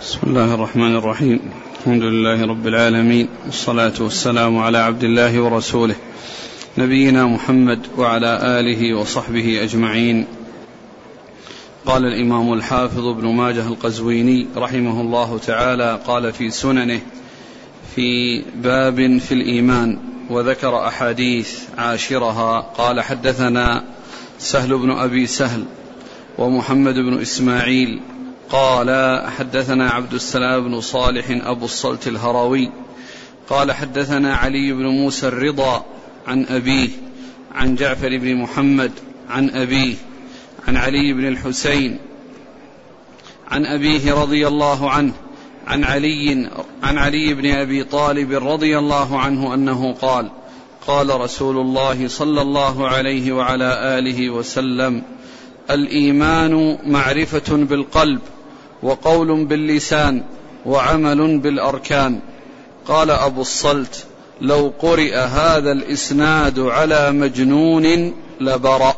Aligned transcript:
بسم 0.00 0.18
الله 0.26 0.54
الرحمن 0.54 0.96
الرحيم. 0.96 1.40
الحمد 1.80 2.02
لله 2.02 2.46
رب 2.46 2.66
العالمين. 2.66 3.28
والصلاة 3.46 3.92
والسلام 4.00 4.58
على 4.58 4.78
عبد 4.78 5.04
الله 5.04 5.40
ورسوله. 5.40 5.94
نبينا 6.78 7.26
محمد 7.26 7.80
وعلى 7.96 8.60
آله 8.60 8.94
وصحبه 8.94 9.62
أجمعين. 9.62 10.26
قال 11.86 12.04
الإمام 12.04 12.52
الحافظ 12.52 13.06
ابن 13.06 13.26
ماجه 13.28 13.66
القزويني 13.68 14.46
رحمه 14.56 15.00
الله 15.00 15.38
تعالى 15.38 16.00
قال 16.06 16.32
في 16.32 16.50
سننه 16.50 17.00
في 17.94 18.42
باب 18.54 19.18
في 19.18 19.32
الإيمان 19.32 19.98
وذكر 20.30 20.86
أحاديث 20.86 21.58
عاشرها 21.78 22.60
قال 22.60 23.00
حدثنا 23.00 23.84
سهل 24.38 24.78
بن 24.78 24.90
أبي 24.90 25.26
سهل 25.26 25.64
ومحمد 26.38 26.94
بن 26.94 27.20
إسماعيل 27.20 28.00
قال 28.50 28.90
حدثنا 29.38 29.90
عبد 29.90 30.14
السلام 30.14 30.64
بن 30.68 30.80
صالح 30.80 31.24
أبو 31.30 31.64
الصلت 31.64 32.08
الهروي 32.08 32.70
قال 33.50 33.72
حدثنا 33.72 34.36
علي 34.36 34.72
بن 34.72 34.86
موسى 34.86 35.28
الرضا 35.28 35.84
عن 36.26 36.46
أبيه 36.46 36.88
عن 37.54 37.74
جعفر 37.74 38.18
بن 38.18 38.36
محمد 38.36 38.92
عن 39.28 39.50
أبيه 39.50 39.94
عن 40.68 40.76
علي 40.76 41.12
بن 41.12 41.28
الحسين 41.28 41.98
عن 43.50 43.66
أبيه 43.66 44.14
رضي 44.14 44.46
الله 44.46 44.90
عنه 44.90 45.12
عن 45.66 45.84
علي 45.84 46.50
عن 46.82 46.98
علي 46.98 47.34
بن 47.34 47.50
أبي 47.50 47.84
طالب 47.84 48.32
رضي 48.32 48.78
الله 48.78 49.18
عنه 49.18 49.54
أنه 49.54 49.92
قال 49.92 50.30
قال 50.86 51.20
رسول 51.20 51.56
الله 51.56 52.08
صلى 52.08 52.42
الله 52.42 52.88
عليه 52.88 53.32
وعلى 53.32 53.98
آله 53.98 54.30
وسلم 54.30 55.02
الإيمان 55.70 56.78
معرفة 56.86 57.56
بالقلب. 57.56 58.20
وقول 58.82 59.44
باللسان 59.44 60.22
وعمل 60.66 61.38
بالأركان. 61.38 62.20
قال 62.86 63.10
أبو 63.10 63.40
الصلت 63.40 64.04
لو 64.40 64.72
قرئ 64.78 65.16
هذا 65.16 65.72
الإسناد 65.72 66.58
على 66.58 67.12
مجنون 67.12 68.14
لبرأ. 68.40 68.94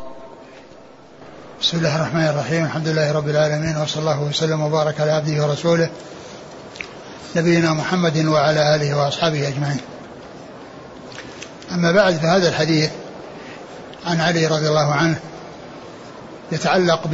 بسم 1.61 1.77
الله 1.77 1.95
الرحمن 1.95 2.27
الرحيم. 2.27 2.65
الحمد 2.65 2.87
لله 2.87 3.11
رب 3.11 3.29
العالمين 3.29 3.77
وصلى 3.77 4.01
الله 4.01 4.23
وسلم 4.23 4.61
وبارك 4.61 5.01
على 5.01 5.11
عبده 5.11 5.47
ورسوله 5.47 5.89
نبينا 7.35 7.73
محمد 7.73 8.25
وعلى 8.25 8.75
آله 8.75 8.97
وأصحابه 8.97 9.47
أجمعين. 9.47 9.81
أما 11.71 11.91
بعد 11.91 12.13
فهذا 12.13 12.49
الحديث 12.49 12.89
عن 14.05 14.21
علي 14.21 14.47
رضي 14.47 14.67
الله 14.67 14.93
عنه 14.93 15.19
يتعلق 16.51 17.07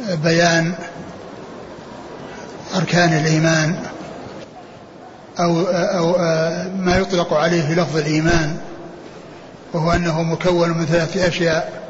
بيان 0.00 0.74
أركان 2.76 3.12
الإيمان 3.12 3.76
أو 5.40 5.60
أو 5.70 6.12
ما 6.76 6.96
يطلق 6.96 7.32
عليه 7.32 7.74
لفظ 7.74 7.96
الإيمان 7.96 8.56
وهو 9.72 9.92
أنه 9.92 10.22
مكون 10.22 10.70
من 10.70 10.86
ثلاثة 10.86 11.28
أشياء 11.28 11.82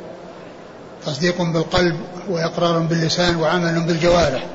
تصديق 1.06 1.42
بالقلب 1.42 1.96
وإقرار 2.28 2.78
باللسان 2.78 3.36
وعمل 3.36 3.80
بالجوارح. 3.80 4.46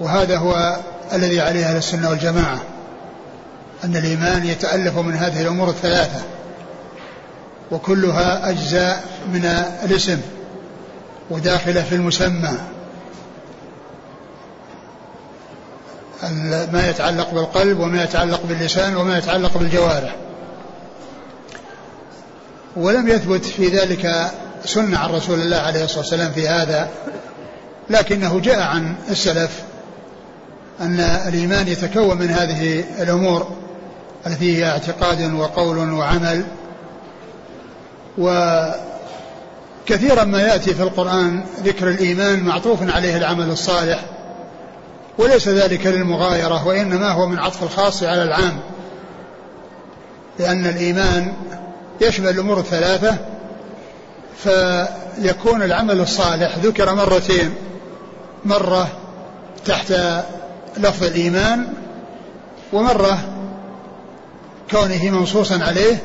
وهذا 0.00 0.36
هو 0.38 0.76
الذي 1.12 1.40
عليه 1.40 1.66
أهل 1.66 1.76
السنة 1.76 2.10
والجماعة 2.10 2.60
أن 3.84 3.96
الإيمان 3.96 4.44
يتألف 4.44 4.98
من 4.98 5.14
هذه 5.14 5.42
الأمور 5.42 5.68
الثلاثة 5.68 6.20
وكلها 7.70 8.50
أجزاء 8.50 9.04
من 9.32 9.44
الاسم. 9.84 10.20
وداخلة 11.30 11.82
في 11.82 11.94
المسمى. 11.94 12.58
ما 16.72 16.88
يتعلق 16.90 17.34
بالقلب 17.34 17.80
وما 17.80 18.04
يتعلق 18.04 18.40
باللسان 18.48 18.96
وما 18.96 19.18
يتعلق 19.18 19.58
بالجوارح. 19.58 20.16
ولم 22.76 23.08
يثبت 23.08 23.44
في 23.44 23.68
ذلك 23.68 24.30
سنة 24.64 24.98
عن 24.98 25.10
رسول 25.10 25.40
الله 25.40 25.56
عليه 25.56 25.84
الصلاة 25.84 26.00
والسلام 26.00 26.32
في 26.32 26.48
هذا 26.48 26.88
لكنه 27.90 28.40
جاء 28.40 28.60
عن 28.60 28.94
السلف 29.10 29.62
أن 30.80 31.00
الإيمان 31.00 31.68
يتكون 31.68 32.18
من 32.18 32.30
هذه 32.30 32.84
الأمور 33.02 33.56
التي 34.26 34.56
هي 34.56 34.70
اعتقاد 34.70 35.34
وقول 35.34 35.92
وعمل. 35.92 36.44
و 38.18 38.28
كثيرا 39.86 40.24
ما 40.24 40.42
يأتي 40.42 40.74
في 40.74 40.82
القرآن 40.82 41.44
ذكر 41.64 41.88
الإيمان 41.88 42.40
معطوف 42.40 42.94
عليه 42.94 43.16
العمل 43.16 43.50
الصالح 43.50 44.04
وليس 45.18 45.48
ذلك 45.48 45.86
للمغايرة 45.86 46.66
وإنما 46.66 47.10
هو 47.10 47.26
من 47.26 47.38
عطف 47.38 47.62
الخاص 47.62 48.02
على 48.02 48.22
العام 48.22 48.60
لأن 50.38 50.66
الإيمان 50.66 51.32
يشمل 52.00 52.28
الأمور 52.28 52.58
الثلاثه 52.58 53.16
فيكون 54.44 55.62
العمل 55.62 56.00
الصالح 56.00 56.58
ذكر 56.58 56.94
مرتين 56.94 57.54
مرة 58.44 58.88
تحت 59.64 59.92
لفظ 60.76 61.04
الإيمان 61.04 61.66
ومرة 62.72 63.18
كونه 64.70 65.10
منصوصا 65.10 65.64
عليه 65.64 66.02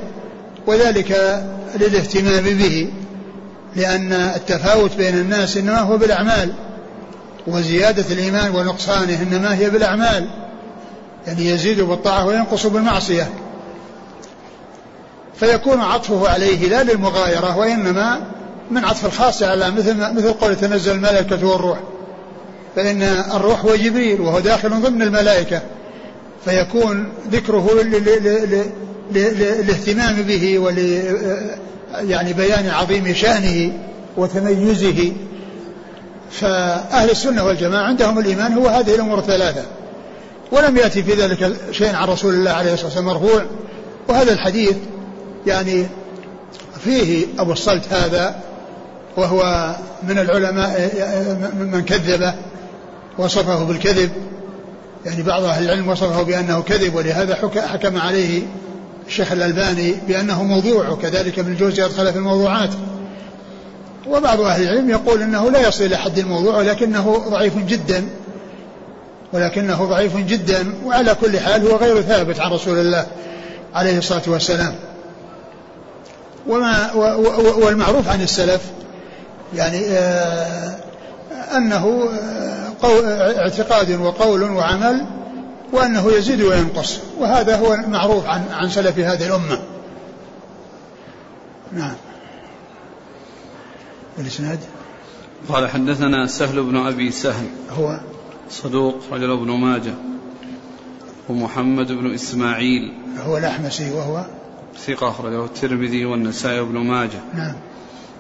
وذلك 0.68 1.42
للاهتمام 1.76 2.44
به. 2.44 2.90
لأن 3.76 4.14
التفاوت 4.14 4.96
بين 4.96 5.14
الناس 5.14 5.58
إنما 5.58 5.80
هو 5.80 5.98
بالأعمال 5.98 6.54
وزيادة 7.48 8.06
الإيمان 8.12 8.56
ونقصانه 8.56 9.22
إنما 9.22 9.56
هي 9.56 9.70
بالأعمال 9.70 10.30
يعني 11.28 11.46
يزيد 11.46 11.82
بالطاعة 11.82 12.26
وينقص 12.28 12.66
بالمعصية. 12.66 13.30
فيكون 15.36 15.82
عطفه 15.82 16.30
عليه 16.30 16.68
لا 16.68 16.84
للمغايرة 16.84 17.58
وإنما 17.58 18.22
من 18.72 18.86
عطف 18.86 19.06
الخاص 19.06 19.44
على 19.44 19.72
مثل 19.72 20.14
مثل 20.14 20.34
قول 20.34 20.56
تنزل 20.56 20.92
الملائكة 20.92 21.48
والروح. 21.48 21.80
فإن 22.76 23.02
الروح 23.36 23.66
هو 23.66 23.76
جبريل 23.76 24.22
وهو 24.22 24.40
داخل 24.40 24.70
ضمن 24.70 25.02
الملائكة. 25.02 25.62
فيكون 26.46 27.14
ذكره 27.32 27.82
للاهتمام 29.12 30.22
به 30.22 30.60
ول 30.60 31.02
يعني 31.96 32.34
بيان 32.34 32.70
عظيم 32.70 33.14
شأنه 33.14 33.74
وتميزه. 34.18 35.12
فأهل 36.32 37.10
السنة 37.10 37.46
والجماعة 37.46 37.84
عندهم 37.84 38.20
الإيمان 38.20 38.54
هو 38.54 38.68
هذه 38.68 38.96
الأمور 38.96 39.20
الثلاثة. 39.20 39.64
ولم 40.52 40.78
يأتي 40.78 41.04
في 41.04 41.14
ذلك 41.14 41.56
شيء 41.72 41.96
عن 41.96 42.08
رسول 42.08 42.34
الله 42.34 42.52
عليه 42.52 42.74
الصلاة 42.74 42.88
والسلام 42.88 43.06
مرفوع. 43.06 43.46
وهذا 44.08 44.34
الحديث 44.34 44.76
يعني 45.48 45.86
فيه 46.84 47.26
أبو 47.40 47.52
الصلت 47.52 47.94
هذا 47.94 48.36
وهو 49.18 49.76
من 50.04 50.20
العلماء 50.20 50.92
من 51.60 51.82
كذبه 51.86 52.34
وصفه 53.18 53.64
بالكذب. 53.64 54.12
يعني 55.06 55.24
بعض 55.24 55.44
أهل 55.44 55.64
العلم 55.64 55.90
وصفه 55.90 56.22
بأنه 56.22 56.62
كذب 56.62 56.96
ولهذا 56.96 57.36
حكم 57.56 57.98
عليه 57.98 58.42
الشيخ 59.12 59.32
الألباني 59.32 59.96
بأنه 60.08 60.44
موضوع 60.44 60.90
وكذلك 60.90 61.40
ابن 61.40 61.52
الجوزي 61.52 61.86
أدخل 61.86 62.12
في 62.12 62.18
الموضوعات. 62.18 62.70
وبعض 64.08 64.42
أهل 64.42 64.64
العلم 64.64 64.90
يقول 64.90 65.22
أنه 65.22 65.52
لا 65.52 65.68
يصل 65.68 65.84
إلى 65.84 65.98
حد 65.98 66.20
الموضوع 66.20 66.58
ولكنه 66.58 67.24
ضعيف 67.30 67.58
جدا. 67.58 68.08
ولكنه 69.34 69.86
ضعيف 69.86 70.18
جدا 70.18 70.74
وعلى 70.86 71.16
كل 71.22 71.40
حال 71.40 71.68
هو 71.68 71.78
غير 71.78 72.02
ثابت 72.02 72.40
عن 72.40 72.52
رسول 72.52 72.80
الله 72.80 73.08
عليه 73.76 73.98
الصلاة 73.98 74.22
والسلام. 74.28 74.76
وما 76.48 76.94
والمعروف 77.64 78.10
عن 78.10 78.22
السلف 78.22 78.62
يعني 79.56 79.86
آه 79.90 80.76
أنه 81.58 82.10
آه، 82.84 83.40
اعتقاد 83.40 83.92
وقول 83.92 84.44
وعمل 84.44 85.06
وأنه 85.72 86.12
يزيد 86.12 86.42
وينقص. 86.42 87.00
وهذا 87.18 87.58
هو 87.58 87.74
المعروف 87.74 88.26
عن 88.26 88.44
عن 88.52 88.70
سلف 88.70 89.00
هذه 89.00 89.28
الأمة. 89.28 89.60
نعم. 91.72 91.96
الإسناد 94.20 94.60
قال 95.50 95.70
حدثنا 95.70 96.28
سهل 96.28 96.64
بن 96.64 96.78
أبي 96.78 97.12
سهل. 97.12 97.46
هو؟ 97.70 98.00
صدوق 98.50 98.96
رجل 99.12 99.32
ابن 99.32 99.52
ماجه. 99.52 99.94
ومحمد 101.30 101.92
بن 101.92 102.14
إسماعيل. 102.14 102.94
هو 103.26 103.38
الأحمسي 103.38 103.92
وهو؟ 103.92 104.26
ثقة 104.88 105.10
أخرجه 105.10 105.46
الترمذي 105.46 106.06
والنسائي 106.06 106.60
وابن 106.60 106.78
ماجه. 106.78 107.20
نعم. 107.34 107.54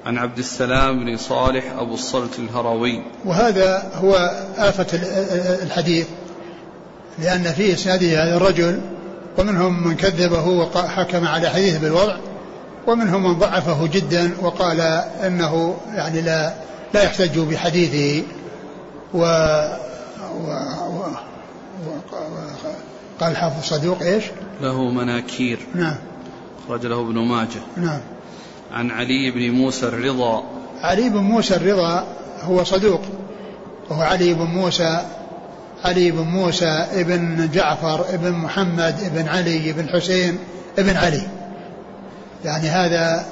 عن 0.06 0.18
عبد 0.18 0.38
السلام 0.38 1.06
بن 1.06 1.18
صالح 1.18 1.71
أبو 1.71 1.94
الصلت 1.94 2.39
الهروي. 2.39 3.03
وهذا 3.25 3.92
هو 3.95 4.15
آفة 4.57 4.88
الحديث. 5.63 6.07
لأن 7.19 7.43
في 7.43 7.73
إسناده 7.73 8.23
هذا 8.23 8.37
الرجل 8.37 8.81
ومنهم 9.37 9.87
من 9.87 9.95
كذبه 9.95 10.47
وحكم 10.47 11.27
على 11.27 11.49
حديثه 11.49 11.79
بالوضع 11.79 12.17
ومنهم 12.87 13.23
من 13.23 13.33
ضعفه 13.33 13.87
جدا 13.87 14.31
وقال 14.41 14.81
إنه 15.25 15.77
يعني 15.95 16.21
لا 16.21 16.53
لا 16.93 17.03
يحتج 17.03 17.39
بحديثه 17.39 18.23
و 19.13 19.19
و... 20.35 20.47
و... 20.89 21.03
قال 23.19 23.37
حافظ 23.37 23.63
صدوق 23.63 24.01
إيش؟ 24.01 24.23
له 24.61 24.91
مناكير. 24.91 25.59
نعم. 25.75 25.95
أخرج 26.65 26.85
له 26.85 27.01
ابن 27.01 27.19
ماجه. 27.19 27.61
نعم. 27.77 27.99
عن 28.73 28.91
علي 28.91 29.31
بن 29.31 29.51
موسى 29.51 29.87
الرضا. 29.87 30.43
علي 30.81 31.09
بن 31.09 31.17
موسى 31.17 31.55
الرضا 31.55 32.07
هو 32.41 32.63
صدوق 32.63 33.01
وهو 33.89 34.01
علي 34.01 34.33
بن 34.33 34.43
موسى 34.43 35.05
علي 35.85 36.11
بن 36.11 36.21
موسى 36.21 36.85
ابن 36.93 37.49
جعفر 37.53 38.05
ابن 38.13 38.31
محمد 38.31 38.95
ابن 39.03 39.27
علي 39.27 39.69
ابن 39.69 39.89
حسين 39.89 40.37
ابن 40.79 40.97
علي. 40.97 41.21
يعني 42.45 42.69
هذا 42.69 43.25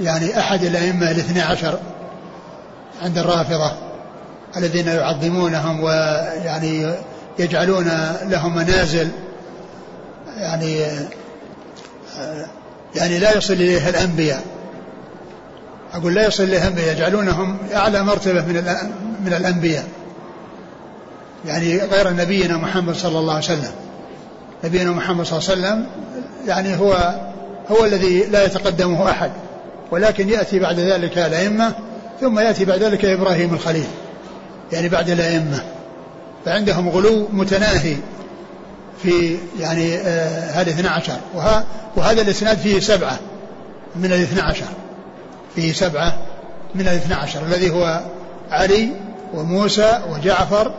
يعني 0.00 0.38
أحد 0.38 0.64
الأئمة 0.64 1.10
الاثنى 1.10 1.40
عشر 1.40 1.78
عند 3.02 3.18
الرافضة 3.18 3.72
الذين 4.56 4.88
يعظمونهم 4.88 5.80
ويعني 5.80 6.92
يجعلون 7.38 7.90
لهم 8.22 8.54
منازل. 8.54 9.08
يعني 10.36 10.80
يعني 12.96 13.18
لا 13.18 13.36
يصل 13.36 13.52
إليها 13.52 13.88
الأنبياء. 13.88 14.42
أقول 15.94 16.14
لا 16.14 16.26
يصل 16.26 16.42
إليها 16.42 16.62
الأنبياء 16.62 16.92
يجعلونهم 16.92 17.58
أعلى 17.74 18.02
مرتبة 18.02 18.42
من 18.42 18.64
من 19.24 19.34
الأنبياء. 19.34 19.84
يعني 21.46 21.78
غير 21.78 22.12
نبينا 22.12 22.56
محمد 22.56 22.94
صلى 22.94 23.18
الله 23.18 23.34
عليه 23.34 23.44
وسلم. 23.44 23.72
نبينا 24.64 24.90
محمد 24.90 25.26
صلى 25.26 25.38
الله 25.38 25.50
عليه 25.50 25.60
وسلم 25.60 25.86
يعني 26.46 26.76
هو 26.76 27.14
هو 27.70 27.84
الذي 27.84 28.24
لا 28.24 28.44
يتقدمه 28.44 29.10
أحد 29.10 29.30
ولكن 29.90 30.28
يأتي 30.28 30.58
بعد 30.58 30.78
ذلك 30.78 31.18
الأئمة 31.18 31.72
ثم 32.20 32.38
يأتي 32.38 32.64
بعد 32.64 32.82
ذلك 32.82 33.04
إبراهيم 33.04 33.54
الخليل 33.54 33.86
يعني 34.72 34.88
بعد 34.88 35.10
الأئمة. 35.10 35.62
فعندهم 36.44 36.88
غلو 36.88 37.28
متناهي 37.32 37.96
في 39.02 39.36
يعني 39.60 39.96
آه 39.96 40.50
هذا 40.50 40.70
12 40.70 41.12
وها 41.34 41.64
وهذا 41.96 42.22
الإسناد 42.22 42.58
فيه 42.58 42.80
سبعة 42.80 43.18
من 43.96 44.06
الاثنى 44.06 44.40
عشر. 44.40 44.66
فيه 45.54 45.72
سبعة 45.72 46.18
من 46.74 46.80
الاثنى 46.80 47.14
عشر 47.14 47.42
الذي 47.42 47.70
هو 47.70 48.00
علي 48.50 48.88
وموسى 49.34 50.00
وجعفر 50.10 50.72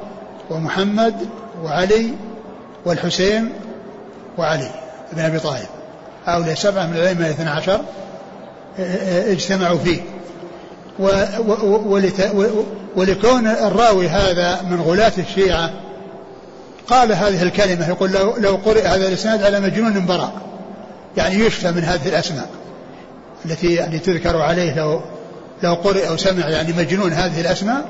ومحمد 0.51 1.15
وعلي 1.63 2.13
والحسين 2.85 3.49
وعلي 4.37 4.69
بن 5.13 5.21
أبي 5.21 5.39
طالب. 5.39 5.67
هؤلاء 6.25 6.55
سبعة 6.55 6.85
من 6.85 6.95
الأئمة 6.95 7.25
الاثنى 7.25 7.49
عشر 7.49 7.81
اجتمعوا 9.09 9.77
فيه. 9.77 10.01
ولكون 12.95 13.47
الراوي 13.47 14.07
هذا 14.07 14.61
من 14.61 14.81
غلاة 14.81 15.11
الشيعة 15.17 15.71
قال 16.87 17.13
هذه 17.13 17.43
الكلمة 17.43 17.87
يقول 17.87 18.11
لو, 18.11 18.35
لو 18.37 18.55
قرئ 18.55 18.87
هذا 18.87 19.07
الإسناد 19.07 19.43
على 19.43 19.59
مجنون 19.59 20.05
براء. 20.05 20.33
يعني 21.17 21.35
يشفى 21.35 21.71
من 21.71 21.83
هذه 21.83 22.07
الأسماء 22.09 22.49
التي 23.45 23.73
يعني 23.73 23.99
تذكر 23.99 24.37
عليه 24.37 24.75
لو 24.75 25.01
لو 25.63 25.73
قرئ 25.73 26.09
أو 26.09 26.17
سمع 26.17 26.49
يعني 26.49 26.73
مجنون 26.73 27.13
هذه 27.13 27.41
الأسماء 27.41 27.85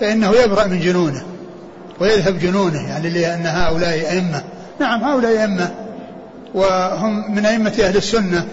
فإنه 0.00 0.30
يبرأ 0.30 0.66
من 0.66 0.80
جنونه. 0.80 1.22
ويذهب 2.02 2.38
جنونه 2.38 2.88
يعني 2.88 3.10
لأن 3.10 3.46
هؤلاء 3.46 4.10
أئمة. 4.10 4.42
نعم 4.80 5.04
هؤلاء 5.04 5.40
أئمة. 5.40 5.70
وهم 6.54 7.34
من 7.34 7.46
أئمة 7.46 7.72
أهل 7.80 7.96
السنة. 7.96 8.46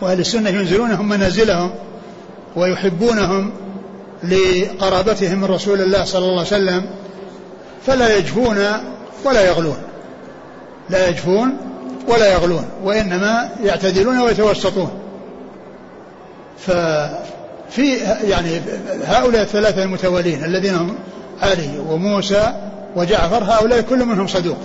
وأهل 0.00 0.20
السنة 0.20 0.50
ينزلونهم 0.50 1.08
منازلهم 1.08 1.70
ويحبونهم 2.56 3.52
لقرابتهم 4.24 5.38
من 5.38 5.44
رسول 5.44 5.80
الله 5.80 6.04
صلى 6.04 6.24
الله 6.24 6.38
عليه 6.38 6.46
وسلم 6.46 6.86
فلا 7.86 8.16
يجفون 8.16 8.58
ولا 9.24 9.46
يغلون. 9.46 9.76
لا 10.90 11.08
يجفون 11.08 11.56
ولا 12.08 12.32
يغلون 12.32 12.64
وإنما 12.84 13.48
يعتدلون 13.64 14.18
ويتوسطون. 14.18 14.90
ففي 16.58 17.96
يعني 18.28 18.60
هؤلاء 19.04 19.42
الثلاثة 19.42 19.82
المتوالين 19.82 20.44
الذين 20.44 20.74
هم 20.74 20.94
علي 21.42 21.78
وموسى 21.88 22.54
وجعفر 22.96 23.44
هؤلاء 23.44 23.80
كل 23.80 24.04
منهم 24.04 24.26
صدوق. 24.26 24.58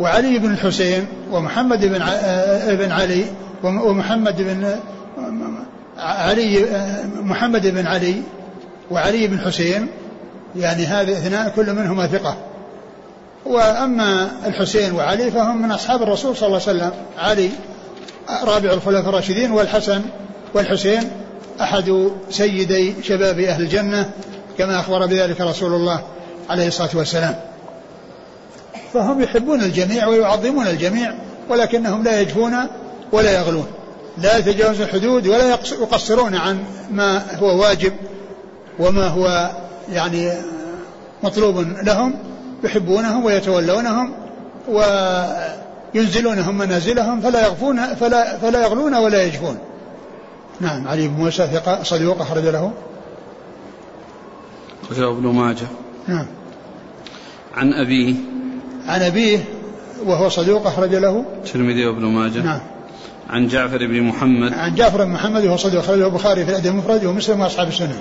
وعلي 0.00 0.38
بن 0.38 0.50
الحسين 0.50 1.06
ومحمد 1.30 1.86
بن 1.86 2.02
ابن 2.02 2.92
علي 2.92 3.24
ومحمد 3.62 4.36
بن 4.36 4.76
علي 5.98 6.66
محمد 7.20 7.66
بن 7.66 7.86
علي 7.86 8.22
وعلي 8.90 9.26
بن 9.26 9.40
حسين 9.40 9.86
يعني 10.56 10.86
هذه 10.86 11.12
اثنان 11.12 11.50
كل 11.56 11.72
منهما 11.72 12.06
ثقة. 12.06 12.36
وأما 13.46 14.30
الحسين 14.46 14.92
وعلي 14.94 15.30
فهم 15.30 15.62
من 15.62 15.70
أصحاب 15.70 16.02
الرسول 16.02 16.36
صلى 16.36 16.46
الله 16.46 16.60
عليه 16.68 16.78
وسلم. 16.78 16.92
علي 17.18 17.50
رابع 18.44 18.72
الخلفاء 18.72 19.08
الراشدين 19.08 19.50
والحسن 19.50 20.02
والحسين 20.54 21.10
أحد 21.60 22.10
سيدي 22.30 22.94
شباب 23.02 23.38
أهل 23.38 23.62
الجنة. 23.62 24.10
كما 24.58 24.80
أخبر 24.80 25.06
بذلك 25.06 25.40
رسول 25.40 25.74
الله 25.74 26.04
عليه 26.50 26.68
الصلاة 26.68 26.90
والسلام. 26.94 27.34
فهم 28.92 29.22
يحبون 29.22 29.60
الجميع 29.60 30.06
ويعظمون 30.06 30.66
الجميع 30.66 31.14
ولكنهم 31.48 32.04
لا 32.04 32.20
يجفون 32.20 32.54
ولا 33.12 33.32
يغلون. 33.32 33.66
لا 34.18 34.38
يتجاوزون 34.38 34.86
الحدود 34.86 35.26
ولا 35.26 35.48
يقصرون 35.80 36.34
عن 36.34 36.64
ما 36.90 37.22
هو 37.38 37.60
واجب 37.60 37.92
وما 38.78 39.06
هو 39.08 39.50
يعني 39.92 40.32
مطلوب 41.22 41.58
لهم. 41.82 42.14
يحبونهم 42.64 43.24
ويتولونهم 43.24 44.12
وينزلونهم 45.94 46.58
منازلهم 46.58 47.20
فلا 47.20 47.46
يغفون 47.46 47.94
فلا 47.94 48.38
فلا 48.38 48.62
يغلون 48.62 48.94
ولا 48.94 49.22
يجفون. 49.22 49.58
نعم 50.60 50.88
علي 50.88 51.08
بن 51.08 51.14
موسى 51.14 51.46
ثقة 51.46 51.82
صدوق 51.82 52.20
أخرج 52.20 52.46
له. 52.46 52.72
أخرجه 54.90 55.10
ابن 55.10 55.26
ماجه. 55.26 55.66
نعم. 56.08 56.26
عن 57.56 57.72
أبيه. 57.72 58.14
عن 58.86 59.02
أبيه 59.02 59.44
وهو 60.06 60.28
صدوق 60.28 60.66
أخرج 60.66 60.94
له. 60.94 61.24
الترمذي 61.44 61.86
وابن 61.86 62.04
ماجه. 62.04 62.38
نعم. 62.38 62.60
عن 63.30 63.48
جعفر 63.48 63.78
بن 63.86 64.02
محمد. 64.02 64.52
عن 64.52 64.74
جعفر 64.74 65.04
بن 65.04 65.10
محمد 65.10 65.44
وهو 65.44 65.56
صدوق 65.56 65.82
أخرجه 65.82 66.06
البخاري 66.06 66.44
في 66.44 66.50
الأدب 66.50 66.66
المفرد 66.66 67.04
ومسلم 67.04 67.40
وأصحاب 67.40 67.68
السنة. 67.68 67.98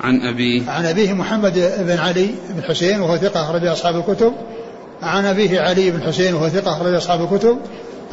عن 0.00 0.20
أبيه. 0.20 0.70
عن 0.70 0.86
أبيه 0.86 1.12
محمد 1.12 1.72
بن 1.78 1.98
علي 1.98 2.30
بن 2.50 2.62
حسين 2.62 3.00
وهو 3.00 3.16
ثقة 3.16 3.42
أخرج 3.42 3.66
أصحاب 3.66 3.96
الكتب. 3.96 4.32
عن 5.02 5.24
أبيه 5.24 5.60
علي 5.60 5.90
بن 5.90 6.02
حسين 6.02 6.34
وهو 6.34 6.48
ثقة 6.48 6.72
أخرج 6.72 6.94
أصحاب 6.94 7.32
الكتب. 7.32 7.58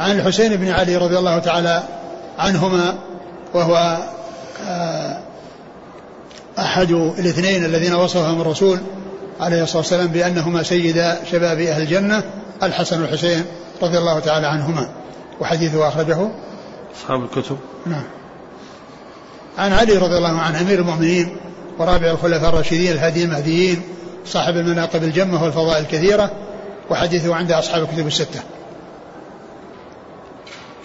عن 0.00 0.18
الحسين 0.18 0.56
بن 0.56 0.68
علي 0.68 0.96
رضي 0.96 1.18
الله 1.18 1.38
تعالى 1.38 1.82
عنهما 2.38 2.98
وهو 3.54 3.98
آه، 4.68 5.27
أحد 6.58 6.90
الاثنين 6.92 7.64
الذين 7.64 7.94
وصفهم 7.94 8.40
الرسول 8.40 8.78
عليه 9.40 9.62
الصلاة 9.62 9.78
والسلام 9.78 10.06
بأنهما 10.06 10.62
سيدا 10.62 11.24
شباب 11.30 11.60
أهل 11.60 11.82
الجنة 11.82 12.22
الحسن 12.62 13.00
والحسين 13.00 13.44
رضي 13.82 13.98
الله 13.98 14.18
تعالى 14.18 14.46
عنهما 14.46 14.88
وحديثه 15.40 15.88
أخرجه. 15.88 16.30
أصحاب 16.96 17.24
الكتب. 17.24 17.58
نعم. 17.86 18.04
عن 19.58 19.72
علي 19.72 19.96
رضي 19.96 20.16
الله 20.16 20.38
عنه 20.38 20.60
أمير 20.60 20.78
المؤمنين 20.78 21.36
ورابع 21.78 22.10
الخلفاء 22.10 22.48
الراشدين 22.48 22.92
الهاديين 22.92 23.26
المهديين 23.28 23.82
صاحب 24.26 24.56
المناقب 24.56 25.02
الجمة 25.02 25.44
والفضائل 25.44 25.82
الكثيرة 25.82 26.30
وحديثه 26.90 27.34
عند 27.34 27.52
أصحاب 27.52 27.82
الكتب 27.82 28.06
الستة. 28.06 28.40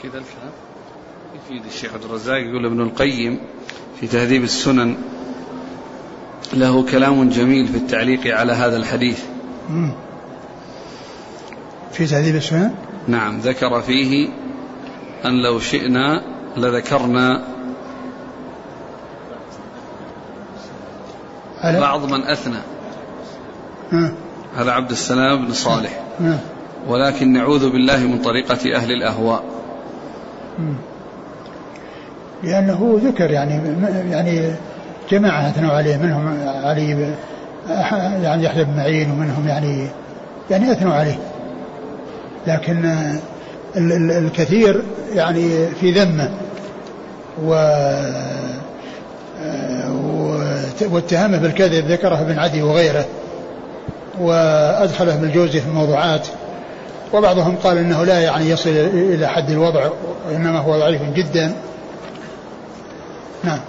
كذا 0.03 0.18
الكلام. 0.18 0.51
يفيد 1.36 1.65
الشيخ 1.65 1.94
عبد 1.94 2.03
الرزاق 2.03 2.38
يقول 2.38 2.65
ابن 2.65 2.82
القيم 2.82 3.39
في 4.00 4.08
تهذيب 4.08 4.44
السنن 4.44 4.98
له 6.53 6.86
كلام 6.91 7.29
جميل 7.29 7.67
في 7.67 7.77
التعليق 7.77 8.36
على 8.38 8.53
هذا 8.53 8.77
الحديث. 8.77 9.24
في 11.91 12.05
تهذيب 12.05 12.36
السنن 12.36 12.72
نعم 13.07 13.39
ذكر 13.39 13.81
فيه 13.81 14.29
أن 15.25 15.43
لو 15.43 15.60
شئنا 15.60 16.22
لذكرنا 16.57 17.43
بعض 21.63 22.12
من 22.12 22.24
أثنى. 22.24 22.60
على 24.57 24.72
عبد 24.72 24.91
السلام 24.91 25.45
بن 25.45 25.53
صالح. 25.53 26.03
ولكن 26.88 27.33
نعوذ 27.33 27.69
بالله 27.69 27.98
من 28.07 28.22
طريقة 28.22 28.75
أهل 28.75 28.91
الأهواء 28.91 29.43
مم. 30.60 30.75
لأنه 32.43 33.00
ذكر 33.03 33.31
يعني 33.31 33.53
يعني 34.12 34.55
جماعة 35.12 35.50
أثنوا 35.50 35.72
عليه 35.74 35.98
منهم 35.98 36.38
علي 36.63 37.13
يعني 38.24 38.43
يحيى 38.43 38.63
بن 38.63 38.77
معين 38.77 39.12
ومنهم 39.12 39.48
يعني 39.48 39.88
يعني 40.51 40.72
أثنوا 40.72 40.93
عليه 40.93 41.17
لكن 42.48 42.86
ال- 43.77 43.91
ال- 43.91 44.12
الكثير 44.12 44.83
يعني 45.13 45.67
في 45.67 45.91
ذمة 45.91 46.29
و 47.45 47.53
واتهامه 50.91 51.38
بالكذب 51.38 51.91
ذكره 51.91 52.22
ابن 52.22 52.39
عدي 52.39 52.62
وغيره 52.62 53.05
وأدخله 54.19 55.13
ابن 55.13 55.24
الجوزي 55.24 55.60
في 55.62 55.67
الموضوعات. 55.67 56.27
وبعضهم 57.13 57.55
قال 57.55 57.77
إنه 57.77 58.03
لا 58.05 58.19
يعني 58.19 58.50
يصل 58.50 58.69
إلى 58.69 59.27
حد 59.27 59.50
الوضع 59.50 59.89
وانما 60.29 60.60
هو 60.60 60.79
ضعيف 60.79 61.01
جدا. 61.15 61.53
نعم. 63.43 63.60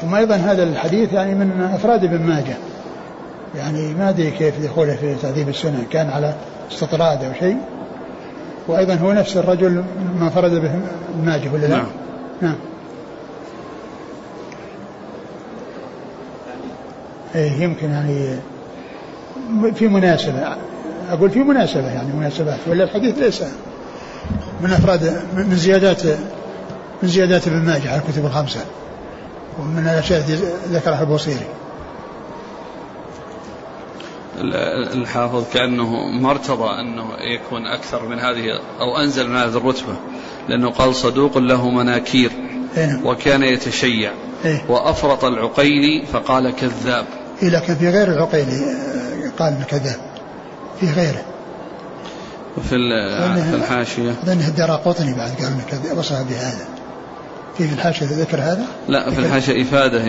ثم 0.00 0.14
أيضا 0.14 0.36
هذا 0.36 0.62
الحديث 0.62 1.12
يعني 1.12 1.34
من 1.34 1.70
أفراد 1.74 2.04
ابن 2.04 2.22
ماجه. 2.22 2.56
يعني 3.56 3.94
ما 3.94 4.08
أدري 4.08 4.30
كيف 4.30 4.62
دخوله 4.64 4.96
في 4.96 5.14
تهذيب 5.14 5.48
السنن 5.48 5.86
كان 5.90 6.10
على 6.10 6.34
استطراد 6.72 7.24
أو 7.24 7.32
شيء. 7.40 7.56
وأيضا 8.68 8.94
هو 8.94 9.12
نفس 9.12 9.36
الرجل 9.36 9.84
ما 10.20 10.28
فرد 10.28 10.50
به 10.50 10.70
ابن 10.70 11.24
ماجه 11.24 11.48
ولا 11.54 11.66
لا؟ 11.66 11.76
نعم. 11.76 11.86
نعم. 12.42 12.56
إيه 17.34 17.52
يمكن 17.62 17.90
يعني 17.90 18.38
في 19.74 19.88
مناسبة. 19.88 20.56
أقول 21.10 21.30
في 21.30 21.38
مناسبة 21.38 21.88
يعني 21.88 22.12
مناسبات. 22.12 22.58
ولا 22.66 22.84
الحديث 22.84 23.18
ليس 23.18 23.42
من 24.60 24.72
أفراد 24.72 25.20
من 25.36 25.56
زيادات 25.56 26.02
من 27.02 27.08
زيادات 27.08 27.48
ابن 27.48 27.56
ماجه 27.56 27.90
على 27.90 28.02
الكتب 28.06 28.26
الخمسة. 28.26 28.60
ومن 29.58 29.78
الأشياء 29.78 30.20
التي 30.20 30.52
ذكرها 30.68 31.00
البوصيري. 31.00 31.46
الحافظ 34.94 35.44
كأنه 35.52 36.06
ما 36.06 36.30
ارتضى 36.30 36.80
أنه 36.80 37.08
يكون 37.20 37.66
أكثر 37.66 38.08
من 38.08 38.18
هذه 38.18 38.60
أو 38.80 38.96
أنزل 38.96 39.28
من 39.28 39.36
هذه 39.36 39.56
الرتبة 39.56 39.96
لأنه 40.48 40.70
قال 40.70 40.94
صدوق 40.94 41.38
له 41.38 41.70
مناكير 41.70 42.30
إيه. 42.76 43.00
وكان 43.04 43.42
يتشيع 43.42 44.12
إيه؟ 44.44 44.64
وأفرط 44.68 45.24
العقيلي 45.24 46.06
فقال 46.12 46.56
كذاب. 46.56 47.06
إيه 47.42 47.48
لكن 47.48 47.74
في 47.74 47.88
غير 47.88 48.12
العقيلي 48.12 48.60
قال 49.38 49.52
إنه 49.52 49.64
كذاب. 49.64 50.00
في 50.80 50.90
غيره. 50.90 51.22
وفي 52.56 52.68
في 53.50 53.56
الحاشية. 53.56 54.10
اظنه 54.10 54.48
الدار 54.48 54.70
قطني 54.70 55.14
بعد 55.14 55.30
قال 55.30 55.66
كذاب 55.70 55.98
وصف 55.98 56.22
بهذا. 56.22 56.75
في 57.58 57.64
الحاشية 57.64 58.06
ذكر 58.06 58.38
هذا؟ 58.38 58.66
لا 58.88 59.10
في 59.10 59.18
الحاشية 59.18 59.62
إفادة 59.62 60.00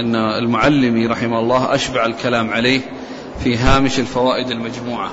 إن 0.00 0.16
المعلمي 0.16 1.06
رحمه 1.06 1.38
الله 1.40 1.74
أشبع 1.74 2.06
الكلام 2.06 2.50
عليه 2.50 2.80
في 3.44 3.56
هامش 3.56 3.98
الفوائد 3.98 4.50
المجموعة. 4.50 5.10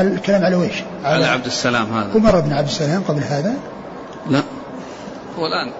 الكلام 0.00 0.44
على 0.44 0.56
ويش؟ 0.56 0.82
على, 1.04 1.14
على 1.14 1.26
عبد 1.26 1.46
السلام 1.46 1.92
هذا. 1.92 2.10
عمر 2.14 2.40
بن 2.40 2.52
عبد 2.52 2.68
السلام 2.68 3.02
قبل 3.02 3.22
هذا؟ 3.22 3.54
لا. 4.30 4.42
هو 5.38 5.46
الآن. 5.46 5.72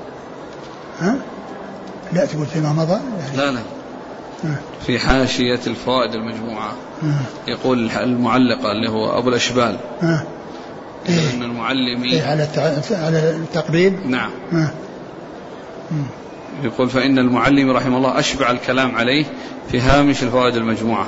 ها؟ 1.01 1.17
لا 2.13 2.27
تقول 2.27 2.47
فيما 2.47 2.73
مضى؟ 2.73 3.01
لا 3.37 3.51
لا. 3.51 3.61
في 4.87 4.99
حاشية 4.99 5.61
الفوائد 5.67 6.15
المجموعة. 6.15 6.73
يقول 7.49 7.91
المعلقة 7.91 8.73
اللي 8.73 8.91
هو 8.91 9.19
أبو 9.19 9.29
الأشبال. 9.29 9.79
إيه 11.09 11.35
أن 11.35 11.43
المعلمي 11.43 12.12
إيه 12.12 12.23
على 12.23 12.49
على 12.91 13.31
التقريب؟ 13.31 14.07
نعم. 14.07 14.31
يقول 16.62 16.91
فإن 16.91 17.19
المعلم 17.19 17.71
رحمه 17.71 17.97
الله 17.97 18.19
أشبع 18.19 18.50
الكلام 18.50 18.97
عليه 18.97 19.25
في 19.71 19.81
هامش 19.81 20.23
الفوائد 20.23 20.57
المجموعة. 20.57 21.07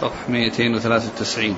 صفحة 0.00 0.28
293 0.28 1.56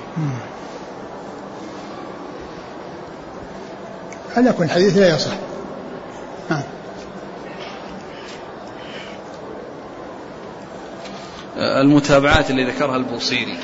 على 4.37 4.53
كل 4.53 4.69
حديث 4.69 4.97
لا 4.97 5.15
يصح. 5.15 5.33
نعم 6.49 6.61
المتابعات 11.57 12.49
اللي 12.49 12.63
ذكرها 12.63 12.95
البوصيري. 12.95 13.57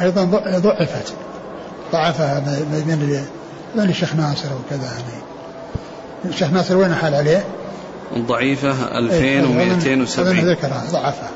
أيضا 0.00 0.24
ضعفت. 0.58 1.14
ضعفها 1.92 2.40
من 2.40 3.28
من 3.74 3.90
الشيخ 3.90 4.14
ناصر 4.14 4.48
وكذا 4.48 4.84
يعني. 4.84 5.22
الشيخ 6.24 6.50
ناصر 6.50 6.76
وين 6.76 6.94
حال 6.94 7.14
عليه؟ 7.14 7.44
ضعيفة 8.18 8.98
2270 8.98 10.36
إيه، 10.36 10.44
ذكرها 10.44 10.84
ضعفها. 10.92 11.30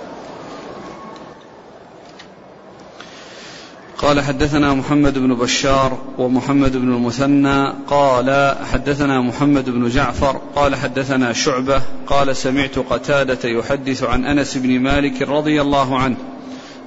قال 3.99 4.21
حدثنا 4.21 4.75
محمد 4.75 5.19
بن 5.19 5.35
بشار 5.35 5.99
ومحمد 6.19 6.77
بن 6.77 6.95
المثنى. 6.95 7.73
قال 7.87 8.57
حدثنا 8.73 9.21
محمد 9.21 9.71
بن 9.71 9.89
جعفر. 9.89 10.41
قال 10.57 10.77
حدثنا 10.77 11.33
شعبة. 11.33 11.83
قال 12.07 12.37
سمعت 12.37 12.79
قتادة 12.79 13.49
يحدث 13.49 14.03
عن 14.03 14.25
أنس 14.25 14.57
بن 14.57 14.81
مالك 14.81 15.23
رضي 15.23 15.61
الله 15.61 15.99
عنه 15.99 16.17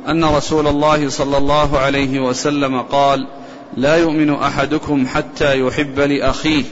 أن 0.08 0.26
رسول 0.26 0.68
الله 0.68 1.10
صلى 1.10 1.38
الله 1.38 1.80
عليه 1.80 2.20
وسلم 2.20 2.82
قال 2.82 3.28
لا 3.78 3.96
يؤمن 3.96 4.34
أحدكم 4.34 5.08
حتى 5.08 5.60
يحب 5.60 6.00
لأخيه 6.00 6.64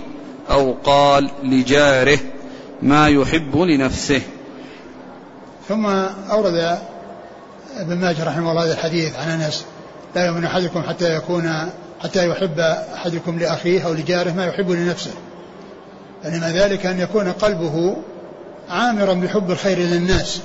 أو 0.50 0.76
قال 0.84 1.30
لجاره 1.44 2.20
ما 2.82 3.08
يحب 3.08 3.58
لنفسه. 3.58 4.22
ثم 5.70 5.86
أورد 6.32 6.78
ابن 7.78 7.98
ماجه 7.98 8.24
رحمه 8.24 8.52
الله 8.52 8.64
هذا 8.64 8.74
الحديث 8.74 9.16
عن 9.16 9.42
أنس 9.42 9.66
لا 10.16 10.26
يؤمن 10.26 10.46
أحدكم 10.46 10.82
حتى 10.82 11.16
يكون 11.16 11.70
حتى 12.04 12.28
يحب 12.28 12.60
أحدكم 12.94 13.40
لأخيه 13.40 13.86
أو 13.86 13.94
لجاره 13.94 14.32
ما 14.32 14.46
يحب 14.46 14.72
لنفسه. 14.72 15.12
إنما 16.26 16.52
ذلك 16.52 16.86
أن 16.86 17.00
يكون 17.00 17.32
قلبه 17.32 17.98
عامرا 18.70 19.14
بحب 19.14 19.52
الخير 19.52 19.78
للناس. 19.78 20.42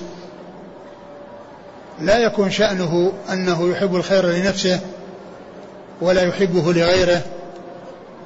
لا 2.00 2.18
يكون 2.18 2.50
شأنه 2.50 3.12
أنه 3.32 3.68
يحب 3.68 3.96
الخير 3.96 4.26
لنفسه 4.26 4.80
ولا 6.00 6.22
يحبه 6.22 6.72
لغيره 6.72 7.22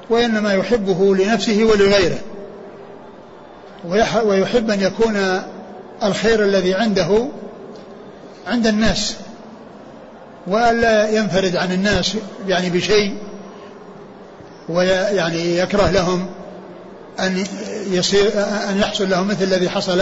وإنما 0.09 0.53
يحبه 0.53 1.15
لنفسه 1.15 1.63
ولغيره. 1.63 2.19
ويحب 4.25 4.71
أن 4.71 4.81
يكون 4.81 5.41
الخير 6.03 6.43
الذي 6.43 6.73
عنده 6.73 7.27
عند 8.47 8.67
الناس 8.67 9.15
وألا 10.47 11.09
ينفرد 11.09 11.55
عن 11.55 11.71
الناس 11.71 12.17
يعني 12.47 12.69
بشيء 12.69 13.17
ويعني 14.69 15.57
يكره 15.57 15.89
لهم 15.89 16.25
أن 17.19 17.43
يصير 17.91 18.31
أن 18.69 18.77
يحصل 18.79 19.09
لهم 19.09 19.27
مثل 19.27 19.43
الذي 19.43 19.69
حصل 19.69 20.01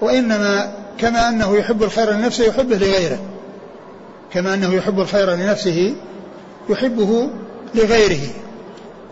وإنما 0.00 0.72
كما 0.98 1.28
أنه 1.28 1.56
يحب 1.56 1.82
الخير 1.82 2.10
لنفسه 2.10 2.44
يحبه 2.44 2.76
لغيره. 2.76 3.18
كما 4.32 4.54
أنه 4.54 4.74
يحب 4.74 5.00
الخير 5.00 5.34
لنفسه 5.34 5.94
يحبه 6.70 7.30
لغيره. 7.74 8.28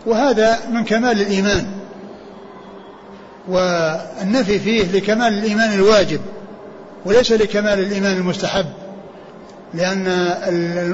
وهذا 0.05 0.59
من 0.69 0.83
كمال 0.83 1.21
الإيمان. 1.21 1.65
والنفي 3.47 4.59
فيه 4.59 4.91
لكمال 4.91 5.33
الإيمان 5.37 5.73
الواجب 5.73 6.21
وليس 7.05 7.31
لكمال 7.31 7.79
الإيمان 7.79 8.17
المستحب. 8.17 8.65
لأن 9.73 10.07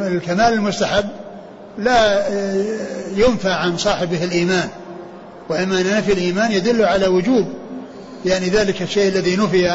الكمال 0.07 0.53
المستحب 0.53 1.05
لا 1.77 2.27
ينفى 3.15 3.49
عن 3.49 3.77
صاحبه 3.77 4.23
الإيمان. 4.23 4.69
وإما 5.49 5.81
أن 5.81 5.97
نفي 5.97 6.13
الإيمان 6.13 6.51
يدل 6.51 6.85
على 6.85 7.07
وجوب 7.07 7.45
يعني 8.25 8.49
ذلك 8.49 8.81
الشيء 8.81 9.07
الذي 9.07 9.35
نفي 9.35 9.67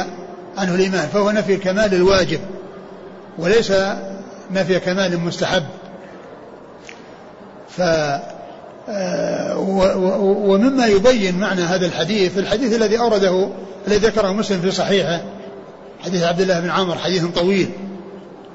عنه 0.56 0.74
الإيمان 0.74 1.08
فهو 1.12 1.30
نفي 1.30 1.54
الكمال 1.54 1.94
الواجب 1.94 2.40
وليس 3.38 3.72
نفي 4.50 4.80
كمال 4.80 5.20
مستحب. 5.20 5.62
ف 7.80 7.82
ومما 10.48 10.86
يبين 10.86 11.38
معنى 11.38 11.62
هذا 11.62 11.86
الحديث 11.86 12.38
الحديث 12.38 12.76
الذي 12.76 12.98
أورده 12.98 13.48
الذي 13.88 14.06
ذكره 14.06 14.32
مسلم 14.32 14.60
في 14.60 14.70
صحيحه 14.70 15.20
حديث 16.04 16.22
عبد 16.22 16.40
الله 16.40 16.60
بن 16.60 16.70
عمر 16.70 16.98
حديث 16.98 17.24
طويل. 17.24 17.70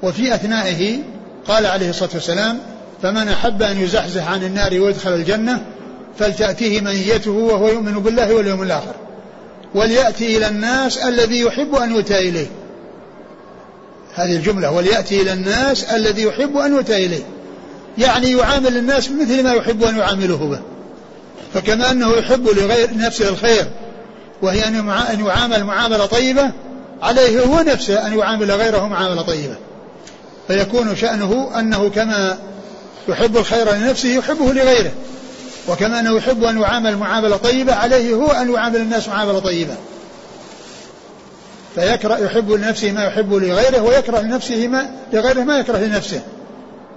وفي 0.03 0.35
أثنائه 0.35 0.99
قال 1.47 1.65
عليه 1.65 1.89
الصلاة 1.89 2.09
والسلام 2.13 2.59
فمن 3.01 3.27
أحب 3.27 3.61
أن 3.61 3.81
يزحزح 3.81 4.31
عن 4.31 4.43
النار 4.43 4.79
ويدخل 4.79 5.13
الجنة 5.13 5.61
فلتأتيه 6.19 6.81
منيته 6.81 7.31
وهو 7.31 7.67
يؤمن 7.67 7.93
بالله 7.93 8.33
واليوم 8.33 8.61
الآخر. 8.61 8.95
وليأتي 9.75 10.37
إلى 10.37 10.47
الناس 10.47 10.97
الذي 10.97 11.39
يحب 11.39 11.75
أن 11.75 11.95
يؤتى 11.95 12.29
إليه. 12.29 12.47
هذه 14.15 14.35
الجملة 14.35 14.71
وليأتي 14.71 15.21
إلى 15.21 15.33
الناس 15.33 15.83
الذي 15.83 16.23
يحب 16.23 16.57
أن 16.57 16.75
يؤتى 16.75 17.05
إليه. 17.05 17.23
يعني 17.97 18.31
يعامل 18.31 18.77
الناس 18.77 19.11
مثل 19.11 19.43
ما 19.43 19.53
يحب 19.53 19.83
أن 19.83 19.97
يعامله 19.97 20.37
به. 20.37 20.59
فكما 21.53 21.91
أنه 21.91 22.11
يحب 22.11 22.47
لغير 22.47 22.97
نفسه 22.97 23.29
الخير 23.29 23.65
وهي 24.41 24.67
أن 24.67 25.25
يعامل 25.25 25.63
معاملة 25.63 26.05
طيبة 26.05 26.51
عليه 27.01 27.39
هو 27.41 27.59
نفسه 27.61 28.07
أن 28.07 28.19
يعامل 28.19 28.51
غيره 28.51 28.87
معاملة 28.87 29.21
طيبة. 29.21 29.55
فيكون 30.47 30.95
شأنه 30.95 31.59
أنه 31.59 31.89
كما 31.89 32.37
يحب 33.07 33.37
الخير 33.37 33.73
لنفسه 33.73 34.09
يحبه 34.09 34.53
لغيره. 34.53 34.91
وكما 35.67 35.99
أنه 35.99 36.17
يحب 36.17 36.43
أن 36.43 36.61
يعامل 36.61 36.97
معاملة 36.97 37.37
طيبة 37.37 37.73
عليه 37.73 38.13
هو 38.13 38.27
أن 38.31 38.53
يعامل 38.53 38.75
الناس 38.75 39.07
معاملة 39.07 39.39
طيبة. 39.39 39.75
فيكره 41.75 42.17
يحب 42.17 42.51
لنفسه 42.51 42.91
ما 42.91 43.03
يحب 43.03 43.33
لغيره 43.33 43.81
ويكره 43.81 44.19
لنفسه 44.19 44.67
ما 44.67 44.89
لغيره 45.13 45.41
ما 45.41 45.57
يكره 45.57 45.77
لنفسه. 45.77 46.21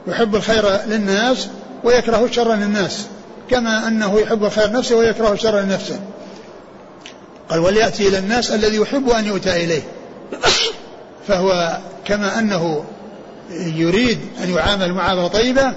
يحب 0.09 0.35
الخير 0.35 0.87
للناس 0.87 1.49
ويكره 1.85 2.25
الشر 2.25 2.55
للناس 2.55 3.07
كما 3.51 3.89
أنه 3.89 4.21
يحب 4.21 4.45
الخير 4.45 4.73
نفسه 4.73 4.97
ويكره 4.97 5.33
الشر 5.33 5.61
لنفسه. 5.61 6.01
قال 7.49 7.59
وليأتي 7.59 8.09
إلى 8.09 8.19
الناس 8.19 8.51
الذي 8.51 8.77
يحب 8.77 9.11
أن 9.11 9.27
يؤتى 9.27 9.65
إليه. 9.65 9.83
فهو 11.29 11.79
كما 12.05 12.39
أنه 12.39 12.85
يريد 13.51 14.19
أن 14.45 14.55
يعامل 14.55 14.93
معاملة 14.93 15.29
طيبة 15.29 15.73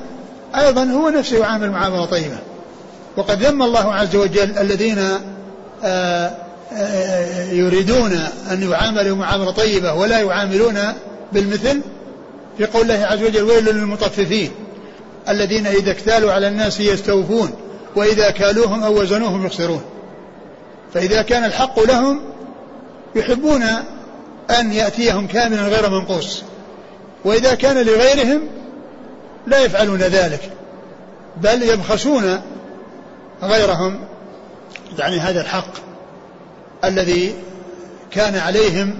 أيضا 0.56 0.84
هو 0.84 1.10
نفسه 1.10 1.38
يعامل 1.38 1.72
معاملة 1.72 2.06
طيبة. 2.06 2.38
وقد 3.18 3.44
ذم 3.44 3.62
الله 3.62 3.94
عز 3.94 4.16
وجل 4.16 4.58
الذين 4.58 5.00
آه، 5.84 6.32
آه، 6.74 7.52
يريدون 7.52 8.14
أن 8.52 8.72
يعاملوا 8.72 9.18
معاملة 9.18 9.52
طيبة 9.52 9.94
ولا 9.94 10.20
يعاملون 10.20 10.80
بالمثل 11.34 11.82
في 12.62 12.68
قول 12.68 12.92
الله 12.92 13.06
عز 13.06 13.24
وجل 13.24 13.44
ويل 13.44 13.66
للمطففين 13.66 14.52
الذين 15.30 15.68
إذا 15.68 15.92
اكتالوا 15.92 16.32
على 16.32 16.48
الناس 16.48 16.80
يستوفون 16.80 17.52
وإذا 17.96 18.32
كالوهم 18.32 18.84
أو 18.84 19.02
وزنوهم 19.02 19.46
يخسرون. 19.46 19.82
فإذا 20.94 21.22
كان 21.22 21.46
الحق 21.46 21.80
لهم 21.80 22.22
يحبون 23.16 23.64
أن 24.60 24.74
يأتيهم 24.74 25.28
كاملا 25.28 25.62
غير 25.62 25.90
منقوص. 25.90 26.44
وإذا 27.26 27.56
كان 27.56 27.78
لغيرهم 27.78 28.42
لا 29.48 29.60
يفعلون 29.60 30.00
ذلك 30.00 30.52
بل 31.38 31.64
يبخسون 31.64 32.42
غيرهم. 33.44 34.00
يعني 35.00 35.20
هذا 35.20 35.42
الحق 35.42 35.74
الذي 36.84 37.34
كان 38.12 38.36
عليهم 38.36 39.00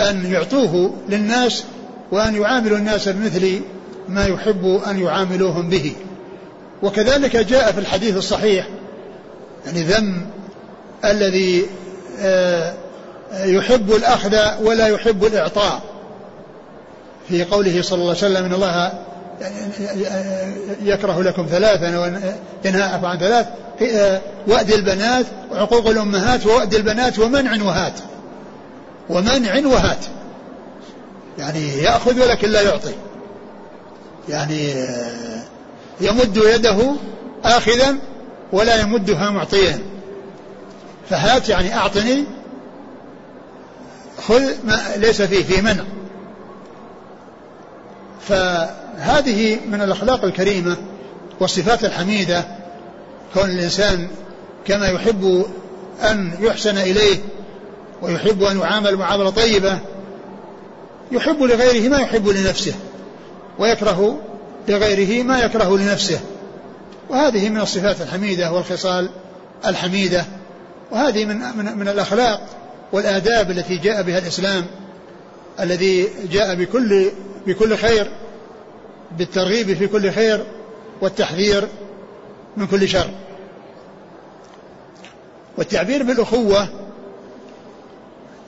أن 0.00 0.32
يعطوه 0.32 0.94
للناس 1.08 1.64
وأن 2.12 2.42
يعاملوا 2.42 2.78
الناس 2.78 3.08
بمثل 3.08 3.60
ما 4.08 4.26
يحب 4.26 4.80
أن 4.86 4.98
يعاملوهم 5.02 5.68
به. 5.68 5.92
وكذلك 6.82 7.36
جاء 7.36 7.72
في 7.72 7.80
الحديث 7.80 8.16
الصحيح 8.16 8.68
يعني 9.66 9.82
ذم 9.82 10.26
الذي 11.04 11.66
آه، 12.20 12.74
يحب 13.44 13.92
الأخذ 13.92 14.36
ولا 14.62 14.86
يحب 14.86 15.24
الإعطاء. 15.24 15.82
في 17.28 17.44
قوله 17.44 17.82
صلى 17.82 17.98
الله 17.98 18.08
عليه 18.08 18.18
وسلم 18.18 18.44
إن 18.44 18.54
الله 18.54 18.92
يكره 20.82 21.22
لكم 21.22 21.46
ثلاثا 21.50 21.98
وينهى 21.98 22.82
عن 22.82 23.18
ثلاث 23.18 23.46
آه، 23.82 24.20
وأد 24.46 24.70
البنات 24.70 25.26
وعقوق 25.52 25.86
الأمهات 25.86 26.46
ووأد 26.46 26.74
البنات 26.74 27.18
ومنع 27.18 27.64
وهات. 27.64 27.92
ومنع 29.08 29.66
وهات. 29.66 30.04
يعني 31.38 31.68
يأخذ 31.68 32.20
ولكن 32.20 32.50
لا 32.50 32.62
يعطي. 32.62 32.94
يعني 34.28 34.72
آه، 34.72 35.42
يمد 36.00 36.36
يده 36.36 36.94
آخذا 37.44 37.96
ولا 38.52 38.80
يمدها 38.80 39.30
معطيا. 39.30 39.78
فهات 41.10 41.48
يعني 41.48 41.74
أعطني 41.76 42.24
خذ 44.28 44.42
ما 44.64 44.82
ليس 44.96 45.22
فيه 45.22 45.44
في 45.44 45.62
منع. 45.62 45.84
فهذه 48.20 49.60
من 49.68 49.82
الأخلاق 49.82 50.24
الكريمة 50.24 50.76
والصفات 51.40 51.84
الحميدة 51.84 52.44
كون 53.34 53.50
الإنسان 53.50 54.08
كما 54.66 54.86
يحب 54.86 55.44
أن 56.02 56.38
يحسن 56.40 56.78
إليه 56.78 57.18
ويحب 58.02 58.42
أن 58.42 58.60
يعامل 58.60 58.96
معاملة 58.96 59.30
طيبة 59.30 59.78
يحب 61.14 61.42
لغيره 61.42 61.88
ما 61.88 61.98
يحب 61.98 62.28
لنفسه 62.28 62.74
ويكره 63.58 64.22
لغيره 64.68 65.22
ما 65.22 65.40
يكره 65.40 65.78
لنفسه. 65.78 66.20
وهذه 67.10 67.48
من 67.48 67.60
الصفات 67.60 68.00
الحميدة 68.00 68.52
والخصال 68.52 69.10
الحميدة 69.66 70.24
وهذه 70.90 71.24
من 71.24 71.36
من, 71.36 71.78
من 71.78 71.88
الأخلاق 71.88 72.46
والآداب 72.92 73.50
التي 73.50 73.76
جاء 73.78 74.02
بها 74.02 74.18
الإسلام 74.18 74.64
الذي 75.60 76.08
جاء 76.32 76.54
بكل 76.54 77.10
بكل 77.46 77.76
خير 77.76 78.10
بالترغيب 79.18 79.74
في 79.76 79.86
كل 79.86 80.12
خير 80.12 80.44
والتحذير 81.00 81.68
من 82.56 82.66
كل 82.66 82.88
شر. 82.88 83.10
والتعبير 85.58 86.02
بالأخوة 86.02 86.68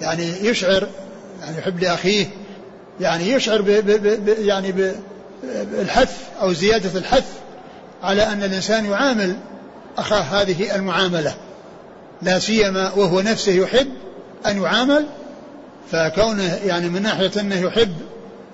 يعني 0.01 0.25
يشعر 0.43 0.89
يعني 1.41 1.59
يحب 1.59 1.81
لأخيه 1.81 2.27
يعني 3.01 3.31
يشعر 3.31 3.63
ب 3.63 3.71
ب 3.71 4.25
ب 4.25 4.29
يعني 4.29 4.73
بالحث 5.73 6.17
أو 6.41 6.53
زيادة 6.53 6.99
الحث 6.99 7.33
على 8.03 8.23
أن 8.23 8.43
الإنسان 8.43 8.85
يعامل 8.85 9.37
أخاه 9.99 10.21
هذه 10.21 10.77
المعاملة. 10.77 11.35
لا 12.23 12.39
سيما 12.39 12.93
وهو 12.97 13.21
نفسه 13.21 13.53
يحب 13.53 13.89
أن 14.47 14.63
يعامل 14.63 15.07
فكونه 15.91 16.55
يعني 16.67 16.89
من 16.89 17.03
ناحية 17.03 17.31
أنه 17.41 17.61
يحب 17.61 17.93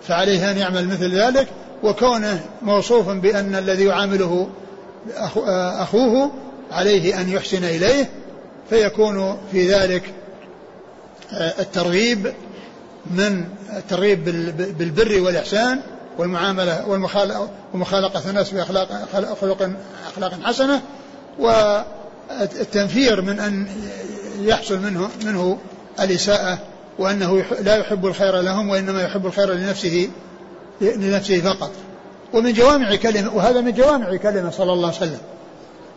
فعليه 0.09 0.51
أن 0.51 0.59
يعمل 0.59 0.89
مثل 0.89 1.21
ذلك 1.21 1.49
وكونه 1.83 2.41
موصوفا 2.63 3.13
بأن 3.13 3.55
الذي 3.55 3.85
يعامله 3.85 4.49
أخوه 5.81 6.31
عليه 6.73 7.21
أن 7.21 7.29
يحسن 7.29 7.65
إليه 7.65 8.11
فيكون 8.71 9.39
في 9.53 9.73
ذلك 9.73 10.03
الترغيب 11.33 12.33
من 13.11 13.45
الترغيب 13.77 14.25
بالبر 14.79 15.21
والإحسان 15.21 15.81
والمعاملة 16.19 16.89
ومخالقة 17.75 18.31
الناس 18.31 18.51
بأخلاق 18.51 19.09
خلق 19.13 19.71
أخلاق 20.09 20.41
حسنة 20.43 20.83
والتنفير 21.39 23.23
من 23.23 23.41
أن 23.41 23.67
يحصل 24.41 24.79
منه 24.79 25.09
منه 25.25 25.59
الإساءة 26.01 26.59
وأنه 26.99 27.45
لا 27.61 27.77
يحب 27.77 28.07
الخير 28.07 28.41
لهم 28.41 28.69
وإنما 28.69 29.03
يحب 29.03 29.27
الخير 29.27 29.53
لنفسه 29.53 30.11
لنفسه 30.81 31.41
فقط. 31.41 31.71
ومن 32.33 32.53
جوامع 32.53 32.95
كلمة 32.95 33.35
وهذا 33.35 33.61
من 33.61 33.73
جوامع 33.73 34.17
كلمة 34.17 34.51
صلى 34.51 34.73
الله 34.73 34.87
عليه 34.87 34.97
وسلم. 34.97 35.21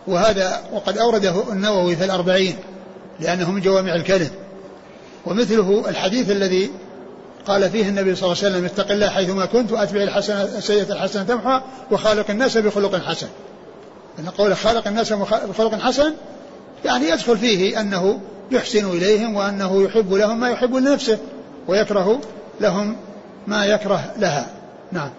وهذا 0.08 0.62
وقد 0.74 0.98
أورده 0.98 1.52
النووي 1.52 1.96
في 1.96 2.06
الأربعين 2.06 2.56
لأنه 3.20 3.52
من 3.52 3.62
جوامع 3.62 3.96
الكلم. 3.96 4.30
ومثله 5.26 5.90
الحديث 5.90 6.32
الذي 6.32 6.72
قال 7.48 7.70
فيه 7.70 7.90
النبي 7.90 8.16
صلى 8.16 8.32
الله 8.32 8.44
عليه 8.44 8.56
وسلم 8.56 8.66
اتق 8.66 8.92
الله 8.92 9.10
حيثما 9.10 9.46
كنت 9.46 9.72
وأتبع 9.72 10.02
الحسنة 10.02 10.44
السيئة 10.44 10.94
الحسنة 10.94 11.24
تمحى 11.24 11.62
وخالق 11.92 12.30
الناس 12.30 12.58
بخلق 12.58 12.96
حسن. 12.96 13.28
أن 14.20 14.30
قول 14.30 14.56
خالق 14.56 14.88
الناس 14.88 15.14
بخلق 15.14 15.76
حسن 15.76 16.14
يعني 16.86 17.10
يدخل 17.10 17.38
فيه 17.38 17.82
أنه 17.82 18.20
يحسن 18.52 18.90
إليهم 18.90 19.36
وأنه 19.36 19.84
يحب 19.84 20.14
لهم 20.14 20.40
ما 20.40 20.50
يحب 20.50 20.76
لنفسه 20.76 21.20
ويكره 21.68 22.22
لهم 22.62 22.98
ما 23.48 23.66
يكره 23.66 24.14
لها. 24.18 24.48
نعم. 24.92 25.10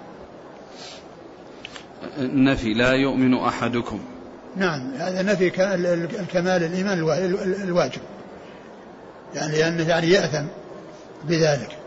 النفي 2.18 2.74
لا 2.74 2.92
يؤمن 2.92 3.34
أحدكم. 3.34 4.00
نعم 4.56 4.94
هذا 4.98 5.22
نفي 5.22 5.46
الكمال 6.20 6.64
الإيمان 6.64 6.98
الواجب. 7.62 8.00
يعني 9.34 9.58
لأنه 9.58 9.88
يعني 9.88 10.10
يأثم 10.10 10.44
بذلك. 11.24 11.85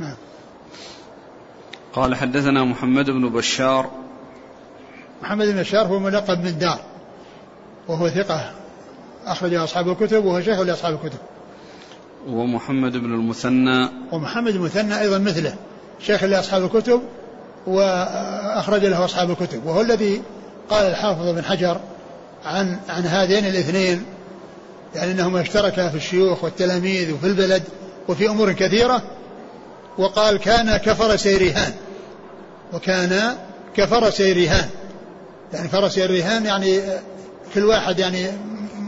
نعم. 0.00 0.16
قال 1.92 2.14
حدثنا 2.14 2.64
محمد 2.64 3.10
بن 3.10 3.28
بشار. 3.28 3.90
محمد 5.22 5.46
بن 5.46 5.60
بشار 5.60 5.86
هو 5.86 5.98
ملقب 5.98 6.44
من 6.44 6.58
دار 6.58 6.80
وهو 7.88 8.08
ثقة 8.08 8.52
أخرج 9.26 9.54
أصحاب 9.54 9.88
الكتب 9.88 10.24
وهو 10.24 10.40
شيخ 10.40 10.60
لأصحاب 10.60 10.94
الكتب. 10.94 11.18
ومحمد 12.28 12.92
بن 12.92 13.14
المثنى. 13.14 13.88
ومحمد 14.12 14.54
المثنى 14.54 15.00
أيضا 15.00 15.18
مثله 15.18 15.54
شيخ 16.00 16.24
لأصحاب 16.24 16.64
الكتب 16.64 17.02
وأخرج 17.66 18.84
له 18.84 19.04
أصحاب 19.04 19.30
الكتب. 19.30 19.66
وهو 19.66 19.80
الذي 19.80 20.22
قال 20.70 20.86
الحافظ 20.86 21.28
بن 21.28 21.44
حجر 21.44 21.80
عن 22.44 22.80
عن 22.88 23.02
هذين 23.02 23.46
الاثنين 23.46 24.04
يعني 24.94 25.12
إنهما 25.12 25.40
اشتركا 25.40 25.88
في 25.88 25.96
الشيوخ 25.96 26.44
والتلاميذ 26.44 27.12
وفي 27.12 27.26
البلد 27.26 27.62
وفي 28.08 28.28
أمور 28.28 28.52
كثيرة 28.52 29.02
وقال 30.00 30.38
كان 30.38 30.76
كفرس 30.76 31.26
رهان 31.26 31.72
وكان 32.72 33.36
كفرس 33.76 34.20
رهان 34.20 34.68
يعني 35.52 35.68
فرس 35.68 35.98
الرهان 35.98 36.46
يعني 36.46 36.80
كل 37.54 37.64
واحد 37.64 37.98
يعني 37.98 38.26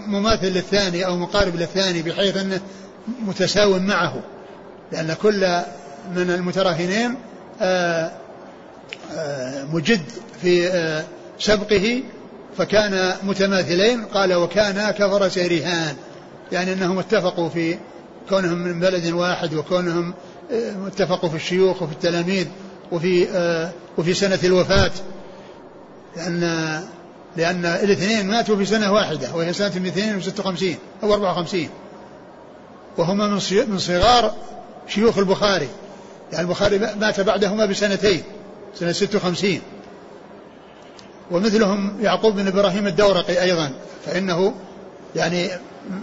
مماثل 0.06 0.46
للثاني 0.46 1.06
أو 1.06 1.16
مقارب 1.16 1.56
للثاني 1.56 2.02
بحيث 2.02 2.36
أنه 2.36 2.60
متساو 3.26 3.78
معه. 3.78 4.22
لأن 4.92 5.12
كل 5.22 5.60
من 6.16 6.30
المتراهنين 6.30 7.14
آه، 7.60 8.10
آه، 9.16 9.64
مجد 9.64 10.02
في 10.42 10.68
آه، 10.68 11.04
سبقه 11.38 12.02
فكان 12.58 13.12
متماثلين. 13.22 14.04
قال 14.04 14.34
وكانا 14.34 14.90
كفرس 14.90 15.38
رهان 15.38 15.96
يعني 16.52 16.72
أنهم 16.72 16.98
اتفقوا 16.98 17.48
في 17.48 17.78
كونهم 18.28 18.58
من 18.58 18.80
بلد 18.80 19.12
واحد 19.12 19.54
وكونهم 19.54 20.14
آه، 20.52 20.86
اتفقوا 20.86 21.28
في 21.28 21.36
الشيوخ 21.36 21.82
وفي 21.82 21.92
التلاميذ 21.92 22.46
وفي 22.92 23.28
آه، 23.28 23.72
وفي 23.98 24.14
سنة 24.14 24.38
الوفاة 24.44 24.90
لأن 26.16 26.40
لأن 27.36 27.64
الاثنين 27.64 28.26
ماتوا 28.26 28.56
في 28.56 28.64
سنة 28.64 28.92
واحدة 28.92 29.34
وهي 29.34 29.52
سنة 29.52 29.78
256 29.78 30.76
أو 31.02 31.14
54 31.14 31.68
وهما 32.98 33.28
من 33.52 33.78
صغار 33.78 34.34
شيوخ 34.88 35.18
البخاري 35.18 35.68
يعني 36.32 36.44
البخاري 36.44 36.78
مات 36.78 37.20
بعدهما 37.20 37.66
بسنتين 37.66 38.22
سنة 38.74 38.92
56 38.92 39.60
ومثلهم 41.30 41.96
يعقوب 42.00 42.34
بن 42.34 42.46
إبراهيم 42.46 42.86
الدورقي 42.86 43.42
أيضا 43.42 43.70
فإنه 44.06 44.54
يعني 45.16 45.48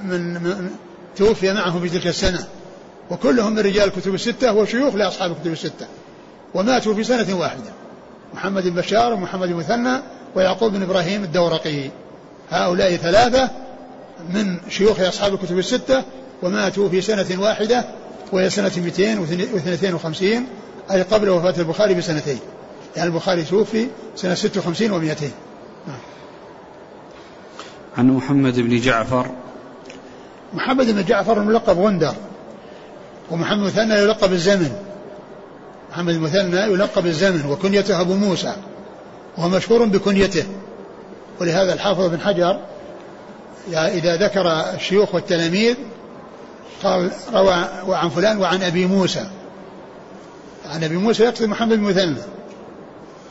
من, 0.04 0.34
من 0.34 0.70
توفي 1.16 1.54
معه 1.54 1.80
في 1.80 1.90
تلك 1.90 2.08
السنة. 2.08 2.48
وكلهم 3.12 3.52
من 3.52 3.60
رجال 3.60 3.88
الكتب 3.88 4.14
الستة 4.14 4.54
وشيوخ 4.54 4.96
لأصحاب 4.96 5.32
الكتب 5.32 5.52
الستة. 5.52 5.88
وماتوا 6.54 6.94
في 6.94 7.04
سنة 7.04 7.36
واحدة. 7.36 7.72
محمد 8.34 8.64
بن 8.68 8.76
بشار 8.76 9.14
ومحمد 9.14 9.48
بن 9.48 9.56
مثنى 9.56 10.02
ويعقوب 10.36 10.74
بن 10.74 10.82
إبراهيم 10.82 11.24
الدورقي. 11.24 11.90
هؤلاء 12.50 12.96
ثلاثة 12.96 13.50
من 14.30 14.58
شيوخ 14.70 15.00
أصحاب 15.00 15.34
الكتب 15.34 15.58
الستة 15.58 16.04
وماتوا 16.44 16.90
في 16.90 17.02
سنة 17.02 17.42
واحدة 17.42 17.86
وهي 18.32 18.50
سنة 18.50 18.72
252 18.78 20.48
أي 20.92 21.02
قبل 21.02 21.30
وفاة 21.30 21.54
البخاري 21.58 21.94
بسنتين. 21.94 22.40
يعني 22.96 23.10
البخاري 23.10 23.44
توفي 23.44 23.88
سنة 24.16 24.34
56 24.34 24.90
و200 24.90 25.24
نعم. 25.88 25.98
عن 27.98 28.08
محمد 28.08 28.60
بن 28.60 28.80
جعفر. 28.80 29.32
محمد 30.54 30.92
بن 30.92 31.06
جعفر 31.06 31.42
الملقب 31.42 31.80
غندر. 31.80 32.14
ومحمد 33.32 33.58
مثنى 33.58 33.94
يلقب 33.94 34.34
الزمن 34.34 34.72
محمد 35.92 36.14
المثنى 36.14 36.58
يلقب 36.60 37.06
الزمن 37.06 37.46
وكنيته 37.46 38.02
أبو 38.02 38.14
موسى 38.14 38.54
وهو 39.38 39.50
مشهور 39.50 39.86
بكنيته. 39.86 40.44
ولهذا 41.42 41.74
الحافظ 41.74 42.06
بن 42.06 42.20
حجر 42.20 42.60
إذا 43.70 44.16
ذكر 44.16 44.48
الشيوخ 44.76 45.16
والتلاميذ 45.16 45.76
قال 46.84 47.12
روى 47.34 47.68
عن 47.88 48.10
فلان 48.10 48.38
وعن 48.38 48.64
أبي 48.64 48.86
موسى. 48.86 49.26
عن 50.66 50.84
أبي 50.84 50.98
موسى 50.98 51.24
يقصد 51.24 51.46
محمد 51.46 51.78
بن 51.78 51.84
مثنى 51.84 52.16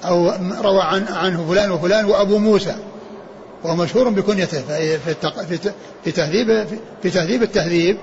أو 0.05 0.33
روى 0.63 0.83
عن 0.83 1.07
عنه 1.09 1.47
فلان 1.49 1.71
وفلان 1.71 2.05
وأبو 2.05 2.39
موسى 2.39 2.77
وهو 3.65 3.77
مشهور 3.77 4.09
بكنيته 4.09 4.63
في 5.05 5.15
في 6.05 6.13
تهذيب 6.13 6.67
في 7.03 7.11
تهذيب 7.11 7.43
التهذيب. 7.43 7.99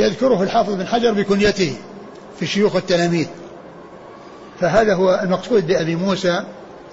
يذكره 0.00 0.42
الحافظ 0.42 0.72
بن 0.72 0.86
حجر 0.86 1.12
بكنيته 1.12 1.76
في 2.38 2.46
شيوخ 2.46 2.76
التلاميذ. 2.76 3.26
فهذا 4.60 4.94
هو 4.94 5.20
المقصود 5.22 5.66
بأبي 5.66 5.96
موسى 5.96 6.44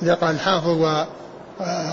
إذا 0.02 0.14
قال 0.14 0.36
الحافظ 0.36 1.06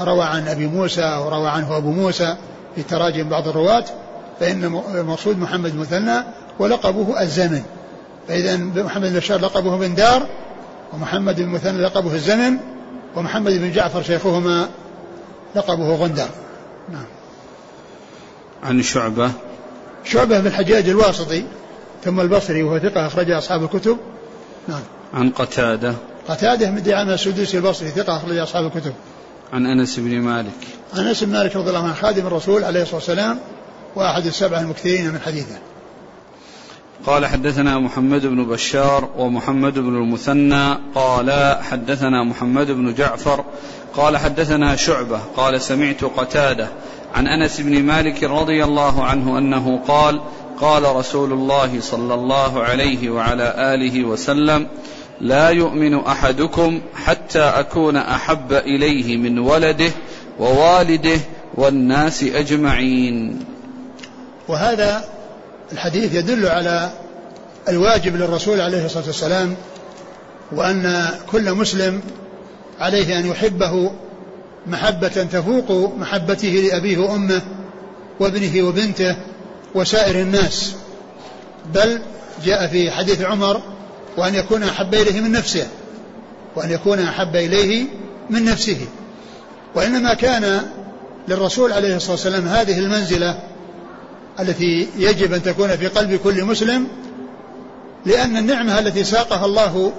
وروى 0.00 0.24
عن 0.24 0.48
أبي 0.48 0.66
موسى 0.66 1.16
وروى 1.16 1.48
عنه 1.48 1.77
أبو 1.77 1.90
موسى 1.90 2.37
في 2.74 2.83
تراجم 2.83 3.29
بعض 3.29 3.48
الرواة 3.48 3.85
فإن 4.40 4.64
المقصود 4.94 5.38
محمد 5.38 5.77
مثنى 5.77 6.24
ولقبه 6.59 7.20
الزمن. 7.20 7.62
فإذا 8.29 8.57
محمد 8.57 9.12
بن 9.12 9.16
بشار 9.18 9.40
لقبه 9.40 9.77
بن 9.77 9.94
دار 9.94 10.27
ومحمد 10.92 11.37
بن 11.40 11.48
مثنى 11.48 11.83
لقبه 11.83 12.14
الزمن 12.14 12.57
ومحمد 13.16 13.53
بن 13.53 13.72
جعفر 13.72 14.03
شيخهما 14.03 14.68
لقبه 15.55 15.94
غندر. 15.94 16.29
نعم. 16.92 17.07
عن 18.62 18.83
شعبة 18.83 19.31
شعبة 20.04 20.40
بن 20.40 20.46
الحجاج 20.46 20.88
الواسطي 20.88 21.44
ثم 22.04 22.20
البصري 22.20 22.62
وهو 22.62 22.78
ثقة 22.78 23.06
أخرج 23.06 23.30
أصحاب 23.30 23.64
الكتب. 23.64 23.98
نعم. 24.68 24.82
عن 25.14 25.30
قتادة. 25.30 25.94
قتادة 26.28 26.70
من 26.70 26.82
دعامة 26.82 27.14
السدوسي 27.14 27.56
البصري 27.56 27.88
ثقة 27.88 28.16
أخرج 28.16 28.36
أصحاب 28.36 28.66
الكتب. 28.66 28.92
عن 29.52 29.66
أنس 29.66 29.98
بن 29.98 30.20
مالك. 30.20 30.52
عن 30.94 31.06
أنس 31.06 31.24
بن 31.24 31.32
مالك 31.32 31.56
رضي 31.56 31.68
الله 31.68 31.84
عنه 31.84 31.94
خادم 31.94 32.26
الرسول 32.26 32.64
عليه 32.64 32.82
الصلاة 32.82 32.96
والسلام 32.96 33.38
وأحد 33.96 34.26
السبعة 34.26 34.60
المكثرين 34.60 35.12
من 35.12 35.20
حديثه. 35.20 35.58
قال 37.06 37.26
حدثنا 37.26 37.78
محمد 37.78 38.26
بن 38.26 38.44
بشار 38.44 39.08
ومحمد 39.16 39.74
بن 39.74 39.96
المثنى. 39.96 40.78
قال 40.94 41.58
حدثنا 41.62 42.24
محمد 42.24 42.66
بن 42.66 42.94
جعفر. 42.94 43.44
قال 43.96 44.16
حدثنا 44.16 44.76
شعبة. 44.76 45.20
قال 45.36 45.60
سمعت 45.60 46.04
قتادة. 46.04 46.68
عن 47.14 47.27
أنس 47.27 47.61
بن 47.61 47.83
مالك 47.83 48.24
رضي 48.24 48.64
الله 48.64 49.05
عنه 49.05 49.38
أنه 49.38 49.81
قال 49.88 50.20
قال 50.61 50.96
رسول 50.96 51.33
الله 51.33 51.81
صلى 51.81 52.14
الله 52.14 52.62
عليه 52.62 53.11
وعلى 53.11 53.55
آله 53.74 54.05
وسلم 54.05 54.66
لا 55.20 55.48
يؤمن 55.48 55.94
أحدكم 55.94 56.81
حتى 56.94 57.40
أكون 57.40 57.96
أحب 57.96 58.53
إليه 58.53 59.16
من 59.16 59.38
ولده 59.38 59.90
ووالده 60.40 61.20
والناس 61.55 62.22
أجمعين. 62.22 63.44
وهذا 64.48 65.05
الحديث 65.72 66.14
يدل 66.14 66.46
على 66.46 66.90
الواجب 67.68 68.16
للرسول 68.16 68.61
عليه 68.61 68.85
الصلاة 68.85 69.07
والسلام 69.07 69.57
وأن 70.53 71.09
كل 71.33 71.53
مسلم 71.53 72.00
عليه 72.81 73.18
أن 73.18 73.27
يحبه 73.27 73.90
محبة 74.66 75.09
تفوق 75.09 75.94
محبته 75.98 76.48
لأبيه 76.48 76.98
وأمه 76.98 77.42
وابنه 78.20 78.62
وبنته 78.62 79.16
وسائر 79.74 80.20
الناس. 80.20 80.74
بل 81.74 82.00
جاء 82.44 82.66
في 82.66 82.90
حديث 82.90 83.22
عمر 83.22 83.62
وأن 84.16 84.35
يكون 84.35 84.62
أحب 84.62 84.94
إليه 84.94 85.20
من 85.20 85.33
نفسه 85.33 85.66
وأن 86.57 86.70
يكون 86.70 86.98
أحب 86.98 87.37
إليه 87.37 87.85
من 88.31 88.44
نفسه. 88.44 88.87
وإنما 89.74 90.14
كان 90.14 90.62
للرسول 91.29 91.72
عليه 91.72 91.96
الصلاة 91.96 92.12
والسلام 92.12 92.48
هذه 92.48 92.79
المنزلة 92.79 93.38
التي 94.40 94.88
يجب 94.96 95.33
أن 95.33 95.42
تكون 95.42 95.77
في 95.77 95.87
قلب 95.87 96.16
كل 96.16 96.44
مسلم 96.44 96.87
لأن 98.07 98.37
النعمة 98.37 98.79
التي 98.79 99.05
ساقها 99.05 99.46
الله 99.46 99.92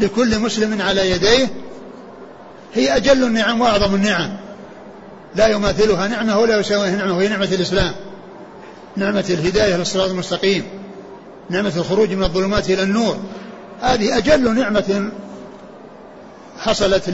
لكل 0.00 0.38
مسلم 0.38 0.82
على 0.82 1.10
يديه 1.10 1.48
هي 2.74 2.96
أجل 2.96 3.24
النعم 3.24 3.60
وأعظم 3.60 3.94
النعم. 3.94 4.36
لا 5.36 5.46
يماثلها 5.46 6.08
نعمة 6.08 6.38
ولا 6.38 6.60
يساويها 6.60 6.96
نعمة 6.96 7.16
وهي 7.16 7.28
نعمة 7.28 7.48
الإسلام. 7.52 7.92
نعمة 8.96 9.24
الهداية 9.30 9.76
للصراط 9.76 10.10
المستقيم. 10.10 10.64
نعمة 11.50 11.72
الخروج 11.76 12.12
من 12.12 12.22
الظلمات 12.22 12.70
إلى 12.70 12.82
النور. 12.82 13.18
هذه 13.80 14.18
أجل 14.18 14.54
نعمة 14.54 15.10
حصلت 16.58 17.08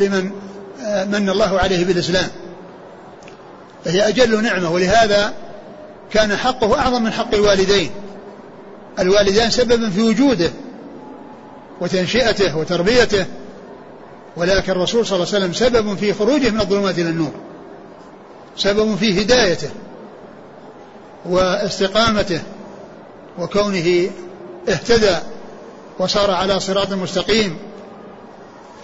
لمن 0.00 0.30
آه، 0.82 1.04
من 1.04 1.30
الله 1.30 1.58
عليه 1.58 1.84
بالإسلام. 1.84 2.28
فهي 3.84 4.08
أجل 4.08 4.42
نعمة 4.42 4.70
ولهذا 4.70 5.34
كان 6.12 6.36
حقه 6.36 6.78
أعظم 6.78 7.02
من 7.02 7.12
حق 7.12 7.34
الوالدين. 7.34 7.90
الوالدان 8.98 9.50
سببا 9.50 9.90
في 9.90 10.02
وجوده 10.02 10.50
وتنشئته 11.80 12.56
وتربيته. 12.56 13.26
ولكن 14.36 14.72
الرسول 14.72 15.06
صلى 15.06 15.16
الله 15.16 15.34
عليه 15.34 15.44
وسلم 15.46 15.52
سبب 15.52 15.96
في 15.96 16.12
خروجه 16.12 16.50
من 16.50 16.60
الظلمات 16.60 16.98
إلى 16.98 17.08
النور. 17.08 17.32
سبب 18.56 18.96
في 18.96 19.22
هدايته 19.22 19.70
واستقامته 21.26 22.42
وكونه 23.38 24.10
اهتدى 24.68 25.16
وصار 25.98 26.30
على 26.30 26.60
صراط 26.60 26.92
مستقيم. 26.92 27.58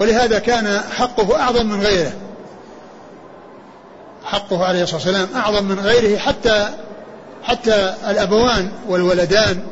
ولهذا 0.00 0.38
كان 0.38 0.80
حقه 0.96 1.40
أعظم 1.40 1.66
من 1.66 1.80
غيره. 1.80 2.12
حقه 4.24 4.64
عليه 4.64 4.82
الصلاة 4.82 4.96
والسلام 4.96 5.28
أعظم 5.34 5.64
من 5.64 5.80
غيره 5.80 6.18
حتى 6.18 6.68
حتى 7.42 7.94
الأبوان 8.08 8.72
والولدان. 8.88 9.62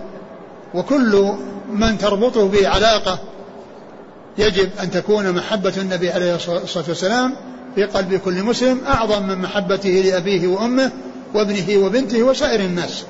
وكل 0.75 1.35
من 1.73 1.99
تربطه 1.99 2.49
به 2.49 2.69
علاقة 2.69 3.19
يجب 4.39 4.71
أن 4.83 4.91
تكون 4.91 5.33
محبة 5.33 5.73
النبي 5.77 6.11
عليه 6.11 6.35
الصلاة 6.35 6.85
والسلام 6.89 7.35
في 7.75 7.85
قلب 7.85 8.15
كل 8.15 8.43
مسلم 8.43 8.81
أعظم 8.87 9.23
من 9.23 9.39
محبته 9.39 9.89
لأبيه 9.89 10.49
وأمه 10.49 10.91
وابنه 11.35 11.79
وبنته 11.79 12.23
وسائر 12.23 12.61
الناس. 12.61 13.05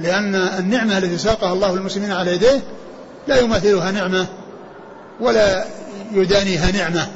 لأن 0.00 0.34
النعمة 0.34 0.98
التي 0.98 1.18
ساقها 1.18 1.52
الله 1.52 1.76
للمسلمين 1.76 2.12
على 2.12 2.34
يديه 2.34 2.60
لا 3.28 3.40
يماثلها 3.40 3.90
نعمة 3.90 4.26
ولا 5.20 5.64
يدانيها 6.12 6.70
نعمة 6.70 7.08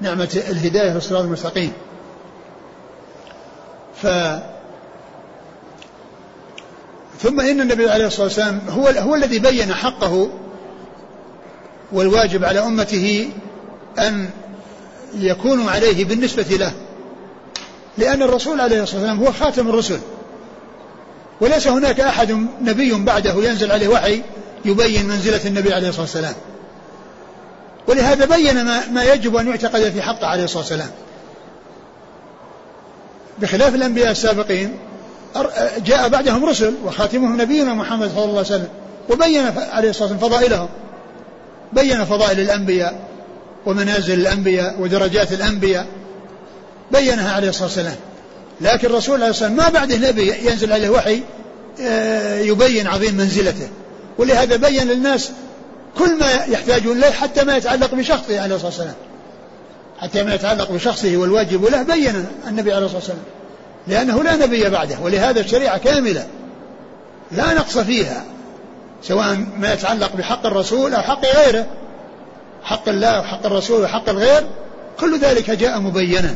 نعمة 0.00 0.42
الهداية 0.50 0.90
في 0.90 0.96
الصراط 0.96 1.22
المستقيم. 1.22 1.72
ف 4.02 4.06
ثم 7.22 7.40
إن 7.40 7.60
النبي 7.60 7.90
عليه 7.90 8.06
الصلاة 8.06 8.24
والسلام 8.24 8.60
هو, 8.68 8.86
هو 8.86 9.14
الذي 9.14 9.38
بين 9.38 9.74
حقه 9.74 10.28
والواجب 11.92 12.44
على 12.44 12.60
أمته 12.60 13.28
أن 13.98 14.30
يكون 15.14 15.68
عليه 15.68 16.04
بالنسبة 16.04 16.42
له 16.50 16.72
لأن 17.98 18.22
الرسول 18.22 18.60
عليه 18.60 18.82
الصلاة 18.82 19.00
والسلام 19.00 19.24
هو 19.24 19.32
خاتم 19.32 19.68
الرسل. 19.68 19.98
وليس 21.40 21.68
هناك 21.68 22.00
أحد 22.00 22.46
نبي 22.62 22.94
بعده 22.94 23.34
ينزل 23.34 23.72
عليه 23.72 23.88
وحي 23.88 24.22
يبين 24.64 25.06
منزلة 25.06 25.40
النبي 25.46 25.74
عليه 25.74 25.88
الصلاة 25.88 26.02
والسلام. 26.02 26.34
ولهذا 27.88 28.36
بين 28.36 28.64
ما, 28.64 28.88
ما 28.88 29.04
يجب 29.04 29.36
أن 29.36 29.48
يعتقد 29.48 29.90
في 29.90 30.02
حقه 30.02 30.26
عليه 30.26 30.44
الصلاة 30.44 30.62
والسلام. 30.62 30.90
بخلاف 33.38 33.74
الأنبياء 33.74 34.10
السابقين 34.10 34.78
جاء 35.86 36.08
بعدهم 36.08 36.44
رسل 36.44 36.74
وخاتمهم 36.84 37.40
نبينا 37.40 37.74
محمد 37.74 38.08
صلى 38.08 38.24
الله 38.24 38.30
عليه 38.30 38.40
وسلم 38.40 38.68
وبين 39.10 39.46
عليه 39.70 39.90
الصلاة 39.90 40.10
والسلام 40.10 40.30
فضائلهم. 40.30 40.68
بين 41.72 42.04
فضائل 42.04 42.40
الأنبياء 42.40 43.08
ومنازل 43.66 44.20
الأنبياء 44.20 44.80
ودرجات 44.80 45.32
الأنبياء 45.32 45.86
بينها 46.92 47.32
عليه 47.32 47.48
الصلاة 47.48 47.64
والسلام. 47.64 47.96
لكن 48.60 48.88
الرسول 48.88 49.14
عليه 49.14 49.30
الصلاة 49.30 49.50
والسلام 49.50 49.72
ما 49.72 49.78
بعده 49.80 50.08
نبي 50.08 50.34
ينزل 50.50 50.72
عليه 50.72 50.88
وحي 50.88 51.22
آه، 51.80 52.38
يبين 52.38 52.86
عظيم 52.86 53.14
منزلته. 53.14 53.68
ولهذا 54.18 54.56
بين 54.56 54.88
للناس 54.88 55.30
كل 55.98 56.18
ما 56.18 56.30
يحتاجون 56.48 56.98
إليه 56.98 57.10
حتى 57.10 57.44
ما 57.44 57.56
يتعلق 57.56 57.94
بشخصه 57.94 58.40
عليه 58.40 58.54
الصلاة 58.54 58.70
والسلام. 58.70 58.94
حتى 59.98 60.22
ما 60.22 60.34
يتعلق 60.34 60.72
بشخصه 60.72 61.16
والواجب 61.16 61.64
له 61.64 61.82
بين 61.82 62.26
النبي 62.48 62.72
عليه 62.72 62.84
الصلاة 62.84 63.00
والسلام. 63.00 63.22
لأنه 63.88 64.22
لا 64.22 64.36
نبي 64.36 64.70
بعده 64.70 64.96
ولهذا 65.02 65.40
الشريعة 65.40 65.78
كاملة 65.78 66.26
لا 67.32 67.54
نقص 67.54 67.78
فيها. 67.78 68.24
سواء 69.02 69.46
ما 69.58 69.72
يتعلق 69.72 70.16
بحق 70.16 70.46
الرسول 70.46 70.94
أو 70.94 71.02
حق 71.02 71.24
غيره 71.24 71.66
حق 72.62 72.88
الله 72.88 73.20
وحق 73.20 73.46
الرسول 73.46 73.82
وحق 73.82 74.08
الغير 74.08 74.42
كل 75.00 75.18
ذلك 75.20 75.50
جاء 75.50 75.80
مبينا 75.80 76.34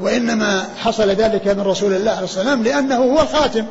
وإنما 0.00 0.68
حصل 0.78 1.08
ذلك 1.08 1.48
من 1.48 1.60
رسول 1.60 1.92
الله 1.92 2.10
عليه 2.10 2.24
السلام 2.24 2.62
لأنه 2.62 2.96
هو 2.96 3.20
الخاتم 3.20 3.64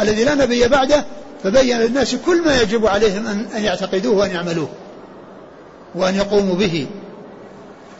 الذي 0.00 0.24
لا 0.24 0.34
نبي 0.34 0.68
بعده 0.68 1.04
فبين 1.44 1.78
للناس 1.78 2.14
كل 2.14 2.44
ما 2.44 2.60
يجب 2.60 2.86
عليهم 2.86 3.26
أن 3.26 3.64
يعتقدوه 3.64 4.16
وأن 4.16 4.30
يعملوه 4.30 4.68
وأن 5.94 6.16
يقوموا 6.16 6.54
به. 6.54 6.86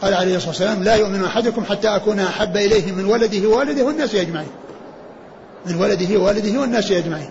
قال 0.03 0.15
عليه 0.15 0.37
الصلاة 0.37 0.51
والسلام 0.51 0.83
لا 0.83 0.95
يؤمن 0.95 1.25
أحدكم 1.25 1.65
حتى 1.65 1.89
أكون 1.89 2.21
أحب 2.21 2.57
إليه 2.57 2.93
من 2.93 3.05
ولده 3.05 3.49
ووالده 3.49 3.85
والناس 3.85 4.15
أجمعين. 4.15 4.49
من 5.67 5.75
ولده 5.75 6.19
ووالده 6.19 6.61
والناس 6.61 6.93
أجمعين. 6.93 7.31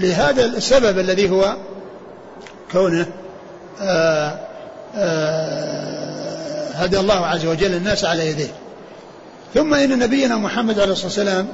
لهذا 0.00 0.44
السبب 0.44 0.98
الذي 0.98 1.30
هو 1.30 1.56
كونه 2.72 3.06
آآ 3.80 4.38
آآ 4.96 6.72
هدى 6.74 7.00
الله 7.00 7.26
عز 7.26 7.46
وجل 7.46 7.74
الناس 7.74 8.04
على 8.04 8.30
يديه. 8.30 8.54
ثم 9.54 9.74
إن 9.74 9.98
نبينا 9.98 10.36
محمد 10.36 10.80
عليه 10.80 10.92
الصلاة 10.92 11.06
والسلام 11.06 11.48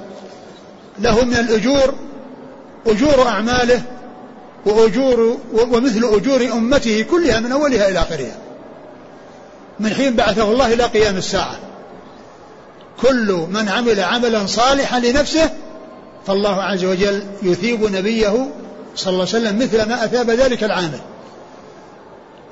له 0.99 1.25
من 1.25 1.35
الأجور 1.35 1.95
أجور 2.87 3.29
أعماله 3.29 3.83
وأجور 4.67 5.39
ومثل 5.53 6.05
أجور 6.05 6.53
أمته 6.53 7.03
كلها 7.11 7.41
من 7.41 7.53
أولها 7.53 7.89
إلى 7.89 7.99
آخرها. 7.99 8.37
من 9.81 9.95
حين 9.95 10.17
بعثه 10.17 10.53
الله 10.53 10.73
إلى 10.73 10.85
قيام 10.85 11.17
الساعة. 11.17 11.57
كل 13.03 13.47
من 13.51 13.69
عمل 13.69 14.01
عملا 14.01 14.47
صالحا 14.47 15.01
لنفسه 15.01 15.51
فالله 16.27 16.63
عز 16.63 16.85
وجل 16.85 17.23
يثيب 17.43 17.83
نبيه 17.83 18.49
صلى 18.97 19.13
الله 19.13 19.27
عليه 19.35 19.39
وسلم 19.39 19.59
مثل 19.59 19.89
ما 19.89 20.05
أثاب 20.05 20.31
ذلك 20.31 20.65
العامل. 20.65 21.01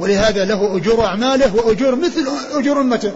ولهذا 0.00 0.44
له 0.44 0.76
أجور 0.76 1.04
أعماله 1.04 1.56
وأجور 1.56 1.94
مثل 1.94 2.28
أجور 2.52 2.80
أمته. 2.80 3.12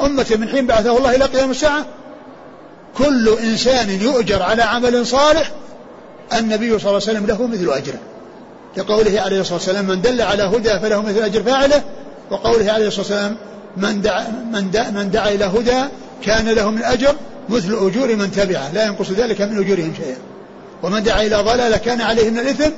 أمته 0.00 0.36
من 0.36 0.48
حين 0.48 0.66
بعثه 0.66 0.98
الله 0.98 1.16
إلى 1.16 1.24
قيام 1.24 1.50
الساعة. 1.50 1.86
كل 2.98 3.28
إنسان 3.28 3.90
يؤجر 3.90 4.42
على 4.42 4.62
عمل 4.62 5.06
صالح 5.06 5.52
النبي 6.38 6.78
صلى 6.78 6.78
الله 6.78 6.88
عليه 6.88 6.96
وسلم 6.96 7.26
له 7.26 7.46
مثل 7.46 7.70
أجره. 7.70 7.98
لقوله 8.76 9.20
عليه 9.20 9.40
الصلاة 9.40 9.54
والسلام 9.54 9.84
من 9.84 10.02
دل 10.02 10.22
على 10.22 10.42
هدى 10.42 10.78
فله 10.78 11.02
مثل 11.02 11.18
أجر 11.18 11.42
فاعله 11.42 11.82
وقوله 12.30 12.72
عليه 12.72 12.86
الصلاة 12.86 13.06
والسلام 13.06 13.36
من 13.76 14.02
دعا, 14.02 14.28
من 14.52 14.94
من 14.94 15.10
دعا 15.10 15.28
إلى 15.28 15.44
هدى 15.44 15.84
كان 16.22 16.48
له 16.48 16.70
من 16.70 16.82
أجر 16.82 17.14
مثل 17.48 17.72
أجور 17.72 18.16
من 18.16 18.30
تبعه 18.30 18.72
لا 18.72 18.84
ينقص 18.86 19.10
ذلك 19.10 19.40
من 19.40 19.58
أجورهم 19.58 19.94
شيئا. 19.96 20.16
ومن 20.82 21.02
دعا 21.02 21.22
إلى 21.22 21.36
ضلالة 21.36 21.76
كان 21.76 22.00
عليه 22.00 22.30
من 22.30 22.38
الإثم 22.38 22.70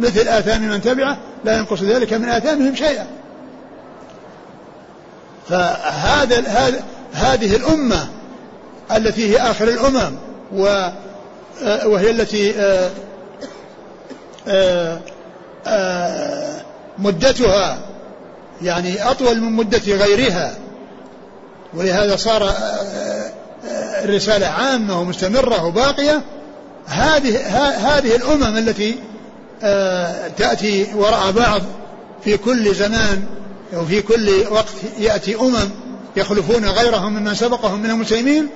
مثل 0.00 0.28
آثام 0.28 0.62
من 0.62 0.80
تبعه 0.80 1.18
لا 1.44 1.58
ينقص 1.58 1.82
ذلك 1.82 2.12
من 2.12 2.28
آثامهم 2.28 2.74
شيئا. 2.74 3.06
فهذا 5.48 6.38
هذه 7.12 7.56
الأمة 7.56 8.08
التي 8.96 9.32
هي 9.32 9.50
آخر 9.50 9.68
الأمم 9.68 10.16
و 10.54 10.88
وهي 11.84 12.10
التي 12.10 12.54
مدتها 16.98 17.78
يعني 18.62 19.10
أطول 19.10 19.40
من 19.40 19.52
مدة 19.52 19.94
غيرها. 19.96 20.54
ولهذا 21.74 22.16
صار 22.16 22.54
الرسالة 24.10 24.46
عامة 24.46 25.00
ومستمرة 25.00 25.64
وباقية 25.64 26.22
هذه 26.86 27.46
هذه 27.96 28.16
الأمم 28.16 28.56
التي 28.56 28.94
تأتي 30.36 30.94
وراء 30.94 31.30
بعض 31.30 31.62
في 32.24 32.36
كل 32.36 32.74
زمان 32.74 33.24
وفي 33.72 34.02
كل 34.02 34.30
وقت 34.50 34.74
يأتي 34.98 35.36
أمم 35.36 35.70
يخلفون 36.16 36.64
غيرهم 36.64 37.12
ممن 37.12 37.34
سبقهم 37.34 37.82
من 37.82 37.90
المسلمين 37.90 38.48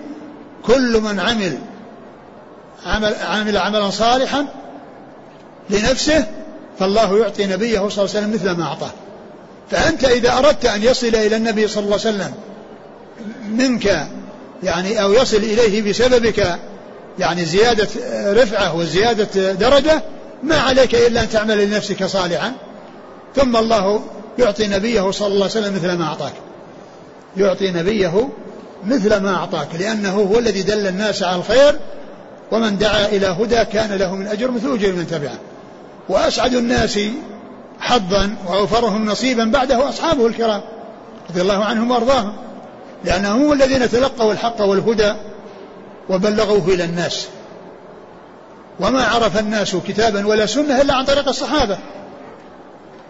كل 0.62 1.01
من 1.01 1.21
عمل 1.21 1.59
عمل 2.87 3.14
عمل 3.14 3.57
عملا 3.57 3.90
صالحا 3.90 4.47
لنفسه 5.71 6.27
فالله 6.79 7.19
يعطي 7.19 7.47
نبيه 7.47 7.88
صلى 7.88 7.88
الله 7.88 7.90
عليه 7.93 8.03
وسلم 8.03 8.35
مثل 8.35 8.51
ما 8.51 8.64
أعطاه. 8.64 8.90
فأنت 9.71 10.05
إذا 10.05 10.38
أردت 10.38 10.64
أن 10.64 10.83
يصل 10.83 11.07
إلى 11.07 11.37
النبي 11.37 11.69
صلى 11.69 11.85
الله 11.85 11.99
عليه 12.05 12.09
وسلم 12.09 12.35
منك 13.51 14.09
يعني 14.64 15.03
أو 15.03 15.12
يصل 15.12 15.37
إليه 15.37 15.90
بسببك 15.90 16.59
يعني 17.18 17.44
زيادة 17.44 17.88
رفعة 18.42 18.77
وزيادة 18.77 19.53
درجة 19.53 20.03
ما 20.42 20.57
عليك 20.57 20.94
إلا 20.94 21.22
أن 21.22 21.29
تعمل 21.29 21.66
لنفسك 21.66 22.05
صالحا. 22.05 22.53
ثم 23.37 23.57
الله 23.57 24.00
يعطي 24.38 24.66
نبيه 24.66 25.11
صلى 25.11 25.27
الله 25.27 25.42
عليه 25.42 25.59
وسلم 25.59 25.74
مثل 25.74 25.92
ما 25.92 26.05
أعطاك. 26.05 26.33
يعطي 27.37 27.70
نبيه 27.70 28.29
مثل 28.85 29.16
ما 29.16 29.35
أعطاك 29.35 29.68
لأنه 29.79 30.14
هو 30.14 30.38
الذي 30.38 30.62
دل 30.62 30.87
الناس 30.87 31.22
على 31.22 31.37
الخير 31.37 31.79
ومن 32.53 32.79
دعا 32.79 33.07
إلى 33.07 33.27
هدى 33.27 33.64
كان 33.64 33.92
له 33.92 34.14
من 34.14 34.27
أجر 34.27 34.50
مثل 34.50 34.72
أجر 34.72 34.92
من 34.92 35.07
تبعه. 35.07 35.38
وأسعد 36.09 36.55
الناس 36.55 36.98
حظا 37.81 38.37
وأوفرهم 38.48 39.07
نصيبا 39.07 39.44
بعده 39.44 39.88
أصحابه 39.88 40.27
الكرام 40.27 40.61
رضي 41.31 41.40
الله 41.40 41.64
عنهم 41.64 41.90
وأرضاهم. 41.90 42.33
لأنهم 43.05 43.45
هم 43.45 43.53
الذين 43.53 43.90
تلقوا 43.90 44.33
الحق 44.33 44.61
والهدى 44.61 45.14
وبلغوه 46.09 46.69
إلى 46.69 46.85
الناس. 46.85 47.29
وما 48.81 49.05
عرف 49.05 49.38
الناس 49.38 49.77
كتابا 49.77 50.27
ولا 50.27 50.47
سنة 50.47 50.81
إلا 50.81 50.95
عن 50.95 51.05
طريق 51.05 51.29
الصحابة. 51.29 51.79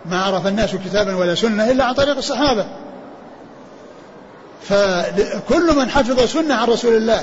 ما 0.07 0.23
عرف 0.23 0.47
الناس 0.47 0.71
كتابا 0.75 1.17
ولا 1.17 1.35
سنة 1.35 1.71
إلا 1.71 1.85
عن 1.85 1.95
طريق 1.95 2.17
الصحابة. 2.17 2.67
فكل 4.63 5.77
من 5.77 5.91
حفظ 5.91 6.21
سنة 6.21 6.55
عن 6.55 6.69
رسول 6.69 6.97
الله 6.97 7.23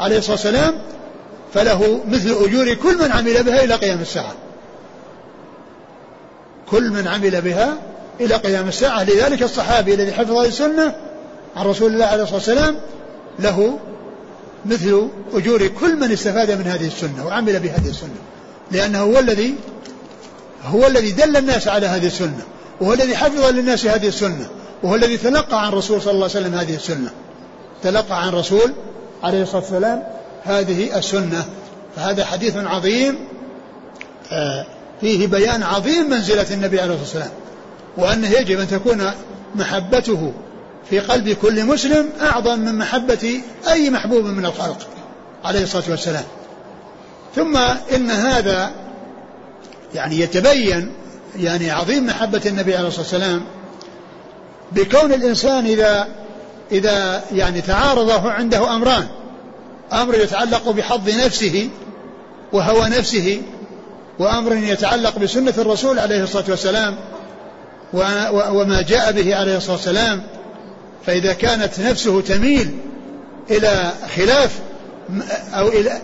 عليه 0.00 0.18
الصلاة 0.18 0.32
والسلام 0.32 0.74
فله 1.54 2.00
مثل 2.08 2.30
أجور 2.30 2.74
كل 2.74 2.98
من 2.98 3.12
عمل 3.12 3.42
بها 3.42 3.64
إلى 3.64 3.74
قيام 3.74 4.00
الساعة. 4.00 4.34
كل 6.70 6.90
من 6.90 7.08
عمل 7.08 7.40
بها 7.40 7.74
إلى 8.20 8.34
قيام 8.34 8.68
الساعة. 8.68 9.04
لذلك 9.04 9.42
الصحابي 9.42 9.94
الذي 9.94 10.12
حفظ 10.12 10.36
السنة 10.36 10.94
عن 11.56 11.66
رسول 11.66 11.92
الله 11.92 12.04
عليه 12.04 12.22
الصلاة 12.22 12.38
والسلام 12.38 12.76
له 13.38 13.78
مثل 14.66 15.08
أجور 15.34 15.66
كل 15.66 15.96
من 15.96 16.12
استفاد 16.12 16.50
من 16.50 16.66
هذه 16.66 16.86
السنة 16.86 17.26
وعمل 17.26 17.60
بهذه 17.60 17.88
السنة. 17.88 18.10
لأنه 18.70 19.00
هو 19.00 19.18
الذي 19.18 19.54
هو 20.64 20.86
الذي 20.86 21.12
دل 21.12 21.36
الناس 21.36 21.68
على 21.68 21.86
هذه 21.86 22.06
السنة 22.06 22.42
وهو 22.80 22.92
الذي 22.92 23.16
حفظ 23.16 23.46
للناس 23.46 23.86
هذه 23.86 24.08
السنة 24.08 24.46
وهو 24.82 24.94
الذي 24.94 25.16
تلقى 25.16 25.66
عن 25.66 25.72
رسول 25.72 26.02
صلى 26.02 26.12
الله 26.12 26.28
عليه 26.28 26.40
وسلم 26.40 26.54
هذه 26.54 26.74
السنة. 26.74 27.10
تلقى 27.82 28.22
عن 28.22 28.28
رسول 28.32 28.72
عليه 29.22 29.42
الصلاة 29.42 29.62
والسلام 29.62 30.02
هذه 30.44 30.98
السنة. 30.98 31.44
فهذا 31.96 32.24
حديث 32.24 32.56
عظيم 32.56 33.18
آه، 34.32 34.66
فيه 35.00 35.26
بيان 35.26 35.62
عظيم 35.62 36.10
منزلة 36.10 36.46
النبي 36.54 36.80
عليه 36.80 36.94
الصلاة 36.94 37.02
والسلام 37.02 37.30
وأنه 37.96 38.30
يجب 38.30 38.60
أن 38.60 38.68
تكون 38.68 39.10
محبته 39.54 40.32
في 40.90 41.00
قلب 41.00 41.28
كل 41.28 41.64
مسلم 41.64 42.08
أعظم 42.20 42.58
من 42.58 42.78
محبة 42.78 43.40
أي 43.68 43.90
محبوب 43.90 44.24
من 44.24 44.46
الخلق 44.46 44.86
عليه 45.44 45.62
الصلاة 45.62 45.84
والسلام. 45.88 46.24
ثم 47.36 47.56
إن 47.94 48.10
هذا 48.10 48.70
يعني 49.94 50.20
يتبين 50.20 50.92
يعني 51.36 51.70
عظيم 51.70 52.06
محبة 52.06 52.42
النبي 52.46 52.76
عليه 52.76 52.88
الصلاة 52.88 53.02
والسلام 53.02 53.44
بكون 54.72 55.12
الإنسان 55.12 55.66
إذا 55.66 56.08
إذا 56.72 57.24
يعني 57.32 57.60
تعارض 57.60 58.26
عنده 58.26 58.76
أمران. 58.76 59.06
أمر 59.92 60.14
يتعلق 60.14 60.70
بحظ 60.70 61.08
نفسه 61.24 61.68
وهوى 62.52 62.88
نفسه 62.88 63.42
وأمر 64.18 64.56
يتعلق 64.56 65.18
بسنة 65.18 65.54
الرسول 65.58 65.98
عليه 65.98 66.22
الصلاة 66.22 66.44
والسلام 66.48 66.96
وما 68.52 68.82
جاء 68.82 69.12
به 69.12 69.36
عليه 69.36 69.56
الصلاة 69.56 69.76
والسلام. 69.76 70.22
فإذا 71.06 71.32
كانت 71.32 71.80
نفسه 71.80 72.20
تميل 72.20 72.70
إلى 73.50 73.92
خلاف 74.16 74.58
أو 75.54 75.68
إلى 75.68 76.02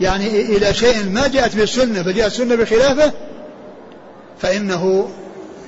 يعني 0.00 0.26
إلى 0.40 0.74
شيء 0.74 1.04
ما 1.10 1.28
جاءت 1.28 1.56
به 1.56 1.62
السنة 1.62 2.02
فجاءت 2.02 2.32
السنة 2.32 2.54
بخلافه 2.54 3.12
فإنه 4.38 5.08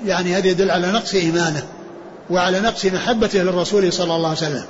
يعني 0.06 0.34
هذا 0.34 0.46
يدل 0.48 0.70
على 0.70 0.92
نقص 0.92 1.14
إيمانه 1.14 1.62
وعلى 2.30 2.60
نقص 2.60 2.84
محبته 2.84 3.38
للرسول 3.38 3.92
صلى 3.92 4.16
الله 4.16 4.28
عليه 4.28 4.38
وسلم. 4.38 4.64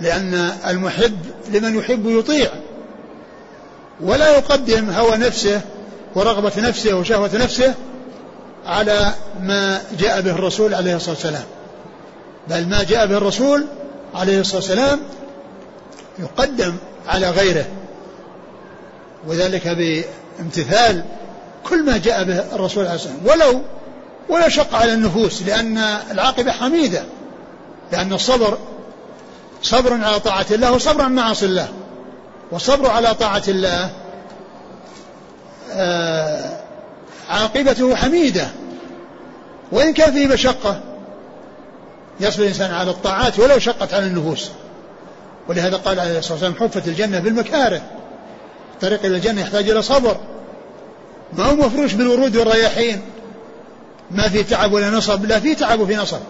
لأن 0.00 0.50
المحب 0.68 1.18
لمن 1.52 1.78
يحب 1.78 2.06
يطيع 2.06 2.50
ولا 4.00 4.36
يقدم 4.36 4.90
هوى 4.90 5.16
نفسه 5.16 5.60
ورغبة 6.14 6.52
نفسه 6.56 6.96
وشهوة 6.96 7.30
نفسه 7.34 7.74
على 8.66 9.12
ما 9.40 9.82
جاء 9.98 10.20
به 10.20 10.30
الرسول 10.30 10.74
عليه 10.74 10.96
الصلاة 10.96 11.14
والسلام. 11.14 11.44
بل 12.48 12.68
ما 12.68 12.82
جاء 12.82 13.06
به 13.06 13.16
الرسول 13.16 13.66
عليه 14.14 14.40
الصلاة 14.40 14.56
والسلام 14.56 15.00
يقدم 16.18 16.76
على 17.08 17.30
غيره. 17.30 17.64
وذلك 19.26 19.68
بامتثال 19.68 21.04
كل 21.64 21.84
ما 21.84 21.98
جاء 21.98 22.24
به 22.24 22.38
الرسول 22.38 22.86
عليه 22.86 22.94
الصلاة 22.94 23.14
والسلام. 23.24 23.50
ولو 23.50 23.62
ولا 24.28 24.48
شق 24.48 24.74
على 24.74 24.92
النفوس 24.92 25.42
لأن 25.42 25.78
العاقبة 26.10 26.52
حميدة. 26.52 27.04
لأن 27.92 28.12
الصبر 28.12 28.58
صبر 29.62 30.04
على 30.04 30.20
طاعة 30.20 30.46
الله 30.50 30.72
وصبر 30.72 31.02
عن 31.02 31.14
معاصي 31.14 31.46
الله. 31.46 31.68
والصبر 32.50 32.90
على 32.90 33.14
طاعة 33.14 33.42
الله 33.48 33.90
آه 35.72 36.61
عاقبته 37.32 37.96
حميدة. 37.96 38.48
وإن 39.72 39.92
كان 39.92 40.12
فيه 40.12 40.26
مشقة 40.26 40.80
يصبر 42.20 42.42
الإنسان 42.42 42.70
على 42.74 42.90
الطاعات 42.90 43.38
ولو 43.38 43.58
شقت 43.58 43.94
على 43.94 44.06
النفوس. 44.06 44.50
ولهذا 45.48 45.76
قال 45.76 46.00
عليه 46.00 46.18
الصلاة 46.18 46.32
والسلام 46.32 46.54
حفت 46.54 46.88
الجنة 46.88 47.18
بالمكاره. 47.18 47.82
الطريق 48.74 49.04
إلى 49.04 49.16
الجنة 49.16 49.40
يحتاج 49.40 49.70
إلى 49.70 49.82
صبر. 49.82 50.16
ما 51.32 51.44
هو 51.44 51.54
مفروش 51.54 51.92
بالورود 51.92 52.36
والرياحين. 52.36 53.02
ما 54.10 54.28
في 54.28 54.42
تعب 54.42 54.72
ولا 54.72 54.90
نصب. 54.90 55.24
لا 55.24 55.40
في 55.40 55.54
تعب 55.54 55.80
وفي 55.80 55.96
نصب. 55.96 56.20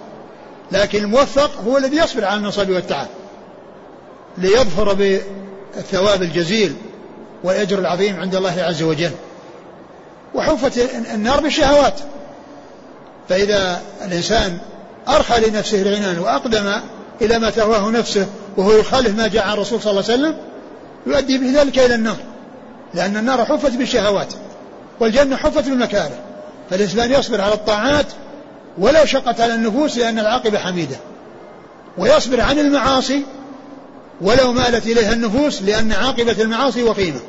لكن 0.73 0.99
الموفق 0.99 1.61
هو 1.67 1.79
الذي 1.79 1.97
يصبر 1.97 2.25
على 2.25 2.37
النصب 2.37 2.71
والتعب. 2.71 3.07
ليظفر 4.39 4.93
بالثواب 4.93 6.23
الجزيل 6.23 6.77
والأجر 7.45 7.79
العظيم 7.79 8.21
عند 8.21 8.35
الله 8.35 8.63
عز 8.63 8.83
وجل. 8.83 9.11
وحفت 10.35 10.79
النار 11.15 11.41
بالشهوات. 11.41 11.95
فإذا 13.29 13.81
الإنسان 14.05 14.59
أرخى 15.09 15.51
لنفسه 15.51 15.83
العنان 15.83 16.19
وأقدم 16.19 16.73
إلى 17.21 17.39
ما 17.39 17.51
تهواه 17.51 17.91
نفسه 17.91 18.27
وهو 18.57 18.73
يخالف 18.73 19.17
ما 19.17 19.29
جاء 19.29 19.47
عن 19.47 19.53
الرسول 19.53 19.81
صلى 19.83 19.91
الله 19.91 20.05
عليه 20.11 20.15
وسلم 20.15 20.37
يؤدي 21.07 21.39
به 21.39 21.61
ذلك 21.61 21.79
إلى 21.79 21.95
النار. 21.95 22.17
لأن 22.95 23.17
النار 23.17 23.45
حفت 23.45 23.71
بالشهوات 23.71 24.35
والجنة 25.01 25.37
حفت 25.37 25.65
بالمكاره. 25.65 26.19
فالإنسان 26.71 27.13
يصبر 27.13 27.41
على 27.41 27.55
الطاعات 27.55 28.07
ولو 28.79 29.05
شقت 29.05 29.41
على 29.41 29.55
النفوس 29.55 29.99
لأن 29.99 30.19
العاقبة 30.19 30.59
حميدة. 30.59 30.97
ويصبر 31.99 32.41
عن 32.41 32.59
المعاصي 32.59 33.23
ولو 34.21 34.53
مالت 34.53 34.87
إليها 34.87 35.13
النفوس 35.13 35.63
لأن 35.63 35.93
عاقبة 35.93 36.43
المعاصي 36.43 36.83
وخيمة 36.83 37.21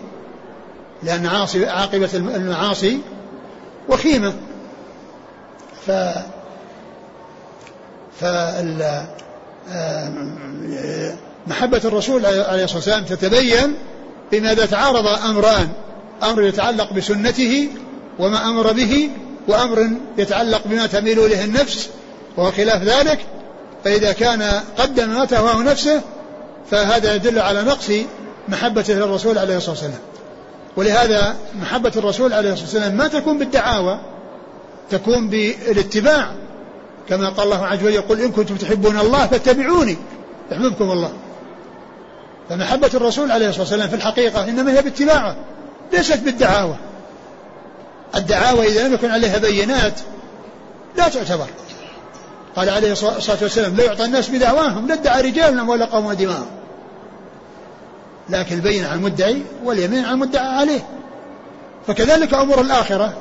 لأن 1.03 1.25
عاقبة 1.67 2.09
المعاصي 2.13 2.99
وخيمة. 3.89 4.33
ف 5.87 5.91
فال 8.21 9.05
محبة 11.47 11.81
الرسول 11.85 12.25
عليه 12.25 12.63
الصلاة 12.63 12.75
والسلام 12.77 13.03
تتبين 13.03 13.75
بماذا 14.31 14.65
تعارض 14.65 15.07
أمران. 15.07 15.69
أمر 16.23 16.43
يتعلق 16.43 16.93
بسنته 16.93 17.69
وما 18.19 18.49
أمر 18.49 18.71
به 18.71 19.09
وأمر 19.47 19.89
يتعلق 20.17 20.61
بما 20.65 20.85
تميل 20.85 21.19
إليه 21.19 21.43
النفس 21.43 21.89
وهو 22.37 22.51
خلاف 22.51 22.83
ذلك. 22.83 23.19
فإذا 23.83 24.11
كان 24.11 24.61
قدم 24.77 25.09
ما 25.09 25.25
تهواه 25.25 25.63
نفسه 25.63 26.01
فهذا 26.71 27.15
يدل 27.15 27.39
على 27.39 27.63
نقص 27.63 27.91
محبته 28.47 28.93
للرسول 28.93 29.37
عليه 29.37 29.57
الصلاة 29.57 29.71
والسلام. 29.71 29.99
ولهذا 30.77 31.35
محبة 31.61 31.91
الرسول 31.95 32.33
عليه 32.33 32.53
الصلاة 32.53 32.65
والسلام 32.65 32.97
ما 32.97 33.07
تكون 33.07 33.37
بالدعاوى 33.37 33.99
تكون 34.89 35.29
بالاتباع 35.29 36.31
كما 37.09 37.29
قال 37.29 37.45
الله 37.45 37.65
عز 37.65 37.79
وجل 37.79 37.93
يقول 37.93 38.21
إن 38.21 38.31
كنتم 38.31 38.55
تحبون 38.55 38.99
الله 38.99 39.27
فاتبعوني 39.27 39.97
يحببكم 40.51 40.91
الله. 40.91 41.11
فمحبة 42.49 42.89
الرسول 42.93 43.31
عليه 43.31 43.49
الصلاة 43.49 43.63
والسلام 43.63 43.89
في 43.89 43.95
الحقيقة 43.95 44.43
إنما 44.43 44.71
هي 44.71 44.81
باتباعه 44.81 45.35
ليست 45.93 46.19
بالدعاوى. 46.19 46.75
الدعاوى 48.15 48.67
إذا 48.67 48.87
لم 48.87 48.93
يكن 48.93 49.11
عليها 49.11 49.37
بينات 49.37 49.99
لا 50.97 51.07
تعتبر. 51.07 51.47
قال 52.55 52.69
عليه 52.69 52.91
الصلاة 52.91 53.37
والسلام 53.41 53.75
لا 53.75 53.83
يعطى 53.83 54.05
الناس 54.05 54.29
بدعواهم 54.29 54.87
لا 54.87 54.93
ادعى 54.93 55.21
رجالنا 55.21 55.63
ولا 55.63 55.85
قوم 55.85 56.13
دماءهم. 56.13 56.62
لكن 58.29 58.55
البين 58.55 58.85
على 58.85 58.95
المدعي 58.95 59.41
واليمين 59.63 60.05
على 60.05 60.13
المدعى 60.13 60.47
عليه. 60.47 60.87
فكذلك 61.87 62.33
أمور 62.33 62.61
الآخرة. 62.61 63.13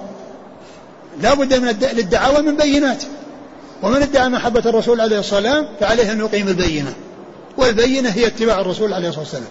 لا 1.21 1.35
بد 1.35 1.55
من 1.55 1.69
الدعاوى 1.99 2.43
من 2.43 2.57
بينات. 2.57 3.03
ومن 3.83 4.03
ادعى 4.03 4.29
محبة 4.29 4.63
الرسول 4.67 5.01
عليه 5.01 5.19
الصلاة 5.19 5.41
والسلام 5.41 5.69
فعليه 5.81 6.13
أن 6.13 6.19
يقيم 6.21 6.49
البينة. 6.49 6.95
والبينة 7.57 8.09
هي 8.09 8.27
اتباع 8.27 8.61
الرسول 8.61 8.95
عليه 8.95 9.09
الصلاة 9.09 9.25
والسلام. 9.25 9.49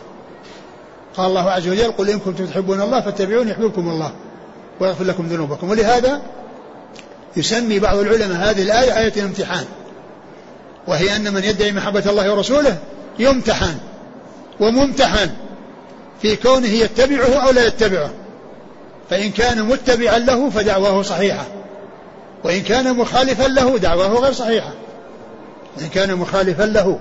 قال 1.17 1.25
الله 1.25 1.51
عز 1.51 1.67
وجل 1.67 1.91
قل 1.91 2.09
إن 2.09 2.19
كنتم 2.19 2.45
تحبون 2.45 2.81
الله 2.81 3.01
فاتبعوني 3.01 3.51
يحببكم 3.51 3.89
الله 3.89 4.11
ويغفر 4.79 5.03
لكم 5.03 5.27
ذنوبكم. 5.27 5.69
ولهذا 5.69 6.21
يسمي 7.37 7.79
بعض 7.79 7.97
العلماء 7.97 8.49
هذه 8.49 8.61
الآية 8.61 8.99
آية 8.99 9.13
الامتحان. 9.17 9.65
وهي 10.87 11.15
أن 11.15 11.33
من 11.33 11.43
يدعي 11.43 11.71
محبة 11.71 12.03
الله 12.09 12.31
ورسوله 12.33 12.77
يمتحن. 13.19 13.77
وممتحن. 14.59 15.29
في 16.21 16.35
كونه 16.35 16.67
يتبعه 16.67 17.47
أو 17.47 17.51
لا 17.51 17.67
يتبعه. 17.67 18.09
فإن 19.09 19.31
كان 19.31 19.63
متبعا 19.63 20.19
له 20.19 20.49
فدعواه 20.49 21.01
صحيحة. 21.01 21.45
وإن 22.43 22.61
كان 22.61 22.97
مخالفا 22.97 23.43
له 23.43 23.77
دعواه 23.77 24.07
غير 24.07 24.33
صحيحة. 24.33 24.71
وإن 25.77 25.89
كان 25.89 26.15
مخالفا 26.15 26.63
له 26.63 26.99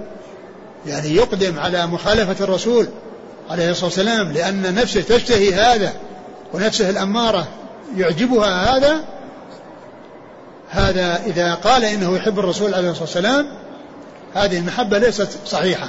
يعني 0.87 1.15
يقدم 1.15 1.59
على 1.59 1.87
مخالفة 1.87 2.45
الرسول 2.45 2.89
عليه 3.51 3.71
الصلاة 3.71 3.87
والسلام 3.87 4.33
لأن 4.33 4.75
نفسه 4.75 5.01
تشتهي 5.01 5.55
هذا 5.55 5.93
ونفسه 6.55 6.91
الأمارة 6.91 7.49
يعجبها 7.97 8.77
هذا 8.77 9.05
هذا 10.71 11.23
إذا 11.27 11.55
قال 11.55 11.85
إنه 11.85 12.17
يحب 12.17 12.39
الرسول 12.39 12.75
عليه 12.75 12.91
الصلاة 12.91 13.05
والسلام 13.05 13.47
هذه 14.35 14.59
المحبة 14.59 14.99
ليست 14.99 15.29
صحيحة 15.47 15.89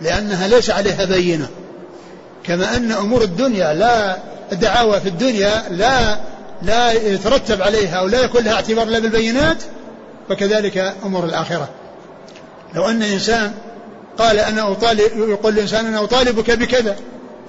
لأنها 0.00 0.48
ليس 0.48 0.70
عليها 0.70 1.04
بينة. 1.04 1.48
كما 2.44 2.76
أن 2.76 2.92
أمور 2.92 3.22
الدنيا 3.22 3.74
لا 3.74 4.16
الدعاوى 4.52 5.00
في 5.00 5.08
الدنيا 5.08 5.64
لا 5.70 6.20
لا 6.62 6.92
يترتب 6.92 7.62
عليها 7.62 7.96
أو 7.96 8.06
لا 8.06 8.20
يكون 8.20 8.44
لها 8.44 8.54
اعتبار 8.54 8.88
إلا 8.88 8.98
بالبينات 8.98 9.62
فكذلك 10.28 10.94
أمور 11.04 11.24
الآخرة. 11.24 11.68
لو 12.74 12.88
أن 12.88 13.02
إنسان 13.02 13.52
قال 14.18 14.38
أنا 14.38 14.72
أطالب 14.72 15.00
يقول 15.16 15.52
الإنسان 15.52 15.86
أنا 15.86 16.04
أطالبك 16.04 16.50
بكذا 16.50 16.96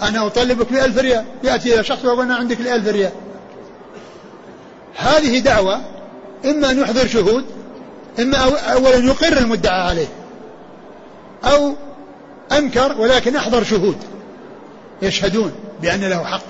أنا 0.01 0.27
أطالبك 0.27 0.73
بألف 0.73 0.97
ريال 0.97 1.25
يأتي 1.43 1.75
إلى 1.75 1.83
شخص 1.83 2.05
ويقول 2.05 2.25
أنا 2.25 2.35
عندك 2.35 2.59
الألف 2.59 2.87
ريال. 2.87 3.11
هذه 4.95 5.39
دعوة 5.39 5.81
إما 6.45 6.71
أن 6.71 6.79
يحضر 6.79 7.07
شهود 7.07 7.45
إما 8.19 8.37
أولا 8.73 8.95
يقر 8.95 9.37
المدعى 9.37 9.81
عليه 9.81 10.07
أو 11.45 11.73
أنكر 12.51 12.95
ولكن 12.99 13.35
أحضر 13.35 13.63
شهود. 13.63 13.97
يشهدون 15.01 15.51
بأن 15.81 16.03
له 16.03 16.23
حق 16.23 16.45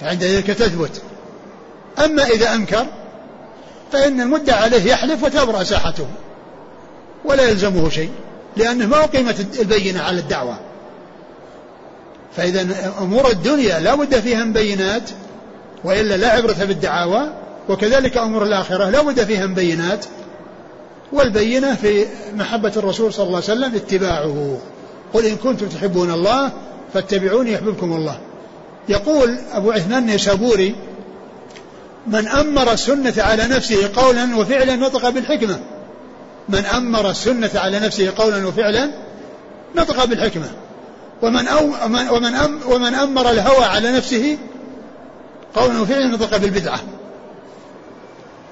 فعند 0.00 0.24
ذلك 0.24 0.46
تثبت. 0.46 1.02
أما 2.04 2.24
إذا 2.24 2.54
أنكر 2.54 2.86
فإن 3.92 4.20
المدعى 4.20 4.62
عليه 4.62 4.84
يحلف 4.84 5.24
وتبرأ 5.24 5.64
ساحته 5.64 6.06
ولا 7.24 7.48
يلزمه 7.48 7.90
شيء 7.90 8.10
لأنه 8.56 8.86
ما 8.86 9.04
أقيمت 9.04 9.60
البينة 9.60 10.02
على 10.02 10.20
الدعوة. 10.20 10.58
فإذا 12.36 12.92
أمور 13.00 13.30
الدنيا 13.30 13.80
لا 13.80 13.94
بد 13.94 14.20
فيها 14.20 14.44
من 14.44 14.52
بينات 14.52 15.10
وإلا 15.84 16.16
لا 16.16 16.28
عبرة 16.28 16.64
بالدعاوى 16.64 17.22
وكذلك 17.68 18.16
أمور 18.16 18.42
الآخرة 18.42 18.90
لا 18.90 19.02
بد 19.02 19.24
فيها 19.24 19.46
من 19.46 19.54
بينات 19.54 20.04
والبينة 21.12 21.74
في 21.74 22.06
محبة 22.34 22.72
الرسول 22.76 23.12
صلى 23.12 23.26
الله 23.26 23.36
عليه 23.36 23.46
وسلم 23.46 23.74
اتباعه. 23.74 24.58
قل 25.14 25.26
إن 25.26 25.36
كنتم 25.36 25.68
تحبون 25.68 26.10
الله 26.10 26.52
فاتبعوني 26.94 27.52
يحببكم 27.52 27.92
الله. 27.92 28.18
يقول 28.88 29.38
أبو 29.52 29.72
عثمان 29.72 29.98
النيسابوري 29.98 30.74
من 32.06 32.28
أمر 32.28 32.72
السنة 32.72 33.14
على 33.18 33.46
نفسه 33.46 33.90
قولا 33.96 34.36
وفعلا 34.36 34.76
نطق 34.76 35.08
بالحكمة. 35.08 35.60
من 36.48 36.66
أمر 36.66 37.10
السنة 37.10 37.50
على 37.54 37.80
نفسه 37.80 38.12
قولا 38.16 38.46
وفعلا 38.46 38.90
نطق 39.76 40.04
بالحكمة. 40.04 40.50
ومن 41.22 41.48
أو 41.48 41.64
ومن 42.14 42.34
أم 42.34 42.60
ومن 42.68 42.94
أمر 42.94 43.30
الهوى 43.30 43.64
على 43.64 43.92
نفسه 43.92 44.38
قولا 45.54 45.80
وفعلا 45.80 46.06
نطق 46.06 46.36
بالبدعة. 46.36 46.80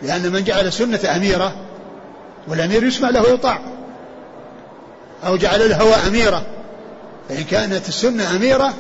لأن 0.03 0.33
من 0.33 0.45
جعل 0.45 0.67
السنة 0.67 1.17
أميرة 1.17 1.55
والأمير 2.49 2.85
يسمع 2.85 3.11
له 3.11 3.29
يطاع 3.29 3.61
أو 5.27 5.37
جعل 5.37 5.63
الهوى 5.63 5.95
أميرة 5.95 6.47
فإن 7.31 7.45
كانت 7.45 7.89
السنة 7.89 8.37
أميرة 8.37 8.75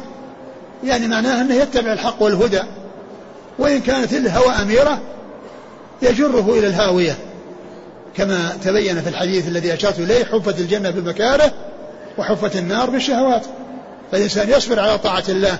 يعني 0.85 1.09
معناها 1.09 1.41
أنه 1.41 1.55
يتبع 1.55 1.93
الحق 1.93 2.23
والهدى. 2.23 2.63
وإن 3.59 3.81
كانت 3.81 4.13
الهوى 4.13 4.51
أميرة 4.51 5.01
يجره 6.03 6.59
إلى 6.59 6.67
الهاوية. 6.67 7.17
كما 8.17 8.59
تبين 8.65 9.03
في 9.03 9.09
الحديث 9.09 9.49
الذي 9.49 9.75
أشرت 9.75 9.99
إليه 9.99 10.25
حفت 10.25 10.61
الجنة 10.61 10.91
بالمكاره 10.91 11.53
وحفت 12.19 12.57
النار 12.57 12.91
بالشهوات. 12.91 13.47
فالإنسان 14.13 14.51
يصبر 14.51 14.81
على 14.81 14.99
طاعة 14.99 15.25
الله 15.29 15.59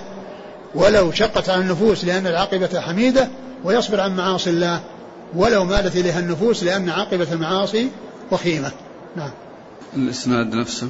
ولو 0.75 1.11
شقت 1.11 1.49
على 1.49 1.61
النفوس 1.61 2.05
لأن 2.05 2.27
العاقبة 2.27 2.79
حميدة 2.79 3.27
ويصبر 3.63 3.99
عن 3.99 4.15
معاصي 4.15 4.49
الله 4.49 4.79
ولو 5.35 5.63
مالت 5.63 5.95
إليها 5.95 6.19
النفوس 6.19 6.63
لأن 6.63 6.89
عاقبة 6.89 7.27
المعاصي 7.31 7.89
وخيمة. 8.31 8.71
نعم. 9.15 9.31
الإسناد 9.95 10.53
نفسه. 10.53 10.87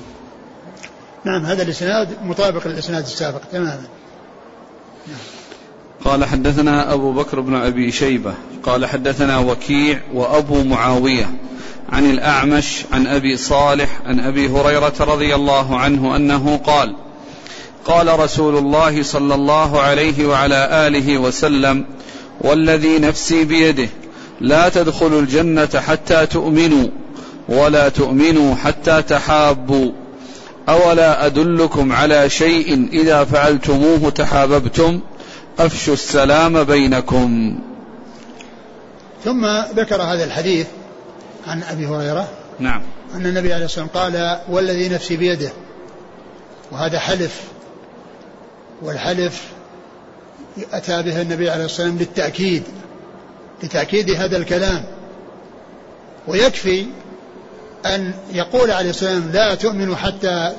نعم 1.26 1.46
هذا 1.46 1.64
الإسناد 1.64 2.10
مطابق 2.24 2.68
للإسناد 2.68 3.04
السابق 3.04 3.42
تماما 3.52 3.86
نعم. 5.08 5.18
قال 6.06 6.26
حدثنا 6.26 6.94
أبو 6.94 7.14
بكر 7.14 7.40
بن 7.40 7.56
أبي 7.56 7.92
شيبة 7.92 8.34
قال 8.64 8.86
حدثنا 8.86 9.38
وكيع 9.38 10.02
وأبو 10.14 10.64
معاوية 10.64 11.30
عن 11.90 12.10
الأعمش 12.10 12.86
عن 12.94 13.08
أبي 13.08 13.38
صالح 13.38 14.02
عن 14.06 14.20
أبي 14.20 14.50
هريرة 14.50 14.94
رضي 15.00 15.36
الله 15.36 15.80
عنه 15.80 16.16
أنه 16.16 16.58
قال 16.58 16.96
قال 17.86 18.20
رسول 18.20 18.58
الله 18.58 19.04
صلى 19.04 19.36
الله 19.36 19.82
عليه 19.82 20.26
وعلى 20.26 20.88
آله 20.88 21.18
وسلم 21.18 21.86
والذي 22.42 23.00
نفسي 23.00 23.44
بيده 23.44 23.90
لا 24.42 24.70
تدخلوا 24.70 25.22
الجنة 25.22 25.70
حتى 25.88 26.26
تؤمنوا 26.26 26.88
ولا 27.50 27.90
تؤمنوا 27.90 28.56
حتى 28.56 29.02
تحابوا 29.02 29.92
أولا 30.70 31.26
أدلكم 31.26 31.94
على 31.94 32.30
شيء 32.30 32.90
إذا 32.94 33.24
فعلتموه 33.24 34.10
تحاببتم؟ 34.10 35.02
أفشوا 35.60 35.94
السلام 35.94 36.64
بينكم. 36.64 37.60
ثم 39.26 39.46
ذكر 39.76 40.02
هذا 40.02 40.24
الحديث 40.24 40.68
عن 41.48 41.64
أبي 41.64 41.88
هريرة. 41.88 42.28
نعم. 42.60 42.82
أن 43.16 43.26
النبي 43.26 43.54
عليه 43.54 43.66
الصلاة 43.66 43.86
والسلام 43.86 44.14
قال 44.14 44.40
والذي 44.50 44.90
نفسي 44.90 45.18
بيده. 45.18 45.52
وهذا 46.72 47.00
حلف. 47.00 47.42
والحلف 48.82 49.44
أتى 50.74 51.02
به 51.02 51.22
النبي 51.22 51.50
عليه 51.50 51.66
الصلاة 51.66 51.88
والسلام 51.88 51.98
للتأكيد 51.98 52.64
لتأكيد 53.64 54.10
هذا 54.10 54.38
الكلام. 54.38 54.84
ويكفي 56.28 56.86
أن 57.86 58.14
يقول 58.34 58.72
عليه 58.72 58.90
السلام 58.90 59.32
لا 59.34 59.56
تؤمنوا 59.56 59.96
حتى 59.96 60.52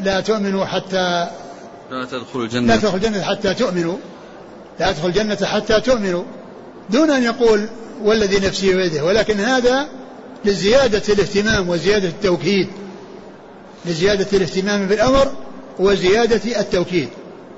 لا 0.00 0.20
تؤمنوا 0.20 0.64
حتى 0.64 1.28
لا 1.90 2.04
تدخلوا 2.04 2.44
الجنة. 2.44 2.66
لا 2.66 2.76
تدخلوا 2.76 2.96
الجنة 2.96 3.22
حتى 3.22 3.54
تؤمنوا. 3.54 3.96
لا 4.80 4.92
تدخلوا 4.92 5.08
الجنة 5.08 5.46
حتى 5.46 5.80
تؤمنوا. 5.80 6.24
دون 6.90 7.10
أن 7.10 7.22
يقول 7.22 7.68
والذي 8.02 8.46
نفسي 8.46 8.74
بيده 8.74 9.04
ولكن 9.04 9.40
هذا 9.40 9.88
لزيادة 10.44 11.02
الاهتمام 11.14 11.68
وزيادة 11.68 12.08
التوكيد. 12.08 12.68
لزيادة 13.86 14.26
الاهتمام 14.32 14.86
بالأمر 14.86 15.32
وزيادة 15.78 16.60
التوكيد. 16.60 17.08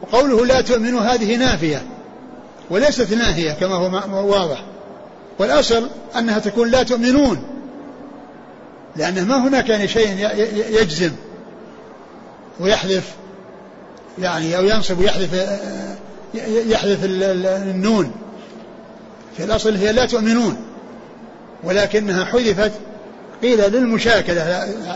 وقوله 0.03 0.47
لا 0.47 0.61
تؤمنوا 0.61 1.01
هذه 1.01 1.37
نافية 1.37 1.83
وليست 2.71 3.13
ناهية 3.13 3.53
كما 3.53 3.75
هو 3.75 4.31
واضح. 4.31 4.65
والأصل 5.39 5.89
أنها 6.19 6.39
تكون 6.39 6.71
لا 6.71 6.83
تؤمنون. 6.83 7.54
لأنه 8.97 9.25
ما 9.25 9.49
هناك 9.49 9.69
يعني 9.69 9.89
شيء 9.89 10.31
يجزم 10.81 11.13
ويحذف 12.61 13.15
يعني 14.19 14.57
أو 14.57 14.65
ينصب 14.65 14.99
ويحذف 14.99 15.61
يحذف 16.67 16.99
النون. 17.05 18.13
في 19.37 19.45
الأصل 19.45 19.77
هي 19.77 19.93
لا 19.93 20.07
تؤمنون 20.07 20.57
ولكنها 21.65 22.25
حذفت 22.25 22.73
قيل 23.43 23.73
للمشاكلة 23.73 24.41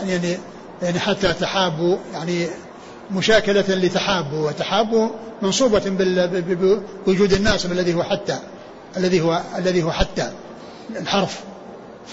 يعني 0.07 0.37
يعني 0.81 0.99
حتى 0.99 1.33
تحابوا 1.33 1.97
يعني 2.13 2.47
مشاكلة 3.11 3.65
لتحابوا 3.67 4.47
وتحابوا 4.47 5.09
منصوبة 5.41 5.81
بوجود 7.05 7.33
الناصب 7.33 7.71
الذي 7.71 7.93
هو 7.93 8.03
حتى 8.03 8.39
الذي 8.97 9.21
هو 9.21 9.41
الذي 9.57 9.83
هو 9.83 9.91
حتى 9.91 10.31
الحرف. 10.99 11.39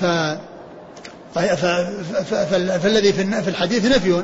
ف 0.00 0.04
فالذي 2.82 3.12
في 3.12 3.48
الحديث 3.48 3.86
نفي. 3.86 4.22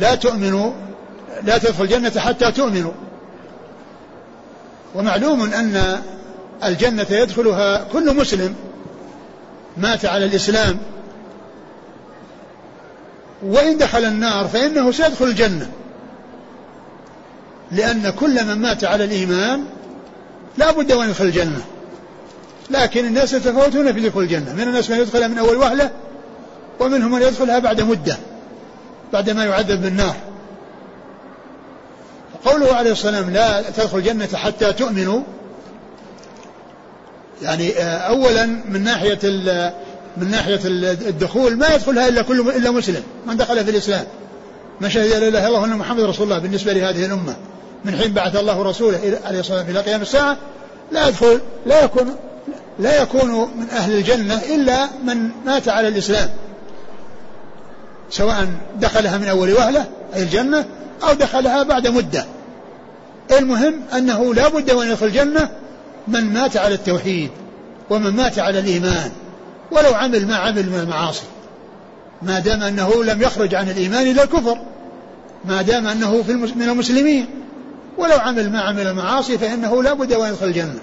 لا 0.00 0.14
تؤمنوا 0.14 0.72
لا 1.42 1.58
تدخل 1.58 1.84
الجنة 1.84 2.20
حتى 2.20 2.52
تؤمنوا. 2.52 2.92
ومعلوم 4.94 5.42
أن 5.42 6.02
الجنة 6.64 7.06
يدخلها 7.10 7.84
كل 7.92 8.16
مسلم 8.16 8.54
مات 9.76 10.04
على 10.04 10.24
الإسلام. 10.24 10.78
وإن 13.42 13.78
دخل 13.78 14.04
النار 14.04 14.48
فإنه 14.48 14.92
سيدخل 14.92 15.24
الجنة. 15.24 15.70
لأن 17.72 18.10
كل 18.10 18.44
من 18.44 18.54
مات 18.54 18.84
على 18.84 19.04
الإيمان 19.04 19.64
لا 20.58 20.72
بد 20.72 20.92
وأن 20.92 21.08
يدخل 21.08 21.24
الجنة. 21.24 21.60
لكن 22.70 23.06
الناس 23.06 23.32
يتفاوتون 23.32 23.92
في 23.92 24.00
دخول 24.00 24.24
الجنة. 24.24 24.52
من 24.52 24.62
الناس 24.62 24.90
من 24.90 24.98
يدخلها 24.98 25.28
من 25.28 25.38
أول 25.38 25.56
وهلة 25.56 25.90
ومنهم 26.80 27.10
من 27.10 27.22
يدخلها 27.22 27.58
بعد 27.58 27.80
مدة 27.80 28.18
بعد 29.12 29.30
ما 29.30 29.44
يعذب 29.44 29.82
بالنار 29.82 30.14
قوله 32.44 32.74
عليه 32.74 32.92
الصلاة 32.92 33.12
والسلام 33.12 33.34
لا 33.34 33.62
تدخل 33.70 33.98
الجنة 33.98 34.28
حتى 34.34 34.72
تؤمنوا. 34.72 35.20
يعني 37.42 37.78
آه، 37.78 37.98
أولا 37.98 38.46
من 38.46 38.84
ناحية 38.84 39.18
من 40.16 40.30
ناحية 40.30 40.60
الدخول 40.64 41.56
ما 41.56 41.66
يدخلها 41.74 42.08
إلا 42.08 42.22
كل 42.22 42.40
إلا 42.40 42.70
مسلم 42.70 43.02
من 43.26 43.36
دخل 43.36 43.64
في 43.64 43.70
الإسلام. 43.70 44.04
ما 44.80 44.88
شهد 44.88 45.06
لا 45.06 45.16
إله 45.18 45.28
إلا 45.28 45.46
الله 45.48 45.60
وأن 45.60 45.76
محمد 45.76 46.00
رسول 46.00 46.24
الله 46.24 46.38
بالنسبة 46.38 46.72
لهذه 46.72 47.06
الأمة. 47.06 47.36
من 47.84 47.96
حين 47.96 48.12
بعث 48.12 48.36
الله 48.36 48.62
رسوله 48.62 48.98
عليه 48.98 49.18
الصلاة 49.18 49.36
والسلام 49.36 49.66
إلى 49.68 49.80
قيام 49.80 50.02
الساعة 50.02 50.36
لا 50.92 51.08
يدخل 51.08 51.40
لا 51.66 51.84
يكون 51.84 52.16
لا 52.78 53.02
يكون 53.02 53.30
من 53.30 53.70
أهل 53.70 53.92
الجنة 53.92 54.34
إلا 54.54 54.88
من 55.04 55.30
مات 55.46 55.68
على 55.68 55.88
الإسلام. 55.88 56.28
سواء 58.10 58.48
دخلها 58.80 59.18
من 59.18 59.28
أول 59.28 59.52
وهلة 59.52 59.86
أي 60.14 60.22
الجنة 60.22 60.64
أو 61.02 61.12
دخلها 61.12 61.62
بعد 61.62 61.88
مدة. 61.88 62.24
المهم 63.38 63.74
أنه 63.96 64.34
لا 64.34 64.48
بد 64.48 64.70
وأن 64.70 64.88
يدخل 64.88 65.06
الجنة 65.06 65.48
من 66.08 66.24
مات 66.24 66.56
على 66.56 66.74
التوحيد 66.74 67.30
ومن 67.90 68.10
مات 68.10 68.38
على 68.38 68.58
الإيمان. 68.58 69.10
ولو 69.70 69.94
عمل 69.94 70.26
ما 70.26 70.36
عمل 70.36 70.70
من 70.70 70.80
المعاصي. 70.80 71.26
ما 72.22 72.38
دام 72.38 72.62
أنه 72.62 73.04
لم 73.04 73.22
يخرج 73.22 73.54
عن 73.54 73.68
الإيمان 73.68 74.02
إلى 74.02 74.22
الكفر. 74.22 74.58
ما 75.44 75.62
دام 75.62 75.86
أنه 75.86 76.22
في 76.22 76.32
من 76.32 76.62
المسلمين. 76.62 77.26
ولو 77.98 78.16
عمل 78.16 78.52
ما 78.52 78.60
عمل 78.60 78.86
المعاصي 78.86 79.38
فإنه 79.38 79.82
لا 79.82 79.94
بد 79.94 80.12
وأن 80.12 80.30
يدخل 80.30 80.46
الجنة. 80.46 80.78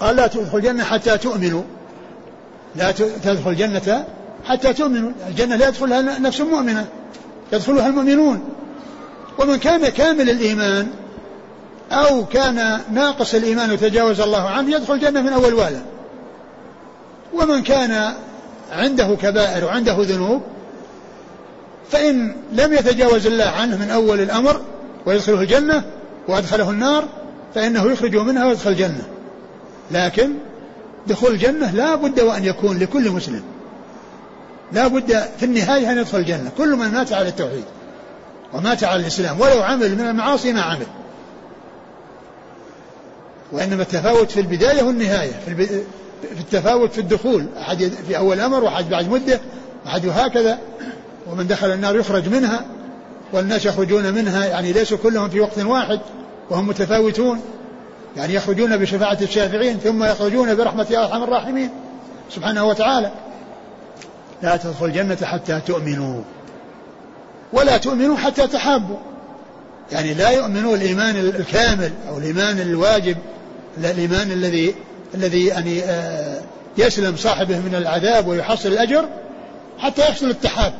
قال 0.00 0.16
لا 0.16 0.26
تدخل 0.26 0.58
الجنة 0.58 0.84
حتى 0.84 1.18
تؤمنوا. 1.18 1.62
لا 2.76 2.90
تدخل 3.24 3.50
الجنة 3.50 4.04
حتى 4.44 4.72
تؤمنوا. 4.72 5.10
الجنة 5.28 5.56
لا 5.56 5.68
يدخلها 5.68 6.18
نفس 6.18 6.40
مؤمنة 6.40 6.86
يدخلها 7.52 7.86
المؤمنون. 7.86 8.40
ومن 9.38 9.56
كان 9.56 9.88
كامل 9.88 10.30
الإيمان 10.30 10.88
أو 11.92 12.24
كان 12.24 12.80
ناقص 12.92 13.34
الإيمان 13.34 13.72
وتجاوز 13.72 14.20
الله 14.20 14.48
عنه 14.48 14.74
يدخل 14.74 14.94
الجنة 14.94 15.20
من 15.22 15.32
أول 15.32 15.54
والة 15.54 15.82
ومن 17.34 17.62
كان 17.62 18.14
عنده 18.72 19.16
كبائر 19.22 19.64
وعنده 19.64 19.96
ذنوب 20.00 20.42
فإن 21.90 22.36
لم 22.52 22.72
يتجاوز 22.72 23.26
الله 23.26 23.44
عنه 23.44 23.76
من 23.76 23.90
أول 23.90 24.20
الأمر 24.20 24.60
ويدخله 25.06 25.40
الجنة 25.40 25.82
وأدخله 26.28 26.70
النار 26.70 27.04
فإنه 27.54 27.90
يخرجه 27.90 28.22
منها 28.22 28.46
ويدخل 28.46 28.70
الجنة. 28.70 29.02
لكن 29.90 30.30
دخول 31.06 31.32
الجنة 31.32 31.70
لا 31.70 31.94
بد 31.94 32.20
وأن 32.20 32.44
يكون 32.44 32.78
لكل 32.78 33.10
مسلم. 33.10 33.42
لا 34.72 34.86
بد 34.86 35.24
في 35.38 35.44
النهاية 35.44 35.92
أن 35.92 35.98
يدخل 35.98 36.18
الجنة. 36.18 36.50
كل 36.58 36.76
من 36.76 36.88
مات 36.88 37.12
على 37.12 37.28
التوحيد 37.28 37.64
ومات 38.54 38.84
على 38.84 39.00
الإسلام 39.00 39.40
ولو 39.40 39.62
عمل 39.62 39.94
من 39.94 40.08
المعاصي 40.08 40.52
ما 40.52 40.62
عمل. 40.62 40.86
وإنما 43.52 43.82
التفاوت 43.82 44.30
في 44.30 44.40
البداية 44.40 44.82
والنهاية. 44.82 45.32
في, 45.46 45.66
في 46.34 46.40
التفاوت 46.40 46.92
في 46.92 47.00
الدخول. 47.00 47.46
أحد 47.60 47.92
في 48.08 48.16
أول 48.16 48.40
أمر 48.40 48.64
وأحد 48.64 48.88
بعد 48.88 49.08
مدة. 49.08 49.40
أحد 49.86 50.06
هكذا. 50.06 50.58
ومن 51.30 51.46
دخل 51.46 51.72
النار 51.72 51.96
يخرج 51.96 52.28
منها. 52.28 52.64
والناس 53.32 53.66
يخرجون 53.66 54.14
منها. 54.14 54.46
يعني 54.46 54.72
ليسوا 54.72 54.98
كلهم 54.98 55.28
في 55.28 55.40
وقت 55.40 55.58
واحد. 55.58 56.00
وهم 56.50 56.66
متفاوتون. 56.68 57.40
يعني 58.16 58.34
يخرجون 58.34 58.76
بشفاعة 58.76 59.18
الشافعين 59.22 59.78
ثم 59.78 60.04
يخرجون 60.04 60.54
برحمة 60.54 60.86
أرحم 60.90 61.22
الراحمين. 61.22 61.70
سبحانه 62.30 62.64
وتعالى. 62.64 63.12
لا 64.42 64.56
تدخل 64.56 64.86
الجنة 64.86 65.18
حتى 65.22 65.60
تؤمنوا. 65.66 66.22
ولا 67.52 67.76
تؤمنوا 67.76 68.16
حتى 68.16 68.46
تحابوا. 68.46 68.96
يعني 69.92 70.14
لا 70.14 70.30
يؤمنوا 70.30 70.76
الإيمان 70.76 71.16
الكامل 71.16 71.92
أو 72.08 72.18
الإيمان 72.18 72.60
الواجب 72.60 73.16
الإيمان 73.78 74.32
الذي 74.32 74.74
الذي 75.14 75.46
يعني 75.46 75.82
آه، 75.84 76.40
يسلم 76.78 77.16
صاحبه 77.16 77.58
من 77.58 77.74
العذاب 77.74 78.26
ويحصل 78.26 78.68
الأجر 78.68 79.08
حتى 79.78 80.02
يحصل 80.02 80.30
التحاب. 80.30 80.72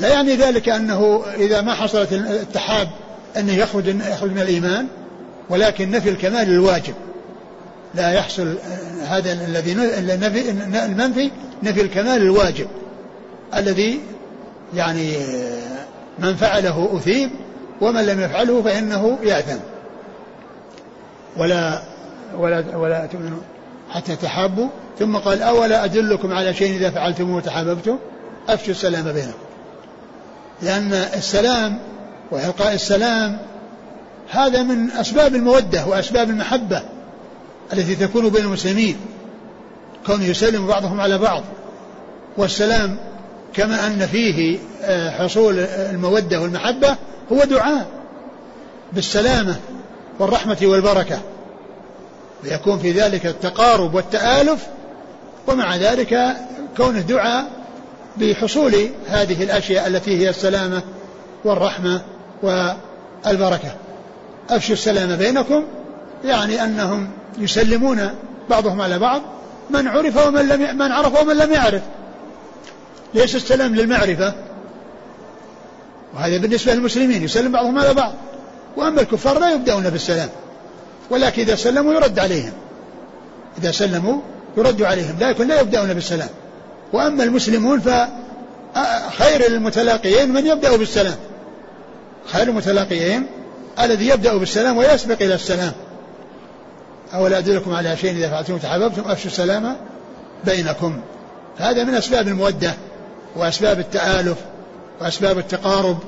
لا 0.00 0.08
يعني 0.08 0.36
ذلك 0.36 0.68
أنه 0.68 1.22
إذا 1.36 1.60
ما 1.60 1.74
حصلت 1.74 2.12
التحاب 2.12 2.88
أنه 3.36 3.52
يخرج 3.52 3.86
يخرج 3.86 4.30
من 4.30 4.40
الإيمان. 4.40 4.86
ولكن 5.50 5.90
نفي 5.90 6.08
الكمال 6.10 6.48
الواجب. 6.50 6.94
لا 7.94 8.12
يحصل 8.12 8.54
هذا 9.02 9.32
الذي 9.32 9.72
المنفي 10.84 11.30
نفي 11.62 11.80
الكمال 11.80 12.22
الواجب. 12.22 12.66
الذي 13.56 14.00
يعني 14.74 15.12
من 16.18 16.36
فعله 16.36 16.96
أثيب 16.96 17.30
ومن 17.80 18.06
لم 18.06 18.20
يفعله 18.20 18.62
فإنه 18.62 19.18
يأثم. 19.22 19.58
ولا 21.36 21.82
ولا 22.38 22.76
ولا 22.76 23.06
تؤمنوا 23.06 23.40
حتى 23.90 24.16
تحابوا. 24.16 24.68
ثم 24.98 25.16
قال 25.16 25.42
أولا 25.42 25.84
أدلكم 25.84 26.32
على 26.32 26.54
شيء 26.54 26.76
إذا 26.76 26.90
فعلتموه 26.90 27.40
تحاببتم 27.40 27.98
أفشوا 28.48 28.70
السلام 28.70 29.12
بينكم. 29.12 29.38
لأن 30.62 30.92
السلام 30.92 31.78
وإلقاء 32.30 32.74
السلام 32.74 33.38
هذا 34.30 34.62
من 34.62 34.90
أسباب 34.90 35.34
المودة 35.34 35.86
وأسباب 35.86 36.30
المحبة 36.30 36.82
التي 37.72 37.94
تكون 37.94 38.28
بين 38.28 38.44
المسلمين. 38.44 38.96
كون 40.06 40.22
يسلم 40.22 40.66
بعضهم 40.66 41.00
على 41.00 41.18
بعض. 41.18 41.42
والسلام 42.36 42.96
كما 43.54 43.86
أن 43.86 44.06
فيه 44.06 44.58
آه، 44.82 45.10
حصول 45.10 45.58
المودة 45.58 46.40
والمحبة 46.40 46.96
هو 47.32 47.44
دعاء 47.44 47.86
بالسلامة 48.92 49.56
والرحمة 50.18 50.58
والبركة. 50.62 51.18
ويكون 52.44 52.78
في 52.78 52.92
ذلك 52.92 53.26
التقارب 53.26 53.94
والتآلف 53.94 54.66
ومع 55.46 55.76
ذلك 55.76 56.36
كونه 56.76 57.00
دعاء 57.00 57.50
بحصول 58.16 58.88
هذه 59.06 59.44
الأشياء 59.44 59.86
التي 59.86 60.18
هي 60.18 60.28
السلامة 60.30 60.82
والرحمة 61.44 62.02
والبركة. 62.42 63.74
أفشوا 64.50 64.74
السلام 64.74 65.16
بينكم 65.16 65.64
يعني 66.24 66.64
أنهم 66.64 67.10
يسلمون 67.38 68.10
بعضهم 68.50 68.80
على 68.80 68.98
بعض 68.98 69.22
من 69.70 69.88
عرف 69.88 70.26
ومن 70.26 70.48
لم 70.48 70.78
من 70.78 70.92
عرف 70.92 71.22
ومن 71.22 71.36
لم 71.36 71.52
يعرف. 71.52 71.82
ليس 73.14 73.36
السلام 73.36 73.74
للمعرفة؟ 73.74 74.34
وهذا 76.14 76.38
بالنسبة 76.38 76.74
للمسلمين 76.74 77.22
يسلم 77.22 77.52
بعضهم 77.52 77.78
على 77.78 77.94
بعض. 77.94 78.12
وأما 78.76 79.00
الكفار 79.00 79.38
لا 79.38 79.50
يبدأون 79.50 79.90
بالسلام 79.90 80.28
ولكن 81.10 81.42
إذا 81.42 81.54
سلموا 81.54 81.94
يرد 81.94 82.18
عليهم. 82.18 82.52
إذا 83.58 83.70
سلموا 83.70 84.20
يرد 84.56 84.82
عليهم 84.82 85.16
لكن 85.20 85.48
لا 85.48 85.60
يبدأون 85.60 85.94
بالسلام. 85.94 86.28
وأما 86.92 87.24
المسلمون 87.24 87.80
فخير 87.80 89.46
المتلاقيين 89.46 90.32
من 90.32 90.46
يبدأ 90.46 90.76
بالسلام. 90.76 91.16
خير 92.26 92.48
المتلاقيين 92.48 93.26
الذي 93.80 94.08
يبدأ 94.08 94.36
بالسلام 94.36 94.76
ويسبق 94.76 95.22
إلى 95.22 95.34
السلام. 95.34 95.72
أولا 97.14 97.38
أدلكم 97.38 97.74
على 97.74 97.96
شيء 97.96 98.16
إذا 98.16 98.30
فعلتم 98.30 98.58
تحاببتم 98.58 99.02
أفشوا 99.10 99.30
السلام 99.30 99.76
بينكم. 100.44 101.00
هذا 101.58 101.84
من 101.84 101.94
أسباب 101.94 102.28
المودة 102.28 102.74
وأسباب 103.36 103.78
التآلف 103.78 104.38
وأسباب 105.00 105.38
التقارب 105.38 105.98